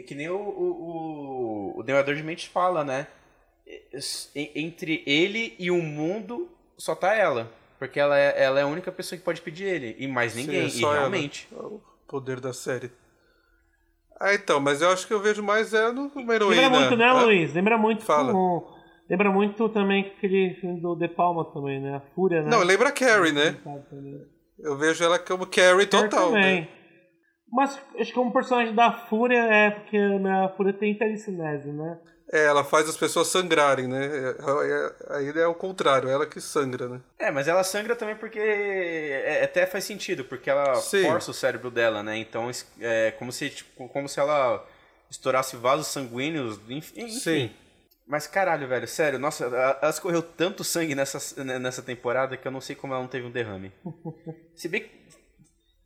Que 0.08 0.14
nem 0.16 0.28
o, 0.28 0.36
o, 0.36 1.76
o, 1.76 1.80
o 1.80 1.82
de 1.84 2.22
Mentes 2.24 2.46
fala, 2.46 2.84
né? 2.84 3.06
En- 4.34 4.50
Entre 4.54 5.02
ele 5.06 5.54
e 5.58 5.70
o 5.70 5.80
mundo 5.82 6.50
só 6.76 6.94
tá 6.94 7.14
ela. 7.14 7.50
Porque 7.78 7.98
ela 7.98 8.18
é, 8.18 8.42
ela 8.42 8.60
é 8.60 8.62
a 8.62 8.66
única 8.66 8.92
pessoa 8.92 9.18
que 9.18 9.24
pode 9.24 9.40
pedir 9.42 9.64
ele. 9.64 9.96
E 9.98 10.06
mais 10.06 10.34
ninguém. 10.36 10.68
Sim, 10.68 10.78
e 10.78 10.80
só 10.80 10.88
ela. 10.90 10.98
realmente. 11.00 11.48
É 11.52 11.56
O 11.56 11.80
poder 12.06 12.40
da 12.40 12.52
série. 12.52 12.90
Ah, 14.20 14.34
então, 14.34 14.60
mas 14.60 14.80
eu 14.80 14.90
acho 14.90 15.06
que 15.06 15.12
eu 15.12 15.20
vejo 15.20 15.42
mais 15.42 15.74
ela 15.74 15.92
numa 15.92 16.34
heroína. 16.34 16.62
Lembra 16.62 16.78
muito, 16.80 16.96
né, 16.96 17.06
Hã? 17.08 17.22
Luiz? 17.24 17.54
Lembra 17.54 17.78
muito 17.78 18.02
Fala. 18.04 18.32
com- 18.32 18.82
Lembra 19.10 19.30
muito 19.32 19.68
também 19.68 20.06
aquele 20.06 20.54
filme 20.60 20.80
do 20.80 20.94
De 20.94 21.08
Palma 21.08 21.44
também, 21.52 21.80
né? 21.80 21.96
A 21.96 22.00
Fúria, 22.14 22.40
né? 22.42 22.48
Não, 22.50 22.62
lembra 22.62 22.88
a 22.88 22.92
Carrie, 22.92 23.32
né? 23.32 23.56
Eu 24.58 24.76
vejo 24.78 25.02
ela 25.04 25.18
como 25.18 25.44
Carrie 25.46 25.86
total, 25.86 26.28
também. 26.30 26.62
né? 26.62 26.68
Mas 27.50 27.78
acho 27.98 28.06
que 28.06 28.12
como 28.12 28.32
personagem 28.32 28.74
da 28.74 28.92
Fúria 28.92 29.38
é 29.38 29.70
porque 29.72 29.98
né, 29.98 30.44
a 30.44 30.48
Fúria 30.50 30.72
tem 30.72 30.96
telecinese, 30.96 31.70
né? 31.72 31.98
É, 32.32 32.44
ela 32.46 32.64
faz 32.64 32.88
as 32.88 32.96
pessoas 32.96 33.28
sangrarem, 33.28 33.86
né? 33.86 34.06
É, 34.06 34.30
é- 35.10 35.16
Aí 35.16 35.28
é 35.38 35.46
o 35.46 35.54
contrário, 35.54 36.08
ela 36.08 36.24
que 36.26 36.40
sangra, 36.40 36.88
né? 36.88 37.00
É, 37.18 37.30
mas 37.30 37.46
ela 37.46 37.62
sangra 37.62 37.94
também 37.94 38.16
porque. 38.16 38.38
é- 38.38 39.44
até 39.44 39.66
faz 39.66 39.84
sentido, 39.84 40.24
porque 40.24 40.48
ela 40.48 40.74
Sim. 40.76 41.04
força 41.04 41.30
o 41.30 41.34
cérebro 41.34 41.70
dela, 41.70 42.02
né? 42.02 42.16
Então 42.16 42.50
é 42.80 43.10
como 43.18 43.30
se, 43.30 43.50
tipo, 43.50 43.86
como 43.88 44.08
se 44.08 44.18
ela 44.18 44.66
estourasse 45.10 45.56
vasos 45.56 45.88
sanguíneos. 45.88 46.58
enf- 46.70 46.96
Enfim. 46.96 47.10
Sim. 47.20 47.50
Mas 48.06 48.26
caralho, 48.26 48.66
velho, 48.66 48.88
sério, 48.88 49.18
nossa, 49.18 49.44
ela 49.44 49.78
ela 49.80 49.90
escorreu 49.90 50.22
tanto 50.22 50.64
sangue 50.64 50.94
nessa, 50.94 51.44
nessa 51.44 51.82
temporada 51.82 52.36
que 52.36 52.46
eu 52.48 52.52
não 52.52 52.60
sei 52.60 52.74
como 52.74 52.92
ela 52.94 53.02
não 53.02 53.08
teve 53.08 53.26
um 53.26 53.30
derrame. 53.30 53.70
Se 54.56 54.68
bem 54.68 54.82
que. 54.82 54.90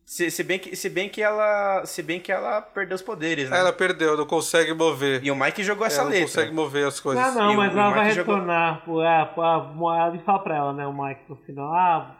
Se, 0.09 0.31
se 0.31 0.41
bem 0.41 0.57
que, 0.57 0.73
se 0.73 0.89
bem 0.89 1.09
que 1.09 1.21
ela. 1.21 1.85
Se 1.85 2.01
bem 2.01 2.17
que 2.17 2.31
ela 2.31 2.61
perdeu 2.61 2.95
os 2.95 3.01
poderes, 3.01 3.49
né? 3.49 3.59
Ela 3.59 3.73
perdeu, 3.73 4.15
não 4.15 4.25
consegue 4.25 4.73
mover. 4.73 5.21
E 5.21 5.29
o 5.29 5.35
Mike 5.35 5.61
jogou 5.65 5.85
essa 5.85 5.97
ela 5.99 6.05
não 6.05 6.11
letra. 6.11 6.27
consegue 6.27 6.53
mover 6.53 6.87
as 6.87 6.97
coisas. 7.01 7.21
Ah, 7.25 7.31
não, 7.31 7.51
E 7.51 7.55
o- 7.55 7.57
mas 7.57 7.75
o 7.75 7.77
ela 7.77 7.89
vai 7.89 8.03
Mike 8.05 8.15
jogou- 8.15 8.35
retornar. 8.35 8.85
Pô, 8.85 9.03
é, 9.03 9.25
pô, 9.25 9.41
a- 9.43 10.07
ele 10.07 10.19
fala 10.23 10.39
pra 10.39 10.55
ela, 10.55 10.71
né, 10.73 10.87
o 10.87 10.93
Mike, 10.93 11.23
no 11.27 11.35
final. 11.35 11.73
Ah, 11.73 12.15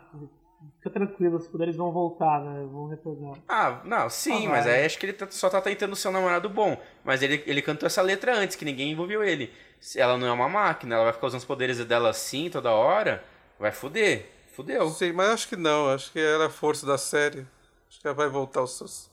fica 0.79 0.89
tranquilo, 0.89 1.37
os 1.37 1.47
poderes 1.47 1.77
vão 1.77 1.89
voltar, 1.93 2.41
né? 2.41 2.67
Vão 2.69 2.89
retornar. 2.89 3.35
Ah, 3.47 3.79
não, 3.85 4.09
sim, 4.09 4.47
Ah, 4.47 4.49
mas 4.49 4.65
vai. 4.65 4.79
aí 4.81 4.85
acho 4.85 4.99
que 4.99 5.05
ele 5.05 5.13
tá- 5.13 5.27
só 5.29 5.49
tá 5.49 5.61
tentando 5.61 5.95
ser 5.95 6.09
um 6.09 6.11
namorado 6.11 6.49
bom. 6.49 6.77
Mas 7.05 7.21
ele, 7.23 7.41
ele 7.47 7.61
cantou 7.61 7.87
essa 7.87 8.01
letra 8.01 8.35
antes, 8.35 8.57
que 8.57 8.65
ninguém 8.65 8.91
envolveu 8.91 9.23
ele. 9.23 9.49
Se 9.79 9.97
ela 9.97 10.17
não 10.17 10.27
é 10.27 10.31
uma 10.33 10.49
máquina, 10.49 10.95
ela 10.95 11.05
vai 11.05 11.13
ficar 11.13 11.27
usando 11.27 11.39
os 11.39 11.45
poderes 11.45 11.77
dela 11.85 12.09
assim 12.09 12.49
toda 12.49 12.69
hora, 12.69 13.23
vai 13.57 13.71
fuder. 13.71 14.29
Fudeu. 14.53 14.89
Sim, 14.89 15.13
mas 15.13 15.29
acho 15.29 15.47
que 15.47 15.55
não. 15.55 15.87
Acho 15.89 16.11
que 16.11 16.19
ela 16.19 16.43
é 16.43 16.47
a 16.47 16.49
força 16.49 16.85
da 16.85 16.97
série. 16.97 17.47
Acho 17.89 17.99
que 18.01 18.07
ela 18.07 18.15
vai 18.15 18.29
voltar 18.29 18.61
aos 18.61 18.77
seus, 18.77 19.09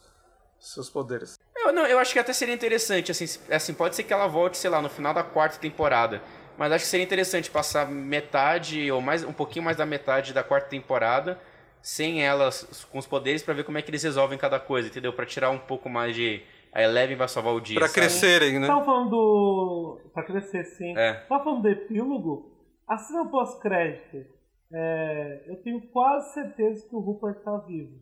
seus 0.59 0.91
poderes. 0.91 1.39
Eu, 1.57 1.73
não, 1.73 1.87
eu 1.87 1.99
acho 1.99 2.13
que 2.13 2.19
até 2.19 2.33
seria 2.33 2.55
interessante, 2.55 3.11
assim, 3.11 3.25
assim, 3.51 3.75
pode 3.75 3.97
ser 3.97 4.03
que 4.03 4.13
ela 4.13 4.27
volte, 4.27 4.59
sei 4.59 4.69
lá, 4.71 4.83
no 4.83 4.89
final 4.91 5.15
da 5.15 5.23
quarta 5.23 5.59
temporada. 5.59 6.23
Mas 6.57 6.73
acho 6.73 6.85
que 6.85 6.91
seria 6.91 7.05
interessante 7.05 7.51
passar 7.51 7.89
metade, 7.91 8.91
ou 8.91 9.01
mais 9.01 9.25
um 9.25 9.33
pouquinho 9.33 9.65
mais 9.65 9.77
da 9.77 9.87
metade 9.87 10.33
da 10.33 10.43
quarta 10.43 10.69
temporada, 10.69 11.41
sem 11.83 12.25
elas, 12.25 12.87
com 12.91 12.99
os 12.99 13.07
poderes, 13.07 13.43
pra 13.43 13.55
ver 13.55 13.65
como 13.65 13.79
é 13.79 13.83
que 13.83 13.91
eles 13.91 14.03
resolvem 14.03 14.39
cada 14.39 14.61
coisa, 14.61 14.89
entendeu? 14.89 15.13
Pra 15.13 15.27
tirar 15.27 15.51
um 15.51 15.59
pouco 15.59 15.89
mais 15.89 16.15
de. 16.15 16.43
A 16.73 16.83
Eleven 16.83 17.17
vai 17.17 17.29
salvar 17.29 17.55
o 17.55 17.61
dia. 17.61 17.79
Pra 17.79 17.87
sabe? 17.87 18.01
crescerem, 18.01 18.59
né? 18.59 18.67
Tava 18.67 18.85
falando 18.85 19.11
do. 19.11 20.01
Pra 20.13 20.25
crescer, 20.25 20.65
sim. 20.65 20.97
É. 20.97 21.15
Tava 21.29 21.45
falando 21.45 21.63
do 21.63 21.69
epílogo. 21.69 22.53
A 22.87 22.99
cena 22.99 23.27
pós-crédito. 23.31 24.27
é, 24.73 25.45
eu 25.47 25.57
tenho 25.63 25.81
quase 25.89 26.35
certeza 26.35 26.87
que 26.89 26.95
o 26.95 27.01
Rupert 27.01 27.43
tá 27.45 27.57
vivo. 27.59 27.99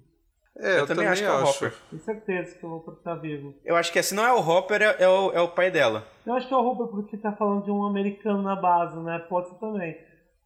É, 0.59 0.81
Eu 0.81 0.87
também 0.87 1.07
acho 1.07 1.23
que 1.23 1.29
é 1.29 1.33
o 1.33 1.45
Hopper. 1.45 1.75
Tenho 1.91 2.03
certeza 2.03 2.59
que 2.59 2.67
o 2.67 2.69
Rupert 2.69 2.99
tá 3.03 3.15
vivo. 3.15 3.55
Eu 3.65 3.75
acho 3.75 3.91
que 3.93 3.99
é, 3.99 4.03
se 4.03 4.15
não 4.15 4.25
é 4.25 4.33
o 4.33 4.47
Hopper, 4.47 4.83
é, 4.83 4.97
é 5.03 5.09
o, 5.09 5.33
é 5.33 5.41
o 5.41 5.49
pai 5.49 5.71
dela. 5.71 6.07
Eu 6.27 6.35
acho 6.35 6.47
que 6.47 6.55
é 6.55 6.57
o 6.57 6.63
Rupert 6.63 6.91
porque 6.91 7.17
tá 7.17 7.33
falando 7.33 7.65
de 7.65 7.71
um 7.71 7.87
americano 7.87 8.43
na 8.43 8.55
base, 8.55 8.99
né? 9.01 9.19
Pode 9.29 9.49
ser 9.49 9.55
também. 9.57 9.97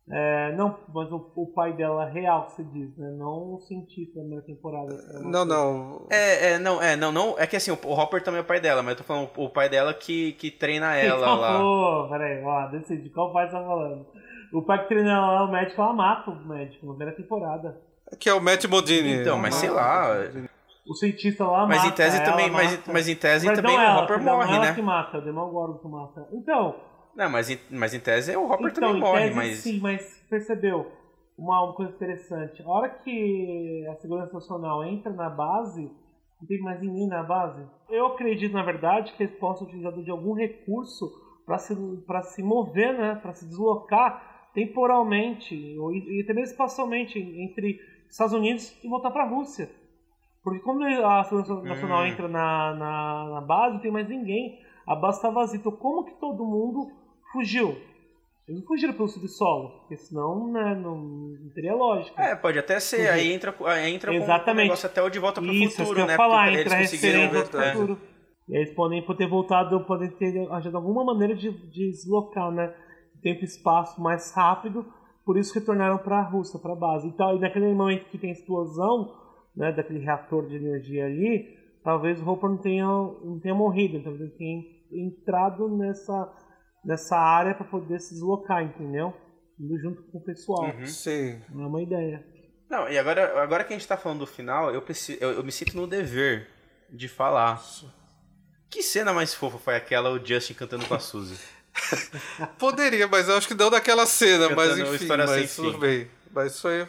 É, 0.08 0.52
não, 0.52 0.78
mas 0.94 1.10
o, 1.10 1.32
o 1.34 1.52
pai 1.52 1.72
dela 1.72 2.04
real 2.04 2.46
que 2.46 2.52
se 2.52 2.64
diz, 2.64 2.96
né? 2.96 3.10
Não 3.18 3.54
o 3.54 3.60
cientista 3.66 4.14
da 4.14 4.20
primeira 4.20 4.46
temporada. 4.46 4.94
É 4.94 5.18
Não, 5.18 5.44
não. 5.44 6.06
É, 6.08 6.52
é, 6.52 6.58
não, 6.58 6.80
é, 6.80 6.94
não, 6.94 7.10
não. 7.10 7.34
É 7.36 7.44
que 7.44 7.56
assim, 7.56 7.72
o, 7.72 7.78
o 7.84 7.92
Hopper 7.92 8.22
também 8.22 8.38
é 8.38 8.42
o 8.42 8.46
pai 8.46 8.60
dela, 8.60 8.82
mas 8.84 8.92
eu 8.92 8.98
tô 8.98 9.04
falando 9.04 9.28
o 9.36 9.50
pai 9.50 9.68
dela 9.68 9.92
que, 9.92 10.32
que 10.34 10.52
treina 10.52 10.94
ela 10.94 11.18
Então, 11.18 11.40
lá. 11.40 11.58
Pô, 11.58 12.08
peraí, 12.08 12.44
ó, 12.44 12.66
decide 12.68 13.10
qual 13.10 13.32
pai 13.32 13.46
você 13.46 13.52
tá 13.52 13.64
falando. 13.64 14.06
O 14.52 14.62
pai 14.62 14.82
que 14.82 14.88
treina 14.88 15.20
lá, 15.20 15.44
o 15.44 15.50
médico, 15.50 15.82
ela 15.82 15.92
mata 15.92 16.30
o 16.30 16.48
médico 16.48 16.86
na 16.86 16.92
primeira 16.92 17.16
temporada. 17.16 17.76
Que 18.20 18.28
é 18.28 18.34
o 18.34 18.40
Matt 18.40 18.64
Modini. 18.66 19.20
Então, 19.20 19.38
mas 19.38 19.54
sei 19.56 19.70
lá. 19.70 20.08
O 20.88 20.94
cientista 20.94 21.44
lá 21.44 21.66
Mas 21.66 21.78
mata. 21.78 21.88
em 21.88 21.92
tese 21.92 22.16
ela 22.16 22.24
também, 22.24 22.48
mas, 22.50 22.76
mata. 22.76 22.92
mas 22.92 23.08
em 23.08 23.16
tese 23.16 23.46
Mas 23.46 23.58
também 23.58 23.76
o 23.76 23.80
ela, 23.80 24.02
Hopper 24.04 24.22
morre, 24.22 24.54
ela 24.54 24.66
né? 24.66 24.74
que 24.74 24.82
mata, 24.82 25.18
o 25.18 25.20
Demogorgon 25.20 25.78
que 25.78 25.88
mata. 25.88 26.28
Então, 26.32 26.76
Não, 27.16 27.28
mas 27.28 27.50
em, 27.50 27.58
mas 27.70 27.92
em 27.92 27.98
tese 27.98 28.36
o 28.36 28.44
Hopper 28.44 28.68
então 28.70 28.74
também 28.82 28.96
em 28.96 29.00
morre, 29.00 29.22
tese, 29.24 29.34
mas. 29.34 29.56
sim, 29.58 29.80
mas 29.80 30.24
percebeu. 30.30 30.86
uma 31.36 31.72
coisa 31.74 31.90
interessante. 31.92 32.62
A 32.62 32.68
hora 32.68 32.88
que 32.88 33.84
a 33.90 33.96
segurança 33.96 34.32
nacional 34.32 34.84
entra 34.84 35.12
na 35.12 35.28
base, 35.28 35.82
não 36.40 36.46
tem 36.46 36.60
mais 36.60 36.80
ninguém 36.80 37.08
na 37.08 37.24
base. 37.24 37.66
Eu 37.90 38.06
acredito, 38.06 38.52
na 38.52 38.62
verdade, 38.62 39.12
que 39.14 39.24
eles 39.24 39.34
possam 39.40 39.66
utilizar 39.66 39.92
de 39.92 40.10
algum 40.10 40.34
recurso 40.34 41.10
para 41.44 41.58
se, 41.58 41.74
se 42.32 42.42
mover, 42.44 42.96
né? 42.96 43.16
para 43.20 43.32
se 43.32 43.44
deslocar 43.48 44.50
temporalmente 44.54 45.52
e, 45.54 45.76
e 45.76 46.22
até 46.22 46.32
mesmo 46.32 46.52
espacialmente 46.52 47.18
entre 47.18 47.78
Estados 48.16 48.32
Unidos 48.32 48.74
e 48.82 48.88
voltar 48.88 49.10
para 49.10 49.24
a 49.24 49.28
Rússia. 49.28 49.70
Porque 50.42 50.60
quando 50.60 50.84
a 50.84 51.22
segurança 51.24 51.54
nacional 51.62 52.02
hum. 52.02 52.06
entra 52.06 52.28
na, 52.28 52.74
na, 52.74 53.30
na 53.34 53.40
base, 53.42 53.74
não 53.74 53.80
tem 53.80 53.90
mais 53.90 54.08
ninguém. 54.08 54.58
A 54.86 54.94
base 54.94 55.18
está 55.18 55.28
vazia. 55.28 55.58
Então, 55.58 55.72
como 55.72 56.04
que 56.04 56.14
todo 56.18 56.44
mundo 56.44 56.90
fugiu? 57.32 57.76
Eles 58.48 58.60
não 58.60 58.66
fugiram 58.66 58.94
pelo 58.94 59.08
subsolo, 59.08 59.80
porque 59.80 59.96
senão 59.96 60.52
né, 60.52 60.74
não, 60.76 60.96
não 60.96 61.50
teria 61.52 61.74
lógica. 61.74 62.22
É, 62.22 62.36
pode 62.36 62.58
até 62.58 62.78
ser. 62.78 62.98
Fugir. 62.98 63.10
Aí 63.10 63.32
entra, 63.32 63.54
aí 63.66 63.92
entra 63.92 64.14
Exatamente. 64.14 64.44
com 64.44 64.52
o 64.52 64.62
negócio 64.62 64.86
até 64.86 65.02
o 65.02 65.10
de 65.10 65.18
volta 65.18 65.42
para 65.42 65.50
o 65.50 65.70
futuro, 65.70 66.00
eu 66.00 66.06
né? 66.06 66.16
falar, 66.16 66.52
entra 66.52 66.76
referência 66.76 67.28
de 67.28 67.34
volta 67.34 67.72
futuro. 67.72 68.00
E 68.48 68.56
eles 68.56 68.72
podem 68.74 69.04
ter 69.04 69.28
voltado, 69.28 69.84
podem 69.84 70.10
ter 70.12 70.48
achado 70.52 70.76
alguma 70.76 71.04
maneira 71.04 71.34
de, 71.34 71.50
de 71.50 71.90
deslocar, 71.90 72.52
né? 72.52 72.72
Tempo 73.20 73.40
e 73.40 73.44
espaço 73.44 74.00
mais 74.00 74.32
rápido, 74.32 74.86
por 75.26 75.36
isso 75.36 75.52
retornaram 75.52 75.98
para 75.98 76.20
a 76.20 76.22
Rússia, 76.22 76.58
para 76.58 76.72
a 76.72 76.76
base. 76.76 77.08
Então, 77.08 77.36
e 77.36 77.40
naquele 77.40 77.74
momento 77.74 78.08
que 78.08 78.16
tem 78.16 78.30
explosão, 78.30 79.12
né, 79.56 79.72
daquele 79.72 79.98
reator 79.98 80.46
de 80.46 80.54
energia 80.54 81.04
ali, 81.04 81.52
talvez 81.82 82.22
o 82.22 82.30
Hopper 82.30 82.48
não 82.48 82.58
tenha, 82.58 82.86
não 82.86 83.40
tenha 83.40 83.54
morrido, 83.54 84.02
talvez 84.02 84.22
ele 84.22 84.38
tenha 84.38 84.62
entrado 84.92 85.68
nessa 85.76 86.32
nessa 86.84 87.16
área 87.16 87.52
para 87.52 87.66
poder 87.66 87.98
se 87.98 88.14
deslocar, 88.14 88.62
entendeu? 88.62 89.12
Indo 89.58 89.76
junto 89.80 90.02
com 90.04 90.18
o 90.18 90.24
pessoal. 90.24 90.66
Uhum. 90.66 90.86
Sim. 90.86 91.42
É 91.50 91.52
uma 91.52 91.82
ideia. 91.82 92.24
Não, 92.70 92.88
e 92.88 92.96
agora, 92.96 93.42
agora 93.42 93.64
que 93.64 93.74
a 93.74 93.76
gente 93.76 93.88
tá 93.88 93.96
falando 93.96 94.20
do 94.20 94.26
final, 94.26 94.72
eu, 94.72 94.80
preciso, 94.80 95.18
eu, 95.20 95.32
eu 95.32 95.44
me 95.44 95.50
sinto 95.50 95.76
no 95.76 95.86
dever 95.86 96.48
de 96.92 97.08
falar. 97.08 97.60
Que 98.70 98.82
cena 98.82 99.12
mais 99.12 99.34
fofa 99.34 99.58
foi 99.58 99.74
aquela, 99.74 100.10
o 100.10 100.24
Justin 100.24 100.54
cantando 100.54 100.86
com 100.86 100.94
a 100.94 101.00
Suzy? 101.00 101.36
Poderia, 102.58 103.06
mas 103.06 103.28
eu 103.28 103.36
acho 103.36 103.48
que 103.48 103.54
não 103.54 103.70
daquela 103.70 104.06
cena, 104.06 104.48
cantando 104.48 104.56
mas 104.56 104.78
enfim, 104.78 105.06
mas 105.06 105.56
tudo 105.56 105.78
bem. 105.78 106.10
Mas 106.32 106.60
foi 106.60 106.86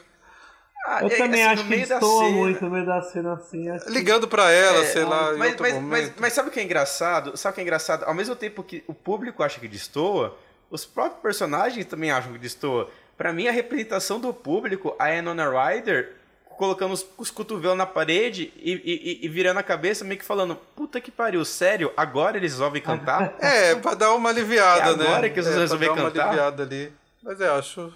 ah, 0.87 1.01
eu 1.01 1.07
é, 1.07 1.17
também 1.17 1.43
assim, 1.43 1.53
acho 1.53 1.67
que 1.67 1.75
destoa 1.75 2.23
cena... 2.23 2.37
muito 2.37 2.63
no 2.63 2.71
meio 2.71 2.85
da 2.85 3.01
cena 3.01 3.33
assim. 3.33 3.65
Ligando 3.87 4.25
para 4.25 4.49
ela, 4.49 4.79
é, 4.79 4.85
sei 4.85 5.03
lá. 5.03 5.33
Mas, 5.33 5.55
mas, 5.57 5.81
mas, 5.81 6.13
mas, 6.17 6.33
sabe 6.33 6.47
o 6.47 6.51
que 6.51 6.61
é 6.61 6.63
engraçado? 6.63 7.35
Sabe 7.35 7.51
o 7.51 7.55
que 7.55 7.61
é 7.61 7.63
engraçado? 7.63 8.05
Ao 8.05 8.13
mesmo 8.13 8.37
tempo 8.37 8.63
que 8.63 8.83
o 8.87 8.93
público 8.93 9.43
acha 9.43 9.59
que 9.59 9.67
destoa, 9.67 10.37
os 10.69 10.85
próprios 10.85 11.21
personagens 11.21 11.85
também 11.85 12.09
acham 12.09 12.31
que 12.31 12.39
destoa. 12.39 12.89
Para 13.17 13.33
mim, 13.33 13.47
a 13.47 13.51
representação 13.51 14.17
do 14.17 14.33
público, 14.33 14.95
a 14.97 15.13
Enona 15.13 15.49
Ryder 15.49 16.15
colocando 16.57 16.91
os, 16.91 17.05
os 17.17 17.29
cotovelos 17.29 17.77
na 17.77 17.85
parede 17.85 18.51
e, 18.57 18.73
e, 18.73 19.25
e, 19.25 19.29
virando 19.29 19.59
a 19.59 19.63
cabeça, 19.63 20.03
meio 20.03 20.19
que 20.19 20.25
falando: 20.25 20.55
Puta 20.75 20.99
que 20.99 21.11
pariu, 21.11 21.45
sério, 21.45 21.93
agora 21.95 22.35
eles 22.35 22.53
resolvem 22.53 22.81
cantar? 22.81 23.35
é, 23.39 23.75
pra 23.75 23.93
dar 23.93 24.13
uma 24.15 24.29
aliviada, 24.29 24.91
é 24.91 24.97
né? 24.97 25.07
Agora 25.07 25.29
que 25.29 25.39
eles 25.39 25.51
é, 25.51 25.59
resolvem 25.59 25.89
cantar. 25.89 26.01
Uma 26.01 26.23
aliviada 26.25 26.63
ali. 26.63 26.91
Mas 27.23 27.39
eu 27.39 27.53
acho. 27.53 27.93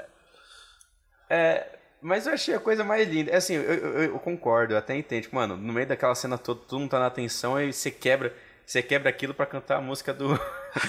É. 1.30 1.68
Mas 2.02 2.26
eu 2.26 2.34
achei 2.34 2.56
a 2.56 2.60
coisa 2.60 2.84
mais 2.84 3.08
linda. 3.08 3.32
É 3.32 3.36
assim, 3.36 3.56
eu, 3.56 3.62
eu, 3.62 4.04
eu, 4.04 4.20
concordo, 4.20 4.74
eu 4.74 4.78
até 4.78 4.96
entendo. 4.96 5.24
Tipo, 5.24 5.36
mano, 5.36 5.56
no 5.56 5.74
meio 5.74 5.88
daquela 5.88 6.16
cena 6.16 6.38
toda, 6.38 6.62
todo 6.62 6.80
mundo 6.80 6.90
tá 6.90 7.00
na 7.00 7.08
atenção 7.08 7.62
e 7.62 7.72
você 7.72 7.92
quebra, 7.92 8.34
você 8.66 8.82
quebra 8.82 9.10
aquilo 9.10 9.34
para 9.34 9.46
cantar 9.46 9.78
a 9.78 9.82
música 9.82 10.12
do, 10.12 10.40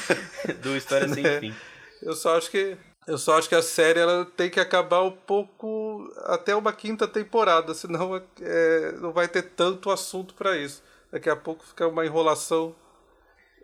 do 0.63 0.75
História 0.77 1.09
Sem 1.09 1.23
né? 1.23 1.41
Fim. 1.41 1.55
Eu 2.03 2.15
só 2.15 2.37
acho 2.37 2.51
que. 2.51 2.77
Eu 3.07 3.19
só 3.19 3.37
acho 3.37 3.49
que 3.49 3.55
a 3.55 3.63
série 3.63 3.99
ela 3.99 4.25
tem 4.25 4.49
que 4.49 4.61
acabar 4.61 5.03
um 5.03 5.11
pouco 5.11 6.09
até 6.25 6.55
uma 6.55 6.73
quinta 6.73 7.09
temporada, 7.09 7.75
senão 7.75 8.21
é, 8.41 8.93
não 9.01 9.13
vai 9.13 9.27
ter 9.27 9.43
tanto 9.43 9.91
assunto 9.91 10.35
para 10.35 10.57
isso. 10.57 10.83
Daqui 11.11 11.29
a 11.29 11.37
pouco 11.37 11.65
fica 11.65 11.87
uma 11.87 12.07
enrolação 12.07 12.75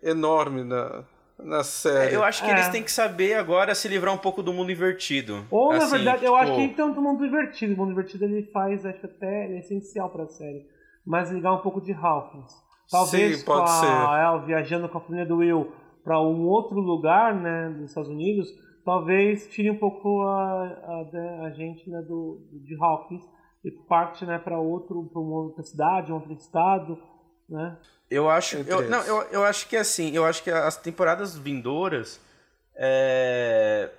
enorme 0.03 0.63
na, 0.63 1.03
na 1.39 1.63
série. 1.63 2.13
É, 2.13 2.15
eu 2.15 2.23
acho 2.23 2.43
que 2.43 2.49
é. 2.49 2.53
eles 2.53 2.67
têm 2.67 2.83
que 2.83 2.91
saber 2.91 3.35
agora 3.35 3.73
se 3.73 3.87
livrar 3.87 4.13
um 4.13 4.17
pouco 4.17 4.43
do 4.43 4.51
mundo 4.51 4.71
invertido. 4.71 5.45
Ou, 5.49 5.71
assim, 5.71 5.79
na 5.79 5.85
verdade, 5.85 6.19
tipo... 6.19 6.31
eu 6.31 6.35
acho 6.35 6.55
que 6.55 6.67
tanto 6.75 6.99
o 6.99 7.03
mundo 7.03 7.25
invertido. 7.25 7.73
O 7.73 7.77
mundo 7.77 7.91
invertido 7.93 8.25
ele 8.25 8.43
faz, 8.51 8.85
acho 8.85 8.99
que 8.99 9.05
até 9.05 9.47
é 9.47 9.59
essencial 9.59 10.09
pra 10.09 10.27
série. 10.27 10.67
Mas 11.05 11.31
ligar 11.31 11.53
um 11.53 11.61
pouco 11.61 11.79
de 11.81 11.93
Hawkins. 11.93 12.53
Talvez 12.91 13.39
Sim, 13.39 13.45
pode 13.45 13.61
com 13.61 13.65
a 13.65 13.67
ser. 13.67 14.23
El 14.23 14.45
viajando 14.45 14.89
com 14.89 14.97
a 14.97 15.01
família 15.01 15.25
do 15.25 15.37
Will 15.37 15.71
para 16.03 16.19
um 16.21 16.47
outro 16.47 16.79
lugar, 16.79 17.35
né, 17.35 17.69
dos 17.69 17.89
Estados 17.89 18.09
Unidos, 18.09 18.49
talvez 18.89 19.47
tire 19.49 19.69
um 19.69 19.77
pouco 19.77 20.23
a, 20.23 20.63
a, 20.63 21.45
a 21.45 21.49
gente 21.51 21.87
né, 21.87 22.01
do, 22.01 22.41
de 22.51 22.75
Hawkins 22.75 23.23
e 23.63 23.69
parte 23.69 24.25
né, 24.25 24.39
para 24.39 24.57
outro, 24.57 25.07
para 25.13 25.21
uma 25.21 25.41
outra 25.41 25.61
cidade, 25.61 26.11
um 26.11 26.15
outro 26.15 26.33
estado, 26.33 26.99
né? 27.47 27.77
Eu 28.09 28.27
acho, 28.27 28.57
eu, 28.57 28.89
não, 28.89 29.03
eu, 29.03 29.21
eu 29.31 29.43
acho 29.43 29.69
que 29.69 29.77
assim, 29.77 30.09
eu 30.15 30.25
acho 30.25 30.41
que 30.41 30.49
as 30.49 30.75
temporadas 30.75 31.37
vindouras 31.37 32.19
é, 32.75 33.91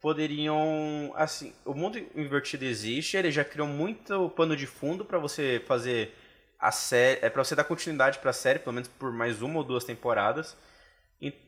poderiam, 0.00 1.12
assim, 1.16 1.52
o 1.66 1.74
mundo 1.74 1.98
invertido 2.16 2.64
existe, 2.64 3.18
ele 3.18 3.30
já 3.30 3.44
criou 3.44 3.68
muito 3.68 4.30
pano 4.30 4.56
de 4.56 4.66
fundo 4.66 5.04
para 5.04 5.18
você 5.18 5.62
fazer 5.66 6.14
a 6.58 6.72
série, 6.72 7.18
é 7.20 7.28
para 7.28 7.44
você 7.44 7.54
dar 7.54 7.64
continuidade 7.64 8.18
para 8.18 8.30
a 8.30 8.32
série, 8.32 8.58
pelo 8.58 8.72
menos 8.72 8.88
por 8.88 9.12
mais 9.12 9.42
uma 9.42 9.58
ou 9.58 9.64
duas 9.64 9.84
temporadas. 9.84 10.56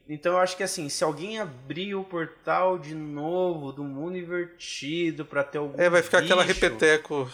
Então 0.08 0.32
eu 0.32 0.38
acho 0.38 0.56
que 0.56 0.62
assim, 0.62 0.88
se 0.88 1.02
alguém 1.02 1.38
abrir 1.38 1.94
o 1.94 2.04
portal 2.04 2.78
de 2.78 2.94
novo 2.94 3.72
do 3.72 3.82
mundo 3.82 4.16
invertido 4.18 5.24
para 5.24 5.42
ter 5.42 5.58
algum 5.58 5.80
É, 5.80 5.88
vai 5.88 6.02
ficar 6.02 6.20
bicho, 6.20 6.32
aquela 6.32 6.46
repeteco. 6.46 7.30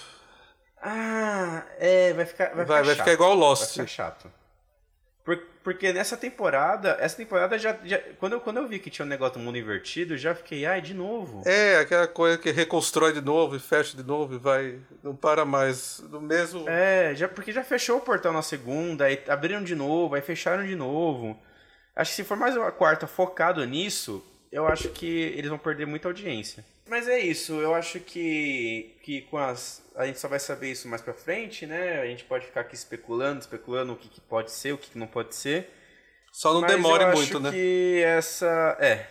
Ah, 0.81 1.65
é, 1.79 2.13
vai 2.13 2.25
ficar 2.25 2.55
vai, 2.55 2.65
vai, 2.65 2.67
ficar, 2.67 2.83
vai 2.83 2.95
ficar 2.95 3.13
igual 3.13 3.35
Lost. 3.35 3.77
Vai 3.77 3.87
ficar 3.87 3.87
chato. 3.87 4.31
Porque 5.63 5.93
nessa 5.93 6.17
temporada, 6.17 6.97
essa 6.99 7.15
temporada 7.15 7.59
já, 7.59 7.77
já, 7.85 7.99
quando, 8.19 8.35
eu, 8.35 8.41
quando 8.41 8.57
eu 8.57 8.67
vi 8.67 8.79
que 8.79 8.89
tinha 8.89 9.05
um 9.05 9.09
negócio 9.09 9.35
do 9.35 9.41
mundo 9.41 9.59
invertido, 9.59 10.17
já 10.17 10.35
fiquei, 10.35 10.65
ai, 10.65 10.81
de 10.81 10.95
novo. 10.95 11.43
É, 11.45 11.81
aquela 11.81 12.09
coisa 12.09 12.39
que 12.39 12.51
reconstrói 12.51 13.13
de 13.13 13.21
novo 13.21 13.55
e 13.55 13.59
fecha 13.59 13.95
de 13.95 14.03
novo 14.03 14.37
e 14.37 14.39
vai, 14.39 14.79
não 15.03 15.15
para 15.15 15.45
mais 15.45 16.03
no 16.09 16.23
mesmo. 16.23 16.67
É, 16.67 17.15
já, 17.15 17.29
porque 17.29 17.53
já 17.53 17.63
fechou 17.63 17.99
o 17.99 18.01
portal 18.01 18.33
na 18.33 18.41
segunda, 18.41 19.05
aí 19.05 19.23
abriram 19.29 19.63
de 19.63 19.75
novo, 19.75 20.15
aí 20.15 20.23
fecharam 20.23 20.65
de 20.65 20.75
novo. 20.75 21.39
Acho 21.99 22.13
que 22.13 22.17
se 22.17 22.25
for 22.25 22.37
mais 22.37 22.57
uma 22.57 22.71
quarta 22.71 23.09
focado 23.09 23.65
nisso, 23.65 24.25
eu 24.53 24.69
acho 24.69 24.89
que 24.91 25.05
eles 25.37 25.51
vão 25.51 25.59
perder 25.59 25.85
muita 25.85 26.07
audiência. 26.07 26.65
Mas 26.89 27.09
é 27.09 27.19
isso, 27.19 27.55
eu 27.55 27.75
acho 27.75 27.99
que, 27.99 28.97
que 29.03 29.23
com 29.23 29.37
as. 29.37 29.83
A 29.97 30.07
gente 30.07 30.21
só 30.21 30.29
vai 30.29 30.39
saber 30.39 30.71
isso 30.71 30.87
mais 30.87 31.03
pra 31.03 31.13
frente, 31.13 31.67
né? 31.67 32.01
A 32.01 32.07
gente 32.07 32.23
pode 32.23 32.47
ficar 32.47 32.61
aqui 32.61 32.77
especulando, 32.77 33.41
especulando 33.41 33.95
o 33.95 33.97
que, 33.97 34.09
que 34.09 34.21
pode 34.21 34.53
ser, 34.53 34.73
o 34.73 34.79
que, 34.79 34.91
que 34.91 34.99
não 34.99 35.09
pode 35.09 35.35
ser. 35.35 35.71
Só 36.33 36.55
não 36.55 36.61
Mas 36.61 36.71
demore 36.71 37.03
eu 37.03 37.09
muito, 37.09 37.37
acho 37.37 37.41
né? 37.41 37.51
que 37.51 38.01
essa. 38.05 38.77
É. 38.79 39.07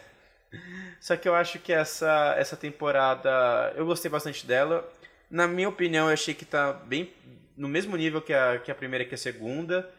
Só 1.01 1.17
que 1.17 1.27
eu 1.27 1.35
acho 1.35 1.59
que 1.59 1.73
essa, 1.73 2.35
essa 2.37 2.55
temporada. 2.55 3.73
Eu 3.75 3.85
gostei 3.85 4.09
bastante 4.09 4.47
dela. 4.47 4.89
Na 5.29 5.45
minha 5.45 5.67
opinião, 5.67 6.07
eu 6.07 6.13
achei 6.13 6.33
que 6.33 6.45
tá 6.45 6.71
bem 6.71 7.13
no 7.57 7.67
mesmo 7.67 7.97
nível 7.97 8.21
que 8.21 8.33
a, 8.33 8.59
que 8.59 8.71
a 8.71 8.75
primeira 8.75 9.03
e 9.03 9.07
que 9.07 9.15
a 9.15 9.17
segunda. 9.17 9.91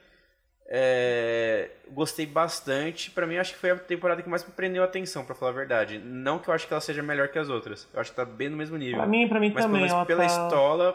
É, 0.70 1.70
gostei 1.92 2.26
bastante. 2.26 3.10
Para 3.10 3.26
mim, 3.26 3.36
acho 3.36 3.54
que 3.54 3.58
foi 3.58 3.70
a 3.70 3.76
temporada 3.76 4.22
que 4.22 4.28
mais 4.28 4.46
me 4.46 4.52
prendeu 4.52 4.82
a 4.82 4.86
atenção, 4.86 5.24
para 5.24 5.34
falar 5.34 5.52
a 5.52 5.54
verdade. 5.54 5.98
Não 5.98 6.38
que 6.38 6.48
eu 6.48 6.54
acho 6.54 6.66
que 6.66 6.74
ela 6.74 6.80
seja 6.80 7.02
melhor 7.02 7.28
que 7.28 7.38
as 7.38 7.48
outras. 7.48 7.88
Eu 7.92 8.00
acho 8.00 8.10
que 8.10 8.16
tá 8.16 8.24
bem 8.24 8.50
no 8.50 8.56
mesmo 8.56 8.76
nível. 8.76 8.98
Pra 8.98 9.06
mim, 9.06 9.26
pra 9.28 9.40
mim 9.40 9.50
Mas 9.54 9.64
também. 9.64 9.88
Mas 9.88 10.06
pela 10.06 10.26
tá... 10.26 10.26
história 10.26 10.94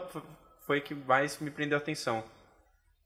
foi 0.64 0.80
que 0.80 0.94
mais 0.94 1.40
me 1.40 1.50
prendeu 1.50 1.76
a 1.76 1.80
atenção. 1.80 2.22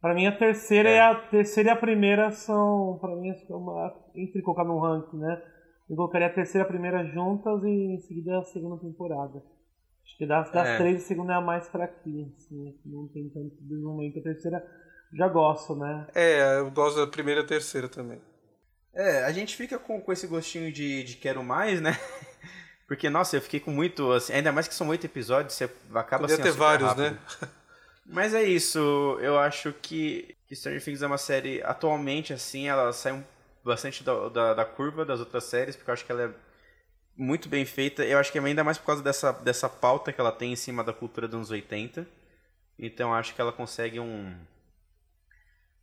Pra 0.01 0.15
mim, 0.15 0.27
a 0.27 0.37
terceira 0.37 0.91
é. 0.91 0.97
e 0.97 1.01
a 1.01 1.15
terceira 1.15 1.71
e 1.71 1.73
a 1.73 1.77
primeira 1.77 2.31
são, 2.31 2.99
pra 3.01 3.17
mim, 3.17 3.33
uma, 3.49 3.97
entre 4.15 4.43
colocar 4.43 4.65
no 4.65 4.79
ranking, 4.79 5.17
né? 5.17 5.43
Eu 5.89 5.97
colocaria 5.97 6.27
a 6.27 6.33
terceira 6.33 6.65
e 6.65 6.69
a 6.69 6.71
primeira 6.71 7.05
juntas 7.07 7.65
e 7.65 7.95
em 7.95 7.99
seguida 8.01 8.39
a 8.39 8.45
segunda 8.45 8.79
temporada. 8.79 9.43
Acho 10.05 10.17
que 10.19 10.27
das, 10.27 10.53
das 10.53 10.69
é. 10.69 10.77
três, 10.77 11.03
a 11.03 11.07
segunda 11.07 11.33
é 11.33 11.37
a 11.37 11.41
mais 11.41 11.69
fraquinha, 11.69 12.29
assim, 12.37 12.79
não 12.85 13.09
tem 13.09 13.29
tanto 13.31 13.57
desenvolvimento. 13.63 14.21
A 14.21 14.23
terceira 14.23 14.65
já 15.13 15.29
gosto, 15.29 15.75
né? 15.75 16.07
É, 16.15 16.59
eu 16.59 16.71
gosto 16.71 16.99
da 16.99 17.07
primeira 17.07 17.41
e 17.41 17.47
terceira 17.47 17.89
também. 17.89 18.21
É, 18.95 19.25
a 19.25 19.33
gente 19.33 19.57
fica 19.57 19.79
com, 19.79 20.01
com 20.01 20.13
esse 20.13 20.27
gostinho 20.27 20.73
de, 20.73 21.05
de 21.05 21.17
quero 21.17 21.43
mais, 21.43 21.81
né? 21.81 21.99
Porque, 22.87 23.11
nossa, 23.11 23.37
eu 23.37 23.43
fiquei 23.43 23.61
com 23.61 23.71
muito. 23.71 24.11
Assim, 24.13 24.33
ainda 24.33 24.51
mais 24.51 24.67
que 24.67 24.75
são 24.75 24.89
oito 24.89 25.05
episódios, 25.05 25.55
você 25.55 25.71
acaba 25.95 26.27
Podia 26.27 26.43
ter 26.43 26.53
vários, 26.53 26.89
rápido. 26.89 27.11
né? 27.13 27.19
Mas 28.07 28.33
é 28.33 28.43
isso, 28.43 29.19
eu 29.21 29.39
acho 29.39 29.71
que, 29.83 30.35
que 30.47 30.57
Stranger 30.57 30.83
Things 30.83 31.03
é 31.03 31.07
uma 31.07 31.19
série, 31.19 31.63
atualmente, 31.63 32.33
assim, 32.33 32.67
ela 32.67 32.91
sai 32.91 33.13
um, 33.13 33.23
bastante 33.63 34.03
da, 34.03 34.31
da, 34.31 34.55
da, 34.55 34.65
curva 34.65 35.05
das 35.05 35.21
outras 35.21 35.45
séries, 35.45 35.77
porque 35.77 35.91
eu 35.91 35.93
acho 35.93 36.07
que 36.07 36.13
ela 36.13 36.23
é 36.23 36.31
muito 37.15 37.51
bem 37.51 37.67
feita. 37.67 38.03
Eu 38.05 38.19
acho 38.19 38.33
que 38.33 38.39
é 38.39 38.43
ainda 38.43 38.65
mais 38.65 38.79
por 38.79 38.87
causa 38.87 39.03
dessa, 39.03 39.33
dessa 39.33 39.69
pauta 39.69 40.11
que 40.11 40.21
ela 40.21 40.33
tem 40.33 40.53
em 40.53 40.57
cima 40.57 40.83
da 40.83 40.93
cultura 40.93 41.29
dos 41.29 41.35
anos 41.35 41.51
80. 41.51 42.07
Então 42.79 43.13
acho 43.13 43.35
que 43.35 43.41
ela 43.41 43.53
consegue 43.53 44.01
um 44.01 44.35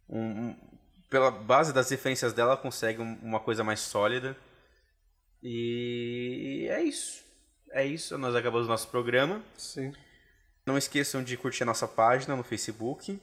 um, 0.09 0.19
um, 0.19 0.55
pela 1.09 1.31
base 1.31 1.73
das 1.73 1.89
referências 1.89 2.33
dela, 2.33 2.57
consegue 2.57 3.01
uma 3.01 3.39
coisa 3.39 3.63
mais 3.63 3.79
sólida. 3.79 4.35
E 5.41 6.67
é 6.69 6.83
isso. 6.83 7.23
é 7.71 7.85
isso, 7.85 8.17
nós 8.17 8.35
acabamos 8.35 8.67
o 8.67 8.69
nosso 8.69 8.87
programa. 8.87 9.43
Sim. 9.57 9.93
Não 10.65 10.77
esqueçam 10.77 11.23
de 11.23 11.37
curtir 11.37 11.63
a 11.63 11.67
nossa 11.67 11.87
página 11.87 12.35
no 12.35 12.43
Facebook, 12.43 13.19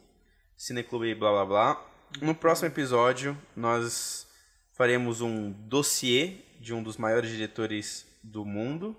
Cineclube 0.56 1.14
blá 1.14 1.30
blá 1.32 1.44
blá. 1.44 1.86
No 2.20 2.34
próximo 2.34 2.68
episódio, 2.68 3.36
nós 3.56 4.26
faremos 4.72 5.20
um 5.20 5.50
dossiê 5.50 6.36
de 6.60 6.72
um 6.72 6.82
dos 6.82 6.96
maiores 6.96 7.30
diretores 7.30 8.06
do 8.22 8.44
mundo 8.44 8.96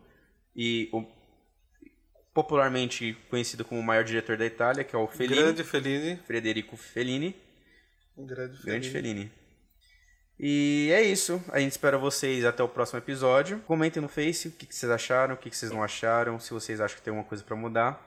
e 0.55 0.89
o, 0.91 1.05
popularmente 2.33 3.15
conhecido 3.29 3.63
como 3.63 3.79
o 3.79 3.83
maior 3.83 4.03
diretor 4.03 4.35
da 4.35 4.45
Itália, 4.45 4.83
que 4.83 4.95
é 4.95 4.99
o 4.99 5.07
Fellini, 5.07 5.41
Grande 5.41 5.63
Fellini. 5.63 6.17
Federico 6.25 6.75
Fellini. 6.75 7.35
Um 8.17 8.25
grande 8.25 8.57
Fellini. 8.57 8.65
Grande 8.65 8.89
Fellini. 8.89 9.31
E 10.39 10.89
é 10.91 11.01
isso. 11.01 11.41
A 11.51 11.59
gente 11.59 11.71
espera 11.71 11.97
vocês 11.97 12.43
até 12.43 12.63
o 12.63 12.67
próximo 12.67 12.99
episódio. 12.99 13.59
Comentem 13.61 14.01
no 14.01 14.09
Face 14.09 14.47
o 14.47 14.51
que, 14.51 14.65
que 14.65 14.75
vocês 14.75 14.91
acharam, 14.91 15.35
o 15.35 15.37
que, 15.37 15.49
que 15.49 15.55
vocês 15.55 15.71
não 15.71 15.83
acharam, 15.83 16.39
se 16.39 16.51
vocês 16.51 16.81
acham 16.81 16.97
que 16.97 17.03
tem 17.03 17.11
alguma 17.11 17.27
coisa 17.27 17.43
pra 17.43 17.55
mudar. 17.55 18.01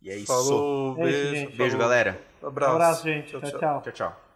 E 0.00 0.10
é 0.10 0.16
isso. 0.16 0.26
Falou, 0.26 0.96
É 0.98 1.10
isso, 1.10 1.30
beijo. 1.30 1.56
Beijo, 1.56 1.76
falou. 1.76 1.78
galera. 1.78 2.20
Abraço. 2.42 2.72
Um 2.72 2.74
abraço, 2.74 3.02
gente. 3.04 3.30
tchau. 3.30 3.40
tchau. 3.40 3.82
Tchau, 3.82 3.92
tchau. 3.92 4.31